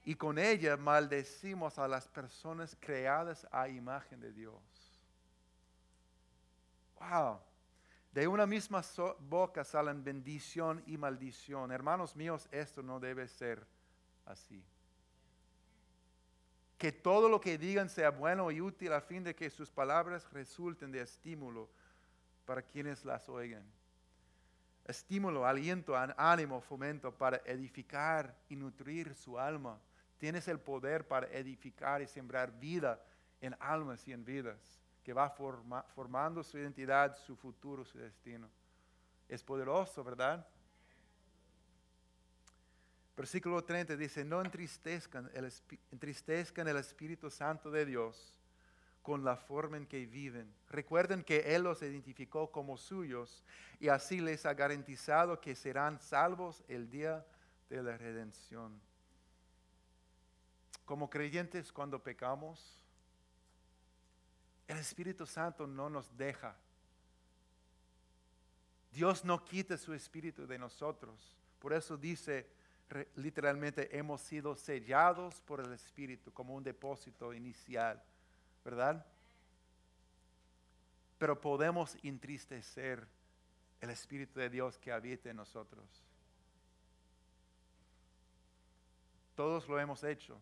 y 0.05 0.15
con 0.15 0.39
ella 0.39 0.77
maldecimos 0.77 1.79
a 1.79 1.89
las 1.89 2.07
personas 2.09 2.77
creadas 2.79 3.47
a 3.51 3.69
imagen 3.69 4.21
de 4.21 4.33
Dios. 4.33 4.55
Wow. 6.99 7.41
De 8.15 8.29
una 8.29 8.47
misma 8.47 8.83
boca 9.19 9.65
salen 9.65 10.05
bendición 10.05 10.83
y 10.87 10.97
maldición. 10.97 11.73
Hermanos 11.73 12.15
míos, 12.15 12.49
esto 12.53 12.83
no 12.83 13.01
debe 13.01 13.27
ser 13.27 13.67
así. 14.25 14.65
Que 16.79 16.93
todo 16.93 17.29
lo 17.29 17.41
que 17.41 17.59
digan 17.59 17.89
sea 17.89 18.11
bueno 18.11 18.51
y 18.51 18.61
útil 18.61 18.93
a 18.93 19.01
fin 19.01 19.25
de 19.25 19.35
que 19.35 19.51
sus 19.51 19.69
palabras 19.69 20.33
resulten 20.33 20.93
de 20.93 21.01
estímulo 21.01 21.69
para 22.47 22.63
quienes 22.63 23.05
las 23.05 23.29
oigan. 23.29 23.65
Estímulo, 24.85 25.45
aliento, 25.45 25.95
ánimo, 26.17 26.61
fomento 26.61 27.13
para 27.13 27.39
edificar 27.45 28.35
y 28.49 28.57
nutrir 28.57 29.15
su 29.15 29.39
alma 29.39 29.81
Tienes 30.19 30.49
el 30.49 30.59
poder 30.59 31.07
para 31.07 31.27
edificar 31.27 32.01
y 32.01 32.07
sembrar 32.07 32.59
vida 32.59 32.99
en 33.43 33.55
almas 33.61 34.09
y 34.09 34.13
en 34.13 34.25
vidas, 34.25 34.59
que 35.05 35.13
va 35.13 35.31
formando 35.95 36.43
su 36.43 36.59
identidad, 36.59 37.15
su 37.17 37.37
futuro, 37.37 37.85
su 37.85 37.99
destino. 37.99 38.49
Es 39.29 39.45
poderoso, 39.45 40.03
¿verdad? 40.03 40.47
Versículo 43.17 43.63
30 43.63 43.97
dice, 43.97 44.25
no 44.25 44.41
entristezcan 44.41 45.31
el, 45.35 45.53
entristezcan 45.93 46.67
el 46.67 46.79
Espíritu 46.79 47.31
Santo 47.31 47.71
de 47.71 47.87
Dios 47.87 48.41
con 49.03 49.23
la 49.23 49.37
forma 49.37 49.77
en 49.77 49.87
que 49.87 50.07
viven. 50.07 50.53
Recuerden 50.71 51.23
que 51.23 51.55
Él 51.55 51.63
los 51.63 51.83
identificó 51.83 52.51
como 52.51 52.79
suyos 52.79 53.45
y 53.79 53.89
así 53.89 54.21
les 54.21 54.47
ha 54.47 54.55
garantizado 54.55 55.41
que 55.41 55.55
serán 55.55 56.01
salvos 56.01 56.65
el 56.67 56.91
día 56.91 57.25
de 57.69 57.83
la 57.83 57.99
redención. 57.99 58.81
Como 60.87 61.11
creyentes 61.11 61.71
cuando 61.71 62.03
pecamos, 62.03 62.84
el 64.69 64.79
Espíritu 64.79 65.27
Santo 65.27 65.67
no 65.67 65.91
nos 65.91 66.17
deja. 66.17 66.57
Dios 68.93 69.25
no 69.25 69.45
quita 69.45 69.77
su 69.77 69.93
Espíritu 69.93 70.47
de 70.47 70.59
nosotros. 70.59 71.37
Por 71.59 71.73
eso 71.73 71.97
dice 71.97 72.47
literalmente, 73.17 73.97
hemos 73.97 74.21
sido 74.21 74.55
sellados 74.55 75.41
por 75.43 75.61
el 75.61 75.73
Espíritu 75.73 76.33
como 76.33 76.55
un 76.55 76.63
depósito 76.63 77.33
inicial, 77.33 78.03
¿verdad? 78.65 79.05
Pero 81.19 81.41
podemos 81.41 81.97
entristecer 82.03 83.07
el 83.81 83.91
Espíritu 83.91 84.39
de 84.39 84.51
Dios 84.51 84.79
que 84.79 84.93
habita 84.93 85.31
en 85.31 85.37
nosotros. 85.37 85.85
Todos 89.35 89.69
lo 89.69 89.79
hemos 89.81 90.05
hecho. 90.05 90.39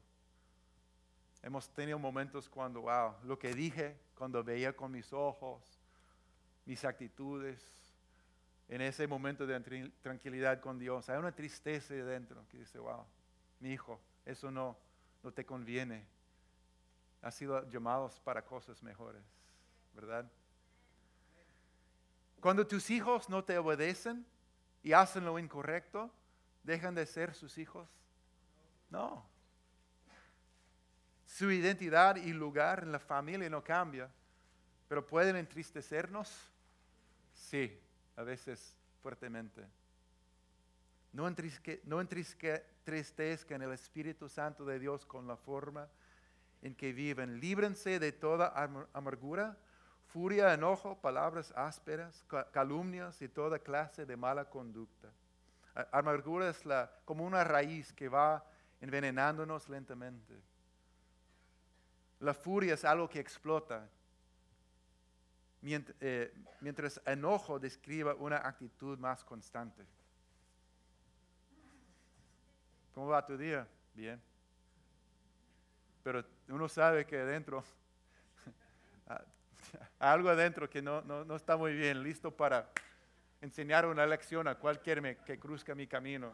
Hemos 1.43 1.69
tenido 1.71 1.99
momentos 1.99 2.49
cuando, 2.49 2.83
wow, 2.83 3.15
lo 3.25 3.39
que 3.39 3.55
dije, 3.55 3.97
cuando 4.23 4.45
veía 4.45 4.73
con 4.73 4.93
mis 4.93 5.13
ojos, 5.13 5.61
mis 6.65 6.85
actitudes, 6.85 7.61
en 8.69 8.81
ese 8.81 9.09
momento 9.09 9.45
de 9.49 9.91
tranquilidad 10.01 10.61
con 10.61 10.79
Dios, 10.79 11.09
hay 11.09 11.19
una 11.19 11.35
tristeza 11.35 11.93
dentro 11.93 12.47
que 12.49 12.59
dice, 12.59 12.79
wow, 12.79 13.05
mi 13.59 13.73
hijo, 13.73 14.01
eso 14.25 14.49
no, 14.53 14.79
no 15.25 15.33
te 15.33 15.45
conviene. 15.45 16.07
Has 17.21 17.35
sido 17.35 17.69
llamados 17.69 18.21
para 18.21 18.45
cosas 18.45 18.81
mejores, 18.85 19.25
¿verdad? 19.93 20.31
Cuando 22.39 22.65
tus 22.65 22.91
hijos 22.91 23.29
no 23.29 23.43
te 23.43 23.59
obedecen 23.59 24.25
y 24.85 24.93
hacen 24.93 25.25
lo 25.25 25.37
incorrecto, 25.37 26.13
¿dejan 26.63 26.95
de 26.95 27.07
ser 27.07 27.35
sus 27.35 27.59
hijos? 27.59 27.89
No, 28.89 29.27
su 31.33 31.51
identidad 31.51 32.17
y 32.17 32.35
lugar 32.35 32.83
en 32.83 32.93
la 32.93 32.99
familia 32.99 33.49
no 33.49 33.65
cambia, 33.65 34.11
pero 34.87 35.07
pueden 35.07 35.37
entristecernos, 35.37 36.31
sí, 37.33 37.81
a 38.17 38.23
veces 38.23 38.77
fuertemente. 39.01 39.67
No, 41.15 41.27
entristezcan 41.27 43.63
el 43.63 43.73
Espíritu 43.73 44.29
Santo 44.29 44.67
de 44.67 44.79
Dios 44.79 45.07
con 45.07 45.27
la 45.27 45.39
forma 45.39 45.89
en 46.61 46.75
que 46.75 46.93
viven. 46.93 47.41
Líbrense 47.41 47.99
de 47.99 48.13
toda 48.13 48.53
amargura, 48.93 49.57
furia, 50.09 50.53
enojo, 50.53 51.01
palabras 51.01 51.51
ásperas, 51.57 52.27
calumnias 52.53 53.23
y 53.23 53.29
toda 53.29 53.59
clase 53.59 54.05
de 54.05 54.19
mala 54.19 54.51
conducta. 54.51 55.09
Amargura 55.93 56.51
es 56.51 56.67
la, 56.67 56.95
como 57.07 57.25
una 57.25 57.43
raíz 57.43 57.91
que 57.95 58.11
va 58.11 58.45
envenenándonos 58.83 59.71
lentamente. 59.71 60.52
La 62.23 62.35
furia 62.35 62.75
es 62.75 62.85
algo 62.85 63.09
que 63.09 63.19
explota, 63.19 63.89
eh, 65.61 66.33
mientras, 66.61 67.01
enojo 67.05 67.59
describe 67.59 68.15
una 68.15 68.37
actitud 68.37 68.97
más 68.97 69.25
constante. 69.25 69.85
¿Cómo 72.95 73.09
va 73.09 73.27
tu 73.27 73.37
día? 73.37 73.67
Bien. 73.93 74.23
Pero 76.05 76.25
uno 76.47 76.69
sabe 76.69 77.05
que 77.05 77.19
adentro, 77.19 77.65
algo 79.99 80.29
adentro 80.29 80.71
que 80.71 80.81
no, 80.81 81.03
no, 81.03 81.35
está 81.35 81.57
muy 81.57 81.75
bien, 81.75 82.05
listo 82.05 82.31
para 82.31 82.71
enseñar 83.41 83.85
una 83.85 84.07
lección 84.07 84.47
a 84.47 84.55
cualquier 84.55 85.25
que 85.25 85.41
cruzca 85.41 85.75
mi 85.75 85.89
camino 85.89 86.33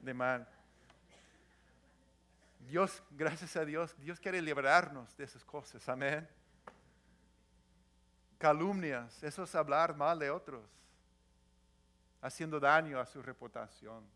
de 0.00 0.14
mal. 0.14 0.48
Dios, 2.70 3.02
gracias 3.10 3.56
a 3.56 3.64
Dios, 3.64 3.96
Dios 3.98 4.20
quiere 4.20 4.40
librarnos 4.40 5.16
de 5.16 5.24
esas 5.24 5.44
cosas, 5.44 5.88
amén. 5.88 6.28
Calumnias, 8.38 9.20
eso 9.24 9.42
es 9.42 9.52
hablar 9.56 9.96
mal 9.96 10.20
de 10.20 10.30
otros, 10.30 10.62
haciendo 12.22 12.60
daño 12.60 13.00
a 13.00 13.06
su 13.06 13.20
reputación. 13.22 14.08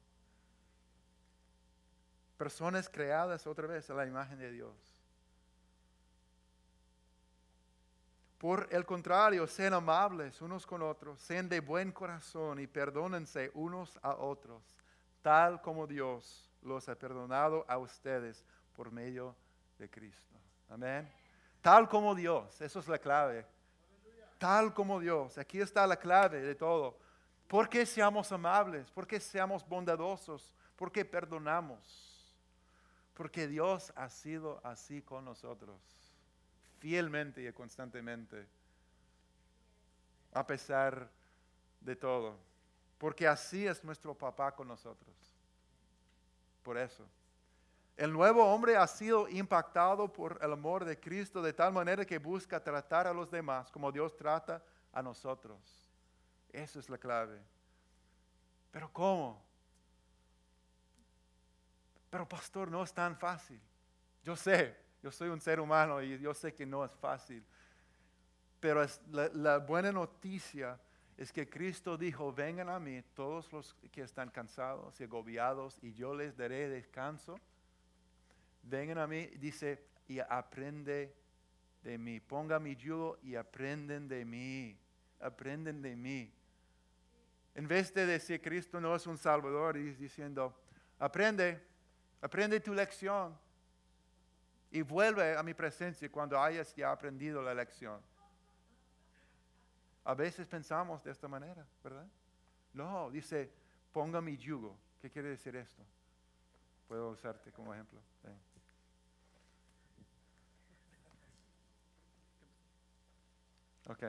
Personas 2.36 2.88
creadas 2.88 3.44
otra 3.44 3.66
vez 3.66 3.90
a 3.90 3.94
la 3.94 4.07
imagen 4.07 4.38
de 4.38 4.52
Dios. 4.52 4.94
Por 8.38 8.68
el 8.70 8.86
contrario, 8.86 9.48
sean 9.48 9.74
amables 9.74 10.40
unos 10.40 10.64
con 10.64 10.80
otros, 10.80 11.20
sean 11.20 11.48
de 11.48 11.59
buen 11.59 11.90
corazón 11.90 12.61
y 12.61 12.68
perdónense 12.68 13.50
unos 13.55 13.98
a 14.00 14.14
otros, 14.14 14.62
tal 15.22 15.61
como 15.61 15.88
Dios 15.88 16.48
los 16.65 16.89
ha 16.89 16.95
perdonado 16.95 17.65
a 17.69 17.79
ustedes 17.79 18.45
por 18.75 18.91
medio 18.91 19.37
de 19.79 19.89
Cristo. 19.89 20.35
Amén. 20.69 21.11
Tal 21.61 21.89
como 21.89 22.15
Dios, 22.15 22.61
eso 22.61 22.81
es 22.81 22.89
la 22.89 22.99
clave. 22.99 23.47
Tal 24.39 24.75
como 24.75 25.01
Dios, 25.01 25.39
aquí 25.39 25.61
está 25.61 25.87
la 25.87 25.97
clave 25.97 26.41
de 26.41 26.55
todo. 26.55 26.99
¿Por 27.47 27.69
qué 27.69 27.87
seamos 27.87 28.31
amables? 28.33 28.91
¿Por 28.91 29.07
qué 29.07 29.21
seamos 29.21 29.67
bondadosos? 29.67 30.55
¿Por 30.77 30.91
qué 30.91 31.05
perdonamos? 31.05 32.35
Porque 33.15 33.47
Dios 33.47 33.93
ha 33.95 34.09
sido 34.09 34.61
así 34.65 35.01
con 35.01 35.25
nosotros, 35.25 35.81
fielmente 36.81 37.47
y 37.47 37.53
constantemente, 37.53 38.47
a 40.33 40.45
pesar 40.45 41.09
de 41.81 41.95
todo. 41.95 42.37
Porque 42.99 43.29
así 43.29 43.67
es 43.67 43.85
nuestro 43.85 44.15
papá 44.15 44.53
con 44.55 44.67
nosotros. 44.67 45.34
Por 46.65 46.77
eso. 46.77 47.07
El 47.97 48.12
nuevo 48.12 48.45
hombre 48.45 48.77
ha 48.77 48.89
sido 48.89 49.29
impactado 49.29 50.12
por 50.12 50.41
el 50.43 50.53
amor 50.53 50.85
de 50.85 50.99
Cristo 50.99 51.41
de 51.41 51.53
tal 51.53 51.73
manera 51.73 52.05
que 52.05 52.19
busca 52.19 52.59
tratar 52.59 53.07
a 53.07 53.12
los 53.12 53.31
demás 53.31 53.71
como 53.71 53.93
Dios 53.93 54.17
trata 54.17 54.61
a 54.93 55.01
nosotros. 55.01 55.61
Esa 56.51 56.81
es 56.81 56.91
la 56.91 56.99
clave. 56.99 57.41
Pero 58.73 58.93
¿cómo? 58.93 59.41
Pero 62.11 62.29
pastor, 62.29 62.69
no 62.71 62.83
es 62.83 62.93
tan 62.93 63.17
fácil. 63.17 63.61
Yo 64.25 64.35
sé, 64.35 64.77
yo 65.03 65.12
soy 65.12 65.29
un 65.29 65.41
ser 65.41 65.61
humano 65.61 66.03
y 66.03 66.19
yo 66.19 66.35
sé 66.35 66.55
que 66.55 66.67
no 66.67 66.85
es 66.85 66.93
fácil. 66.97 67.45
Pero 68.59 68.83
es 68.83 69.01
la, 69.11 69.59
buena 69.59 69.93
noticia 69.93 70.81
que 71.33 71.49
Cristo 71.49 71.97
dijo, 71.97 72.33
vengan 72.33 72.69
a 72.69 72.81
mí 72.81 73.03
todos 73.15 73.53
los 73.53 73.75
que 73.93 74.03
están 74.03 74.31
cansados 74.31 75.01
y 75.01 75.05
agobiados 75.05 75.79
y 75.83 75.93
yo 75.93 76.15
les 76.15 76.37
daré 76.37 76.69
descanso. 76.69 77.39
Vengan 78.62 78.99
a 78.99 79.07
mí, 79.07 79.27
dice, 79.37 79.85
y 80.09 80.19
aprende 80.19 81.15
de 81.83 81.99
mí. 81.99 82.19
Ponga 82.19 82.59
mi 82.59 82.75
yugo 82.75 83.19
y 83.23 83.37
aprenden 83.37 84.09
de 84.09 84.25
mí. 84.25 84.77
Aprenden 85.21 85.81
de 85.83 85.95
mí. 85.95 86.33
En 87.55 87.69
vez 87.69 87.95
de 87.95 88.07
decir 88.07 88.43
Cristo 88.43 88.81
no 88.81 88.97
es 88.97 89.07
un 89.07 89.17
salvador, 89.17 89.77
y 89.77 89.95
diciendo, 89.95 90.59
aprende, 90.99 91.62
aprende 92.21 92.59
tu 92.59 92.75
lección. 92.75 93.39
Y 94.73 94.83
vuelve 94.83 95.37
a 95.37 95.43
mi 95.45 95.55
presencia 95.55 96.11
cuando 96.11 96.41
hayas 96.41 96.75
ya 96.75 96.91
aprendido 96.91 97.41
la 97.41 97.55
lección. 97.55 98.01
A 100.05 100.14
veces 100.14 100.46
pensamos 100.46 101.02
de 101.02 101.12
esta 101.12 101.28
manera, 101.28 101.66
¿verdad? 101.82 102.07
No, 102.74 103.11
dice, 103.11 103.50
ponga 103.92 104.20
mi 104.20 104.36
yugo. 104.36 104.76
¿Qué 105.00 105.11
quiere 105.11 105.30
decir 105.30 105.57
esto? 105.57 105.82
Puedo 106.88 107.11
usarte 107.11 107.52
como 107.52 107.72
ejemplo. 107.72 108.00
Ok. 113.86 114.05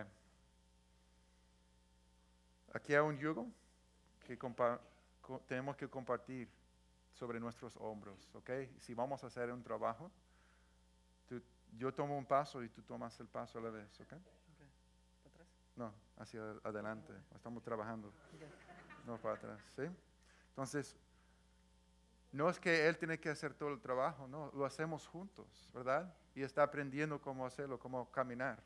Aquí 2.74 2.94
hay 2.94 3.00
un 3.00 3.18
yugo 3.18 3.48
que 4.26 4.38
tenemos 5.48 5.76
que 5.78 5.90
compartir 5.90 6.50
sobre 7.14 7.40
nuestros 7.40 7.78
hombros, 7.78 8.30
¿ok? 8.34 8.50
Si 8.80 8.94
vamos 8.94 9.24
a 9.24 9.28
hacer 9.28 9.52
un 9.52 9.64
trabajo, 9.64 10.12
yo 11.78 11.94
tomo 11.94 12.18
un 12.18 12.26
paso 12.26 12.64
y 12.64 12.70
tú 12.70 12.82
tomas 12.82 13.18
el 13.20 13.28
paso 13.28 13.60
a 13.60 13.62
la 13.62 13.70
vez, 13.70 14.00
¿ok? 14.02 14.14
No, 15.76 15.94
hacia 16.18 16.42
adelante. 16.64 17.14
Estamos 17.36 17.64
trabajando. 17.64 18.12
No 19.06 19.18
para 19.18 19.36
atrás. 19.36 19.60
¿sí? 19.76 19.84
Entonces, 20.50 20.98
no 22.32 22.50
es 22.50 22.60
que 22.60 22.88
Él 22.88 22.98
tiene 22.98 23.20
que 23.20 23.30
hacer 23.30 23.54
todo 23.54 23.70
el 23.70 23.80
trabajo, 23.80 24.28
no, 24.28 24.52
lo 24.54 24.66
hacemos 24.66 25.08
juntos, 25.08 25.70
¿verdad? 25.74 26.14
Y 26.34 26.44
está 26.44 26.64
aprendiendo 26.64 27.22
cómo 27.22 27.46
hacerlo, 27.46 27.80
cómo 27.80 28.12
caminar. 28.12 28.62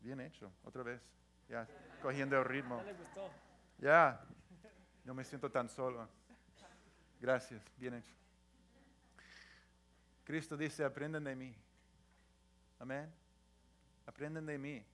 Bien 0.00 0.20
hecho, 0.20 0.50
otra 0.64 0.82
vez. 0.82 1.02
Ya, 1.48 1.66
cogiendo 2.02 2.38
el 2.38 2.44
ritmo. 2.44 2.82
Ya, 3.78 4.24
no 5.04 5.14
me 5.14 5.24
siento 5.24 5.50
tan 5.50 5.68
solo. 5.68 6.08
Gracias, 7.20 7.62
bien 7.76 7.94
hecho. 7.94 8.14
Cristo 10.24 10.56
dice, 10.56 10.84
aprenden 10.84 11.24
de 11.24 11.34
mí. 11.34 11.56
Amén. 12.78 13.12
Aprenden 14.06 14.46
de 14.46 14.58
mí. 14.58 14.86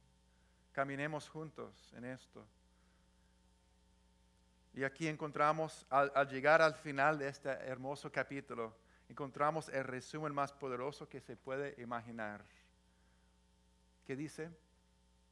Caminemos 0.75 1.29
juntos 1.29 1.95
en 1.97 2.05
esto. 2.05 2.45
Y 4.75 4.83
aquí 4.83 5.07
encontramos, 5.07 5.87
al, 5.89 6.11
llegar 6.29 6.61
al 6.61 6.75
final 6.75 7.17
de 7.17 7.29
este 7.29 7.49
hermoso 7.49 8.11
capítulo, 8.11 8.75
encontramos 9.09 9.69
el 9.69 9.85
resumen 9.85 10.35
más 10.35 10.53
poderoso 10.53 11.09
que 11.09 11.21
se 11.21 11.37
puede 11.37 11.81
imaginar. 11.81 12.45
¿Qué 14.05 14.17
dice? 14.17 14.51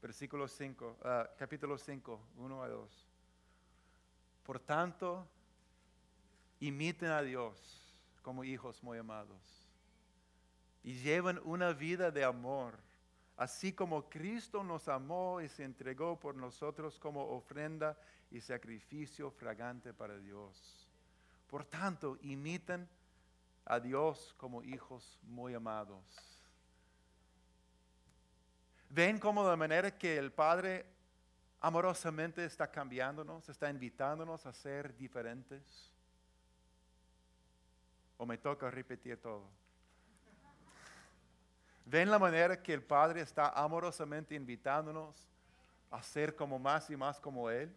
Versículo 0.00 0.46
5, 0.46 0.98
ah, 1.02 1.28
capítulo 1.36 1.76
5, 1.76 2.20
1 2.36 2.62
a 2.62 2.68
2. 2.68 3.08
Por 4.44 4.60
tanto, 4.60 5.26
imiten 6.60 7.10
a 7.10 7.20
Dios 7.20 7.82
como 8.22 8.44
hijos 8.44 8.80
muy 8.80 8.96
amados 8.96 9.68
y 10.84 10.94
lleven 11.00 11.40
una 11.42 11.72
vida 11.72 12.12
de 12.12 12.22
amor 12.22 12.78
así 13.36 13.72
como 13.72 14.08
Cristo 14.08 14.62
nos 14.62 14.88
amó 14.88 15.40
y 15.40 15.48
se 15.48 15.64
entregó 15.64 16.18
por 16.18 16.34
nosotros 16.36 16.98
como 16.98 17.28
ofrenda 17.30 17.98
y 18.30 18.40
sacrificio 18.40 19.30
fragante 19.30 19.92
para 19.92 20.18
Dios. 20.18 20.88
Por 21.48 21.64
tanto, 21.64 22.18
imiten 22.22 22.88
a 23.64 23.78
Dios 23.78 24.34
como 24.38 24.62
hijos 24.62 25.18
muy 25.22 25.54
amados. 25.54 26.02
¿Ven 28.88 29.18
cómo 29.18 29.48
de 29.48 29.56
manera 29.56 29.96
que 29.96 30.18
el 30.18 30.32
Padre 30.32 30.84
amorosamente 31.60 32.44
está 32.44 32.70
cambiándonos, 32.70 33.48
está 33.48 33.70
invitándonos 33.70 34.44
a 34.44 34.52
ser 34.52 34.96
diferentes? 34.96 35.92
¿O 38.18 38.26
me 38.26 38.36
toca 38.36 38.70
repetir 38.70 39.16
todo? 39.20 39.61
¿Ven 41.84 42.10
la 42.10 42.18
manera 42.18 42.62
que 42.62 42.72
el 42.72 42.82
Padre 42.82 43.22
está 43.22 43.48
amorosamente 43.48 44.34
invitándonos 44.34 45.28
a 45.90 46.02
ser 46.02 46.34
como 46.34 46.58
más 46.58 46.88
y 46.90 46.96
más 46.96 47.18
como 47.20 47.50
Él? 47.50 47.74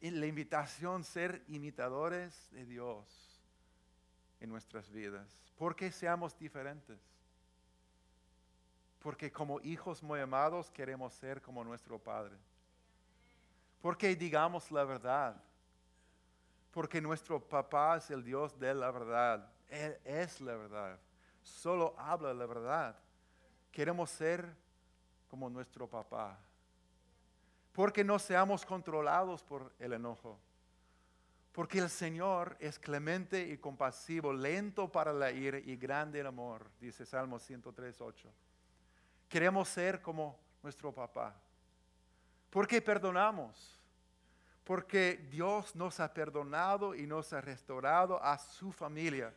La 0.00 0.26
invitación 0.26 1.04
ser 1.04 1.42
imitadores 1.48 2.48
de 2.52 2.64
Dios 2.64 3.06
en 4.40 4.48
nuestras 4.48 4.90
vidas. 4.90 5.28
Porque 5.56 5.90
seamos 5.90 6.36
diferentes. 6.38 6.98
Porque 9.00 9.30
como 9.30 9.60
hijos 9.60 10.02
muy 10.02 10.20
amados 10.20 10.70
queremos 10.70 11.14
ser 11.14 11.42
como 11.42 11.64
nuestro 11.64 11.98
Padre. 11.98 12.36
Porque 13.80 14.14
digamos 14.14 14.70
la 14.70 14.84
verdad. 14.84 15.36
Porque 16.72 17.00
nuestro 17.00 17.40
papá 17.40 17.96
es 17.96 18.10
el 18.10 18.24
Dios 18.24 18.58
de 18.58 18.74
la 18.74 18.90
verdad. 18.90 19.50
Él 19.68 19.98
es 20.04 20.40
la 20.40 20.54
verdad 20.56 20.98
solo 21.48 21.94
habla 21.98 22.32
la 22.34 22.46
verdad. 22.46 22.96
Queremos 23.70 24.10
ser 24.10 24.54
como 25.28 25.48
nuestro 25.50 25.88
papá. 25.88 26.38
Porque 27.72 28.02
no 28.02 28.18
seamos 28.18 28.64
controlados 28.64 29.42
por 29.42 29.72
el 29.78 29.92
enojo. 29.92 30.38
Porque 31.52 31.78
el 31.78 31.90
Señor 31.90 32.56
es 32.60 32.78
clemente 32.78 33.40
y 33.48 33.58
compasivo, 33.58 34.32
lento 34.32 34.90
para 34.90 35.12
la 35.12 35.30
ira 35.30 35.58
y 35.58 35.76
grande 35.76 36.20
en 36.20 36.26
amor, 36.26 36.70
dice 36.80 37.04
Salmo 37.04 37.38
103, 37.38 38.00
8. 38.00 38.28
Queremos 39.28 39.68
ser 39.68 40.00
como 40.00 40.38
nuestro 40.62 40.92
papá. 40.92 41.34
Porque 42.50 42.80
perdonamos. 42.80 43.76
Porque 44.64 45.28
Dios 45.30 45.74
nos 45.74 45.98
ha 45.98 46.12
perdonado 46.12 46.94
y 46.94 47.06
nos 47.06 47.32
ha 47.32 47.40
restaurado 47.40 48.22
a 48.22 48.38
su 48.38 48.70
familia 48.70 49.34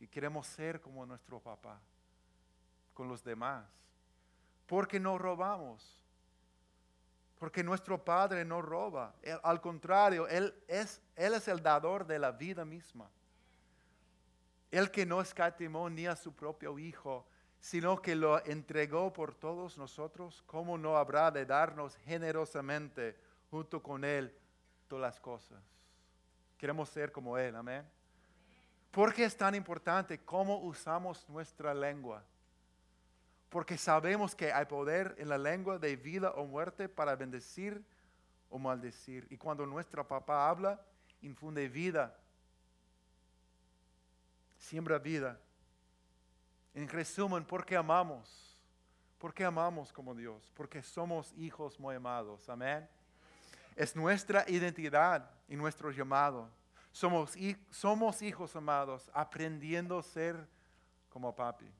y 0.00 0.08
queremos 0.08 0.46
ser 0.46 0.80
como 0.80 1.04
nuestro 1.06 1.38
papá 1.38 1.78
con 2.94 3.06
los 3.08 3.22
demás. 3.22 3.66
Porque 4.66 4.98
no 4.98 5.18
robamos. 5.18 5.98
Porque 7.38 7.62
nuestro 7.62 8.02
Padre 8.02 8.44
no 8.44 8.60
roba. 8.60 9.14
al 9.42 9.60
contrario, 9.60 10.26
él 10.28 10.54
es, 10.66 11.00
él 11.16 11.34
es 11.34 11.48
el 11.48 11.62
dador 11.62 12.06
de 12.06 12.18
la 12.18 12.32
vida 12.32 12.64
misma. 12.64 13.10
El 14.70 14.90
que 14.90 15.04
no 15.04 15.20
escatimó 15.20 15.88
ni 15.90 16.06
a 16.06 16.16
su 16.16 16.34
propio 16.34 16.78
Hijo, 16.78 17.26
sino 17.58 18.00
que 18.00 18.14
lo 18.14 18.44
entregó 18.46 19.12
por 19.12 19.34
todos 19.34 19.76
nosotros, 19.76 20.42
¿cómo 20.46 20.78
no 20.78 20.96
habrá 20.96 21.30
de 21.30 21.44
darnos 21.44 21.96
generosamente 21.96 23.16
junto 23.50 23.82
con 23.82 24.04
Él 24.04 24.34
todas 24.88 25.02
las 25.02 25.20
cosas? 25.20 25.62
Queremos 26.56 26.88
ser 26.88 27.10
como 27.12 27.36
Él, 27.36 27.56
amén. 27.56 27.86
¿Por 28.90 29.14
qué 29.14 29.24
es 29.24 29.36
tan 29.36 29.54
importante 29.54 30.18
cómo 30.18 30.58
usamos 30.58 31.28
nuestra 31.28 31.72
lengua? 31.72 32.24
Porque 33.48 33.78
sabemos 33.78 34.34
que 34.34 34.52
hay 34.52 34.64
poder 34.64 35.14
en 35.18 35.28
la 35.28 35.38
lengua 35.38 35.78
de 35.78 35.96
vida 35.96 36.30
o 36.32 36.44
muerte 36.44 36.88
para 36.88 37.14
bendecir 37.14 37.84
o 38.48 38.58
maldecir. 38.58 39.26
Y 39.30 39.36
cuando 39.36 39.64
nuestro 39.66 40.06
papá 40.06 40.48
habla, 40.48 40.80
infunde 41.22 41.68
vida, 41.68 42.16
siembra 44.58 44.98
vida. 44.98 45.38
En 46.74 46.88
resumen, 46.88 47.44
¿por 47.44 47.64
qué 47.64 47.76
amamos? 47.76 48.56
¿Por 49.18 49.34
qué 49.34 49.44
amamos 49.44 49.92
como 49.92 50.14
Dios? 50.14 50.50
Porque 50.54 50.82
somos 50.82 51.32
hijos 51.36 51.78
muy 51.78 51.94
amados. 51.94 52.48
Amén. 52.48 52.88
Es 53.76 53.94
nuestra 53.94 54.44
identidad 54.48 55.30
y 55.48 55.56
nuestro 55.56 55.90
llamado. 55.90 56.48
Somos, 56.92 57.36
hijos 58.22 58.56
amados, 58.56 59.10
aprendiendo 59.14 59.98
a 59.98 60.02
ser 60.02 60.48
como 61.08 61.34
papi. 61.34 61.70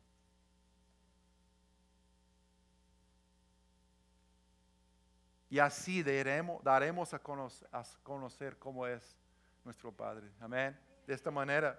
Y 5.50 5.58
así 5.58 6.02
daremos, 6.04 7.12
a, 7.12 7.18
conocer, 7.18 7.68
a 7.72 7.84
conocer 8.04 8.56
cómo 8.56 8.86
es 8.86 9.16
nuestro 9.64 9.90
Padre. 9.90 10.30
Amén. 10.40 10.78
De 11.06 11.14
esta 11.14 11.30
manera, 11.32 11.78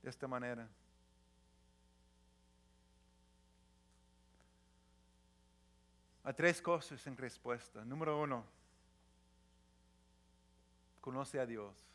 de 0.00 0.08
esta 0.08 0.28
manera. 0.28 0.68
Hay 6.22 6.34
tres 6.34 6.62
cosas 6.62 7.04
en 7.08 7.16
respuesta. 7.16 7.84
Número 7.84 8.20
uno, 8.20 8.44
conoce 11.00 11.40
a 11.40 11.46
Dios. 11.46 11.91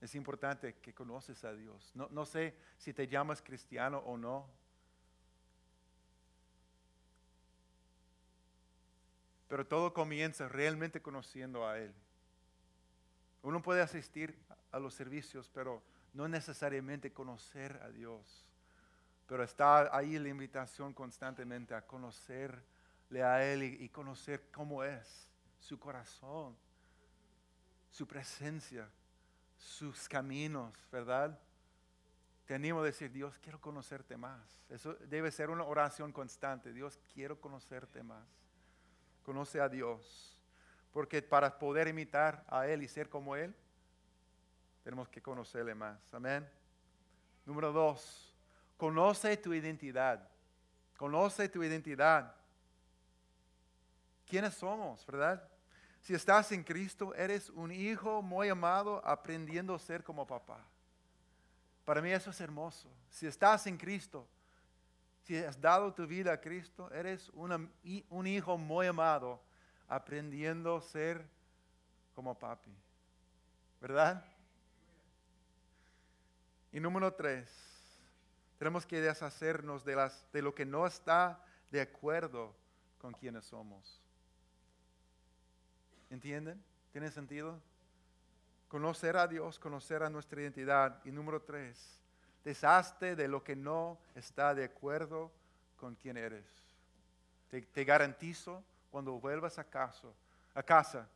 Es 0.00 0.14
importante 0.14 0.74
que 0.76 0.94
conoces 0.94 1.44
a 1.44 1.52
Dios. 1.52 1.92
No, 1.94 2.08
no 2.10 2.24
sé 2.24 2.54
si 2.78 2.92
te 2.92 3.06
llamas 3.06 3.42
cristiano 3.42 3.98
o 3.98 4.16
no. 4.16 4.48
Pero 9.48 9.66
todo 9.66 9.92
comienza 9.92 10.48
realmente 10.48 11.02
conociendo 11.02 11.66
a 11.66 11.78
Él. 11.78 11.92
Uno 13.42 13.62
puede 13.62 13.82
asistir 13.82 14.36
a 14.70 14.78
los 14.78 14.94
servicios, 14.94 15.50
pero 15.52 15.82
no 16.12 16.28
necesariamente 16.28 17.12
conocer 17.12 17.80
a 17.82 17.90
Dios. 17.90 18.46
Pero 19.26 19.42
está 19.42 19.96
ahí 19.96 20.18
la 20.18 20.28
invitación 20.28 20.92
constantemente 20.92 21.74
a 21.74 21.86
conocerle 21.86 23.22
a 23.22 23.44
Él 23.44 23.62
y, 23.62 23.88
conocer 23.88 24.50
cómo 24.52 24.82
es 24.84 25.28
su 25.58 25.78
corazón, 25.78 26.56
su 27.90 28.06
presencia, 28.06 28.88
sus 29.60 30.08
caminos, 30.08 30.74
¿verdad? 30.90 31.38
Te 32.46 32.54
animo 32.54 32.80
a 32.80 32.84
decir, 32.84 33.12
Dios, 33.12 33.38
quiero 33.38 33.60
conocerte 33.60 34.16
más. 34.16 34.60
Eso 34.68 34.94
debe 34.94 35.30
ser 35.30 35.50
una 35.50 35.64
oración 35.64 36.12
constante. 36.12 36.72
Dios, 36.72 36.98
quiero 37.12 37.40
conocerte 37.40 38.02
más. 38.02 38.26
Conoce 39.22 39.60
a 39.60 39.68
Dios. 39.68 40.36
Porque 40.92 41.22
para 41.22 41.58
poder 41.58 41.86
imitar 41.86 42.44
a 42.48 42.66
Él 42.66 42.82
y 42.82 42.88
ser 42.88 43.08
como 43.08 43.36
Él, 43.36 43.54
tenemos 44.82 45.08
que 45.08 45.22
conocerle 45.22 45.74
más. 45.74 46.12
Amén. 46.12 46.48
Número 47.46 47.72
dos, 47.72 48.34
conoce 48.76 49.36
tu 49.36 49.54
identidad. 49.54 50.28
Conoce 50.96 51.48
tu 51.48 51.62
identidad. 51.62 52.34
¿Quiénes 54.26 54.54
somos, 54.54 55.04
verdad? 55.06 55.49
Si 56.00 56.14
estás 56.14 56.50
en 56.52 56.64
Cristo, 56.64 57.14
eres 57.14 57.50
un 57.50 57.70
hijo 57.70 58.22
muy 58.22 58.48
amado 58.48 59.02
aprendiendo 59.04 59.74
a 59.74 59.78
ser 59.78 60.02
como 60.02 60.26
papá. 60.26 60.64
Para 61.84 62.00
mí 62.00 62.10
eso 62.10 62.30
es 62.30 62.40
hermoso. 62.40 62.88
Si 63.10 63.26
estás 63.26 63.66
en 63.66 63.76
Cristo, 63.76 64.26
si 65.24 65.36
has 65.36 65.60
dado 65.60 65.92
tu 65.92 66.06
vida 66.06 66.32
a 66.32 66.40
Cristo, 66.40 66.90
eres 66.92 67.30
un 67.30 68.26
hijo 68.26 68.56
muy 68.56 68.86
amado 68.86 69.40
aprendiendo 69.88 70.76
a 70.76 70.80
ser 70.80 71.26
como 72.14 72.38
papi. 72.38 72.74
¿Verdad? 73.80 74.24
Y 76.72 76.80
número 76.80 77.12
tres, 77.12 77.48
tenemos 78.58 78.86
que 78.86 79.00
deshacernos 79.00 79.84
de, 79.84 79.96
las, 79.96 80.30
de 80.32 80.42
lo 80.42 80.54
que 80.54 80.64
no 80.64 80.86
está 80.86 81.44
de 81.70 81.80
acuerdo 81.80 82.54
con 82.98 83.12
quienes 83.12 83.44
somos. 83.44 84.00
¿Entienden? 86.10 86.62
¿Tiene 86.92 87.10
sentido? 87.10 87.60
Conocer 88.68 89.16
a 89.16 89.26
Dios, 89.26 89.58
conocer 89.58 90.02
a 90.02 90.10
nuestra 90.10 90.40
identidad. 90.40 91.00
Y 91.04 91.12
número 91.12 91.40
tres, 91.40 92.00
deshazte 92.44 93.16
de 93.16 93.28
lo 93.28 93.42
que 93.42 93.56
no 93.56 93.98
está 94.14 94.54
de 94.54 94.64
acuerdo 94.64 95.30
con 95.76 95.94
quien 95.94 96.16
eres. 96.16 96.44
Te, 97.48 97.84
garantizo 97.84 98.62
cuando 98.90 99.18
vuelvas 99.18 99.58
a 99.58 99.64
casa, 99.64 100.08
a 100.54 100.62
casa 100.62 101.08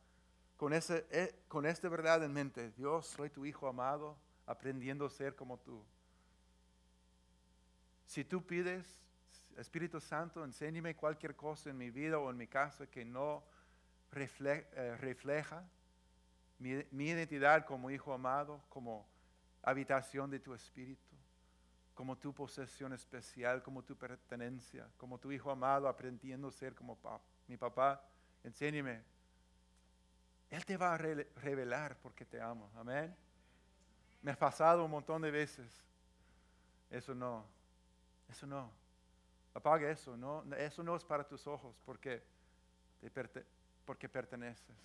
con, 0.57 0.73
ese, 0.73 1.05
eh, 1.11 1.33
con 1.47 1.65
esta 1.65 1.87
verdad 1.87 2.23
en 2.23 2.33
mente, 2.33 2.71
Dios, 2.71 3.07
soy 3.07 3.29
tu 3.29 3.45
hijo 3.45 3.67
amado, 3.67 4.17
aprendiendo 4.45 5.05
a 5.05 5.09
ser 5.09 5.35
como 5.35 5.57
tú. 5.59 5.81
Si 8.05 8.23
tú 8.23 8.45
pides, 8.45 8.85
Espíritu 9.57 9.99
Santo, 9.99 10.43
enséñame 10.43 10.95
cualquier 10.95 11.35
cosa 11.35 11.69
en 11.69 11.77
mi 11.77 11.89
vida 11.89 12.17
o 12.17 12.29
en 12.29 12.37
mi 12.37 12.47
casa 12.47 12.87
que 12.87 13.05
no 13.05 13.43
refleja 14.15 15.63
mi, 16.57 17.05
identidad 17.05 17.65
como 17.65 17.91
hijo 17.91 18.13
amado, 18.13 18.61
como 18.69 19.05
habitación 19.61 20.29
de 20.29 20.39
tu 20.39 20.53
Espíritu, 20.53 21.15
como 21.93 22.17
tu 22.17 22.33
posesión 22.33 22.93
especial, 22.93 23.61
como 23.61 23.83
tu 23.83 23.95
pertenencia, 23.97 24.87
como 24.97 25.17
tu 25.17 25.31
hijo 25.31 25.51
amado, 25.51 25.87
aprendiendo 25.87 26.47
a 26.47 26.51
ser 26.51 26.73
como 26.73 26.97
mi 27.47 27.57
papá, 27.57 28.01
enséñame. 28.43 29.03
Él 30.49 30.65
te 30.65 30.77
va 30.77 30.93
a 30.93 30.97
revelar 30.97 31.97
porque 31.97 32.25
te 32.25 32.39
amo. 32.39 32.71
Amén. 32.75 33.15
Me 34.21 34.31
ha 34.31 34.39
pasado 34.39 34.85
un 34.85 34.91
montón 34.91 35.21
de 35.21 35.31
veces. 35.31 35.83
Eso 36.89 37.13
no, 37.13 37.45
eso 38.29 38.47
no. 38.47 38.71
Apaga 39.53 39.89
eso, 39.89 40.15
no, 40.17 40.43
eso 40.55 40.83
no 40.83 40.95
es 40.95 41.03
para 41.03 41.25
tus 41.25 41.47
ojos 41.47 41.75
porque, 41.85 42.21
porque 43.85 44.09
perteneces 44.09 44.75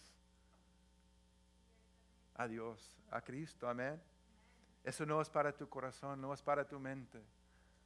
a 2.34 2.46
Dios, 2.46 2.96
a 3.10 3.20
Cristo, 3.20 3.68
amén. 3.68 4.00
Eso 4.84 5.04
no 5.04 5.20
es 5.20 5.28
para 5.28 5.52
tu 5.56 5.68
corazón, 5.68 6.20
no 6.20 6.32
es 6.32 6.42
para 6.42 6.66
tu 6.66 6.78
mente, 6.78 7.22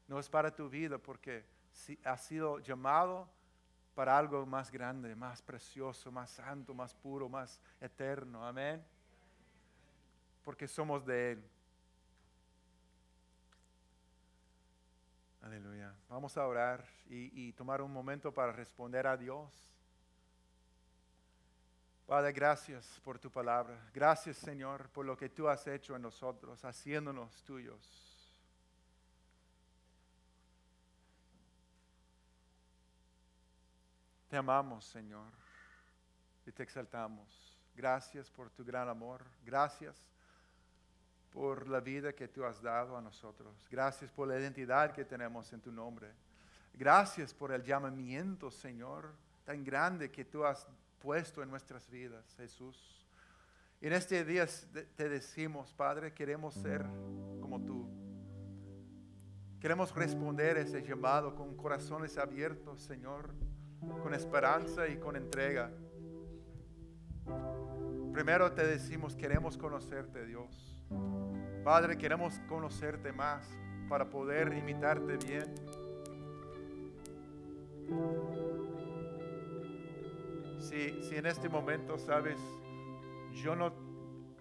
no 0.06 0.18
es 0.18 0.28
para 0.28 0.54
tu 0.54 0.68
vida 0.68 0.98
porque 0.98 1.44
has 2.04 2.24
sido 2.24 2.58
llamado 2.60 3.28
para 3.94 4.16
algo 4.18 4.44
más 4.46 4.70
grande, 4.70 5.14
más 5.14 5.42
precioso, 5.42 6.10
más 6.12 6.30
santo, 6.30 6.74
más 6.74 6.94
puro, 6.94 7.28
más 7.28 7.60
eterno, 7.80 8.46
amén 8.46 8.84
porque 10.44 10.68
somos 10.68 11.04
de 11.06 11.32
Él. 11.32 11.44
Aleluya. 15.42 15.94
Vamos 16.08 16.36
a 16.36 16.46
orar 16.46 16.86
y, 17.06 17.52
tomar 17.52 17.82
un 17.82 17.92
momento 17.92 18.32
para 18.32 18.52
responder 18.52 19.06
a 19.06 19.16
Dios. 19.16 19.73
Padre, 22.06 22.32
gracias 22.32 23.00
por 23.02 23.18
tu 23.18 23.30
palabra. 23.30 23.78
Gracias, 23.94 24.36
Señor, 24.36 24.90
por 24.90 25.06
lo 25.06 25.16
que 25.16 25.30
tú 25.30 25.48
has 25.48 25.66
hecho 25.66 25.96
en 25.96 26.02
nosotros, 26.02 26.62
haciéndonos 26.62 27.42
tuyos. 27.44 28.14
Te 34.28 34.36
amamos, 34.36 34.84
Señor, 34.84 35.30
y 36.44 36.52
te 36.52 36.62
exaltamos. 36.62 37.56
Gracias 37.74 38.30
por 38.30 38.50
tu 38.50 38.64
gran 38.64 38.88
amor. 38.88 39.24
Gracias 39.42 39.96
por 41.32 41.66
la 41.68 41.80
vida 41.80 42.12
que 42.12 42.28
tú 42.28 42.44
has 42.44 42.60
dado 42.60 42.96
a 42.96 43.00
nosotros. 43.00 43.66
Gracias 43.70 44.12
por 44.12 44.28
la 44.28 44.38
identidad 44.38 44.92
que 44.92 45.04
tenemos 45.04 45.52
en 45.52 45.60
tu 45.60 45.72
nombre. 45.72 46.12
Gracias 46.74 47.32
por 47.32 47.50
el 47.52 47.62
llamamiento, 47.64 48.50
Señor, 48.50 49.14
tan 49.44 49.64
grande 49.64 50.10
que 50.10 50.24
tú 50.24 50.44
has 50.44 50.66
puesto 51.04 51.42
en 51.42 51.50
nuestras 51.50 51.90
vidas, 51.90 52.34
Jesús. 52.38 53.06
En 53.82 53.92
este 53.92 54.24
día 54.24 54.46
te 54.96 55.10
decimos, 55.10 55.70
Padre, 55.74 56.14
queremos 56.14 56.54
ser 56.54 56.80
como 57.42 57.60
tú. 57.62 57.86
Queremos 59.60 59.94
responder 59.94 60.56
ese 60.56 60.82
llamado 60.82 61.34
con 61.34 61.58
corazones 61.58 62.16
abiertos, 62.16 62.80
Señor, 62.80 63.34
con 64.02 64.14
esperanza 64.14 64.88
y 64.88 64.96
con 64.96 65.14
entrega. 65.14 65.70
Primero 68.14 68.50
te 68.52 68.66
decimos, 68.66 69.14
queremos 69.14 69.58
conocerte, 69.58 70.24
Dios. 70.24 70.82
Padre, 71.62 71.98
queremos 71.98 72.38
conocerte 72.48 73.12
más 73.12 73.46
para 73.90 74.08
poder 74.08 74.54
imitarte 74.54 75.18
bien. 75.18 75.54
Si, 80.64 81.02
si 81.02 81.16
en 81.16 81.26
este 81.26 81.50
momento 81.50 81.98
sabes, 81.98 82.38
yo 83.32 83.54
no, 83.54 83.70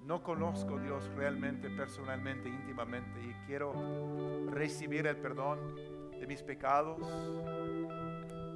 no 0.05 0.23
conozco 0.23 0.77
a 0.77 0.81
Dios 0.81 1.09
realmente, 1.15 1.69
personalmente, 1.69 2.47
íntimamente, 2.47 3.19
y 3.21 3.33
quiero 3.45 3.73
recibir 4.49 5.05
el 5.05 5.17
perdón 5.17 5.59
de 6.17 6.25
mis 6.25 6.41
pecados 6.41 7.01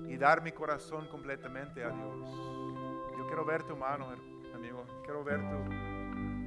y 0.07 0.15
dar 0.15 0.41
mi 0.41 0.53
corazón 0.53 1.09
completamente 1.09 1.83
a 1.83 1.89
Dios. 1.89 2.29
Yo 3.17 3.27
quiero 3.27 3.43
ver 3.43 3.63
tu 3.63 3.75
mano, 3.75 4.07
amigo, 4.55 4.85
quiero 5.03 5.25
ver 5.25 5.41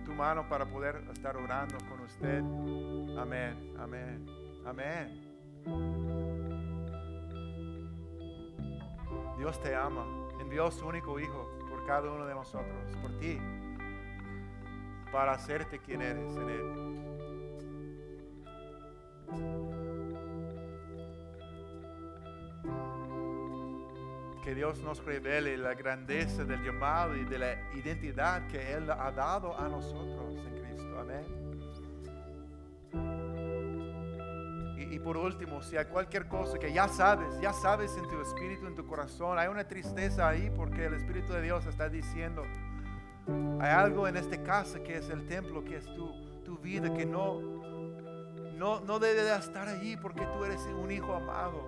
tu 0.06 0.12
mano 0.14 0.48
para 0.48 0.64
poder 0.64 1.04
estar 1.12 1.36
orando 1.36 1.76
con 1.90 2.00
usted. 2.00 2.38
Amén, 3.18 3.74
amén, 3.78 4.26
amén. 4.64 5.30
Dios 9.36 9.60
te 9.62 9.74
ama, 9.74 10.19
envió 10.41 10.70
su 10.70 10.86
único 10.86 11.18
Hijo 11.18 11.49
por 11.68 11.86
cada 11.86 12.11
uno 12.11 12.26
de 12.26 12.34
nosotros, 12.34 12.97
por 13.03 13.11
ti, 13.18 13.38
para 15.12 15.32
hacerte 15.32 15.78
quien 15.78 16.03
eres 16.03 16.36
en 16.36 16.51
Él. 16.51 16.91
Que 24.45 24.55
Dios 24.55 24.78
nos 24.80 25.05
revele 25.05 25.57
la 25.57 25.74
grandeza 25.74 26.45
del 26.45 26.62
llamado 26.64 27.16
y 27.16 27.24
de 27.24 27.38
la 27.38 27.72
identidad 27.74 28.47
que 28.49 28.72
Él 28.72 28.91
ha 28.91 29.12
dado 29.12 29.59
a 29.59 29.68
nosotros 29.68 30.34
en 30.34 30.62
Cristo. 30.62 30.99
Amén. 30.99 31.49
Y, 34.91 34.99
por 34.99 35.16
último, 35.16 35.62
si 35.62 35.76
hay 35.76 35.84
cualquier 35.84 36.26
cosa 36.26 36.59
que 36.59 36.72
ya 36.72 36.88
sabes, 36.88 37.41
ya 37.41 37.53
sabes 37.53 37.97
en 37.97 38.09
tu 38.09 38.20
espíritu, 38.20 38.66
en 38.66 38.74
tu 38.74 38.84
corazón, 38.84 39.38
hay 39.38 39.47
una 39.47 39.66
tristeza 39.66 40.28
ahí 40.28 40.51
porque 40.51 40.86
el 40.86 40.95
Espíritu 40.95 41.32
de 41.32 41.43
Dios 41.43 41.64
está 41.66 41.88
diciendo, 41.88 42.43
hay 43.61 43.70
algo 43.70 44.09
en 44.09 44.16
esta 44.16 44.43
casa 44.43 44.82
que 44.82 44.97
es 44.97 45.09
el 45.09 45.26
templo, 45.26 45.64
que 45.64 45.76
es 45.76 45.84
tu, 45.95 46.43
tu 46.43 46.59
vida, 46.59 46.93
que 46.93 47.07
no, 47.07 47.41
no, 48.57 48.80
no 48.80 48.99
debe 48.99 49.22
de 49.22 49.36
estar 49.36 49.68
allí 49.68 49.97
porque 49.97 50.26
tú 50.26 50.45
eres 50.45 50.61
un 50.66 50.91
hijo 50.91 51.14
amado. 51.14 51.64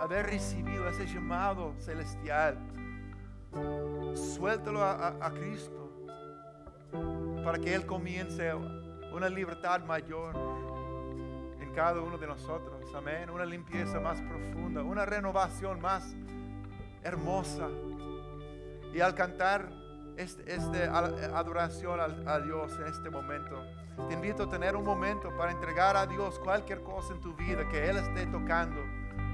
Haber 0.00 0.26
recibido 0.26 0.88
ese 0.88 1.06
llamado 1.06 1.74
celestial, 1.80 2.56
suéltalo 4.14 4.84
a 4.84 5.30
Cristo 5.32 5.90
para 7.44 7.58
que 7.58 7.74
Él 7.74 7.84
comience 7.86 8.54
una 9.12 9.28
libertad 9.28 9.84
mayor 9.84 10.34
cada 11.74 12.00
uno 12.00 12.18
de 12.18 12.26
nosotros. 12.26 12.92
Amén. 12.94 13.30
Una 13.30 13.44
limpieza 13.44 14.00
más 14.00 14.20
profunda, 14.20 14.82
una 14.82 15.04
renovación 15.04 15.80
más 15.80 16.14
hermosa. 17.02 17.68
Y 18.92 19.00
al 19.00 19.14
cantar 19.14 19.70
este, 20.16 20.54
este 20.54 20.84
adoración 20.84 22.00
a, 22.00 22.38
Dios 22.40 22.72
en 22.78 22.86
este 22.86 23.10
momento, 23.10 23.64
te 24.08 24.14
invito 24.14 24.44
a 24.44 24.48
tener 24.48 24.76
un 24.76 24.84
momento 24.84 25.34
para 25.36 25.52
entregar 25.52 25.96
a 25.96 26.06
Dios 26.06 26.38
cualquier 26.40 26.82
cosa 26.82 27.14
en 27.14 27.20
tu 27.20 27.34
vida 27.34 27.68
que 27.68 27.88
Él 27.88 27.96
esté 27.96 28.26
tocando 28.26 28.80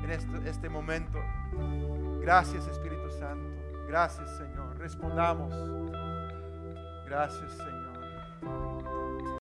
en 0.04 0.10
este, 0.10 0.48
este 0.48 0.68
momento. 0.68 1.18
Gracias 2.20 2.66
Espíritu 2.66 3.10
Santo. 3.10 3.48
Gracias 3.88 4.36
Señor. 4.36 4.76
Respondamos. 4.78 5.52
Gracias 7.06 7.52
Señor. 7.52 9.05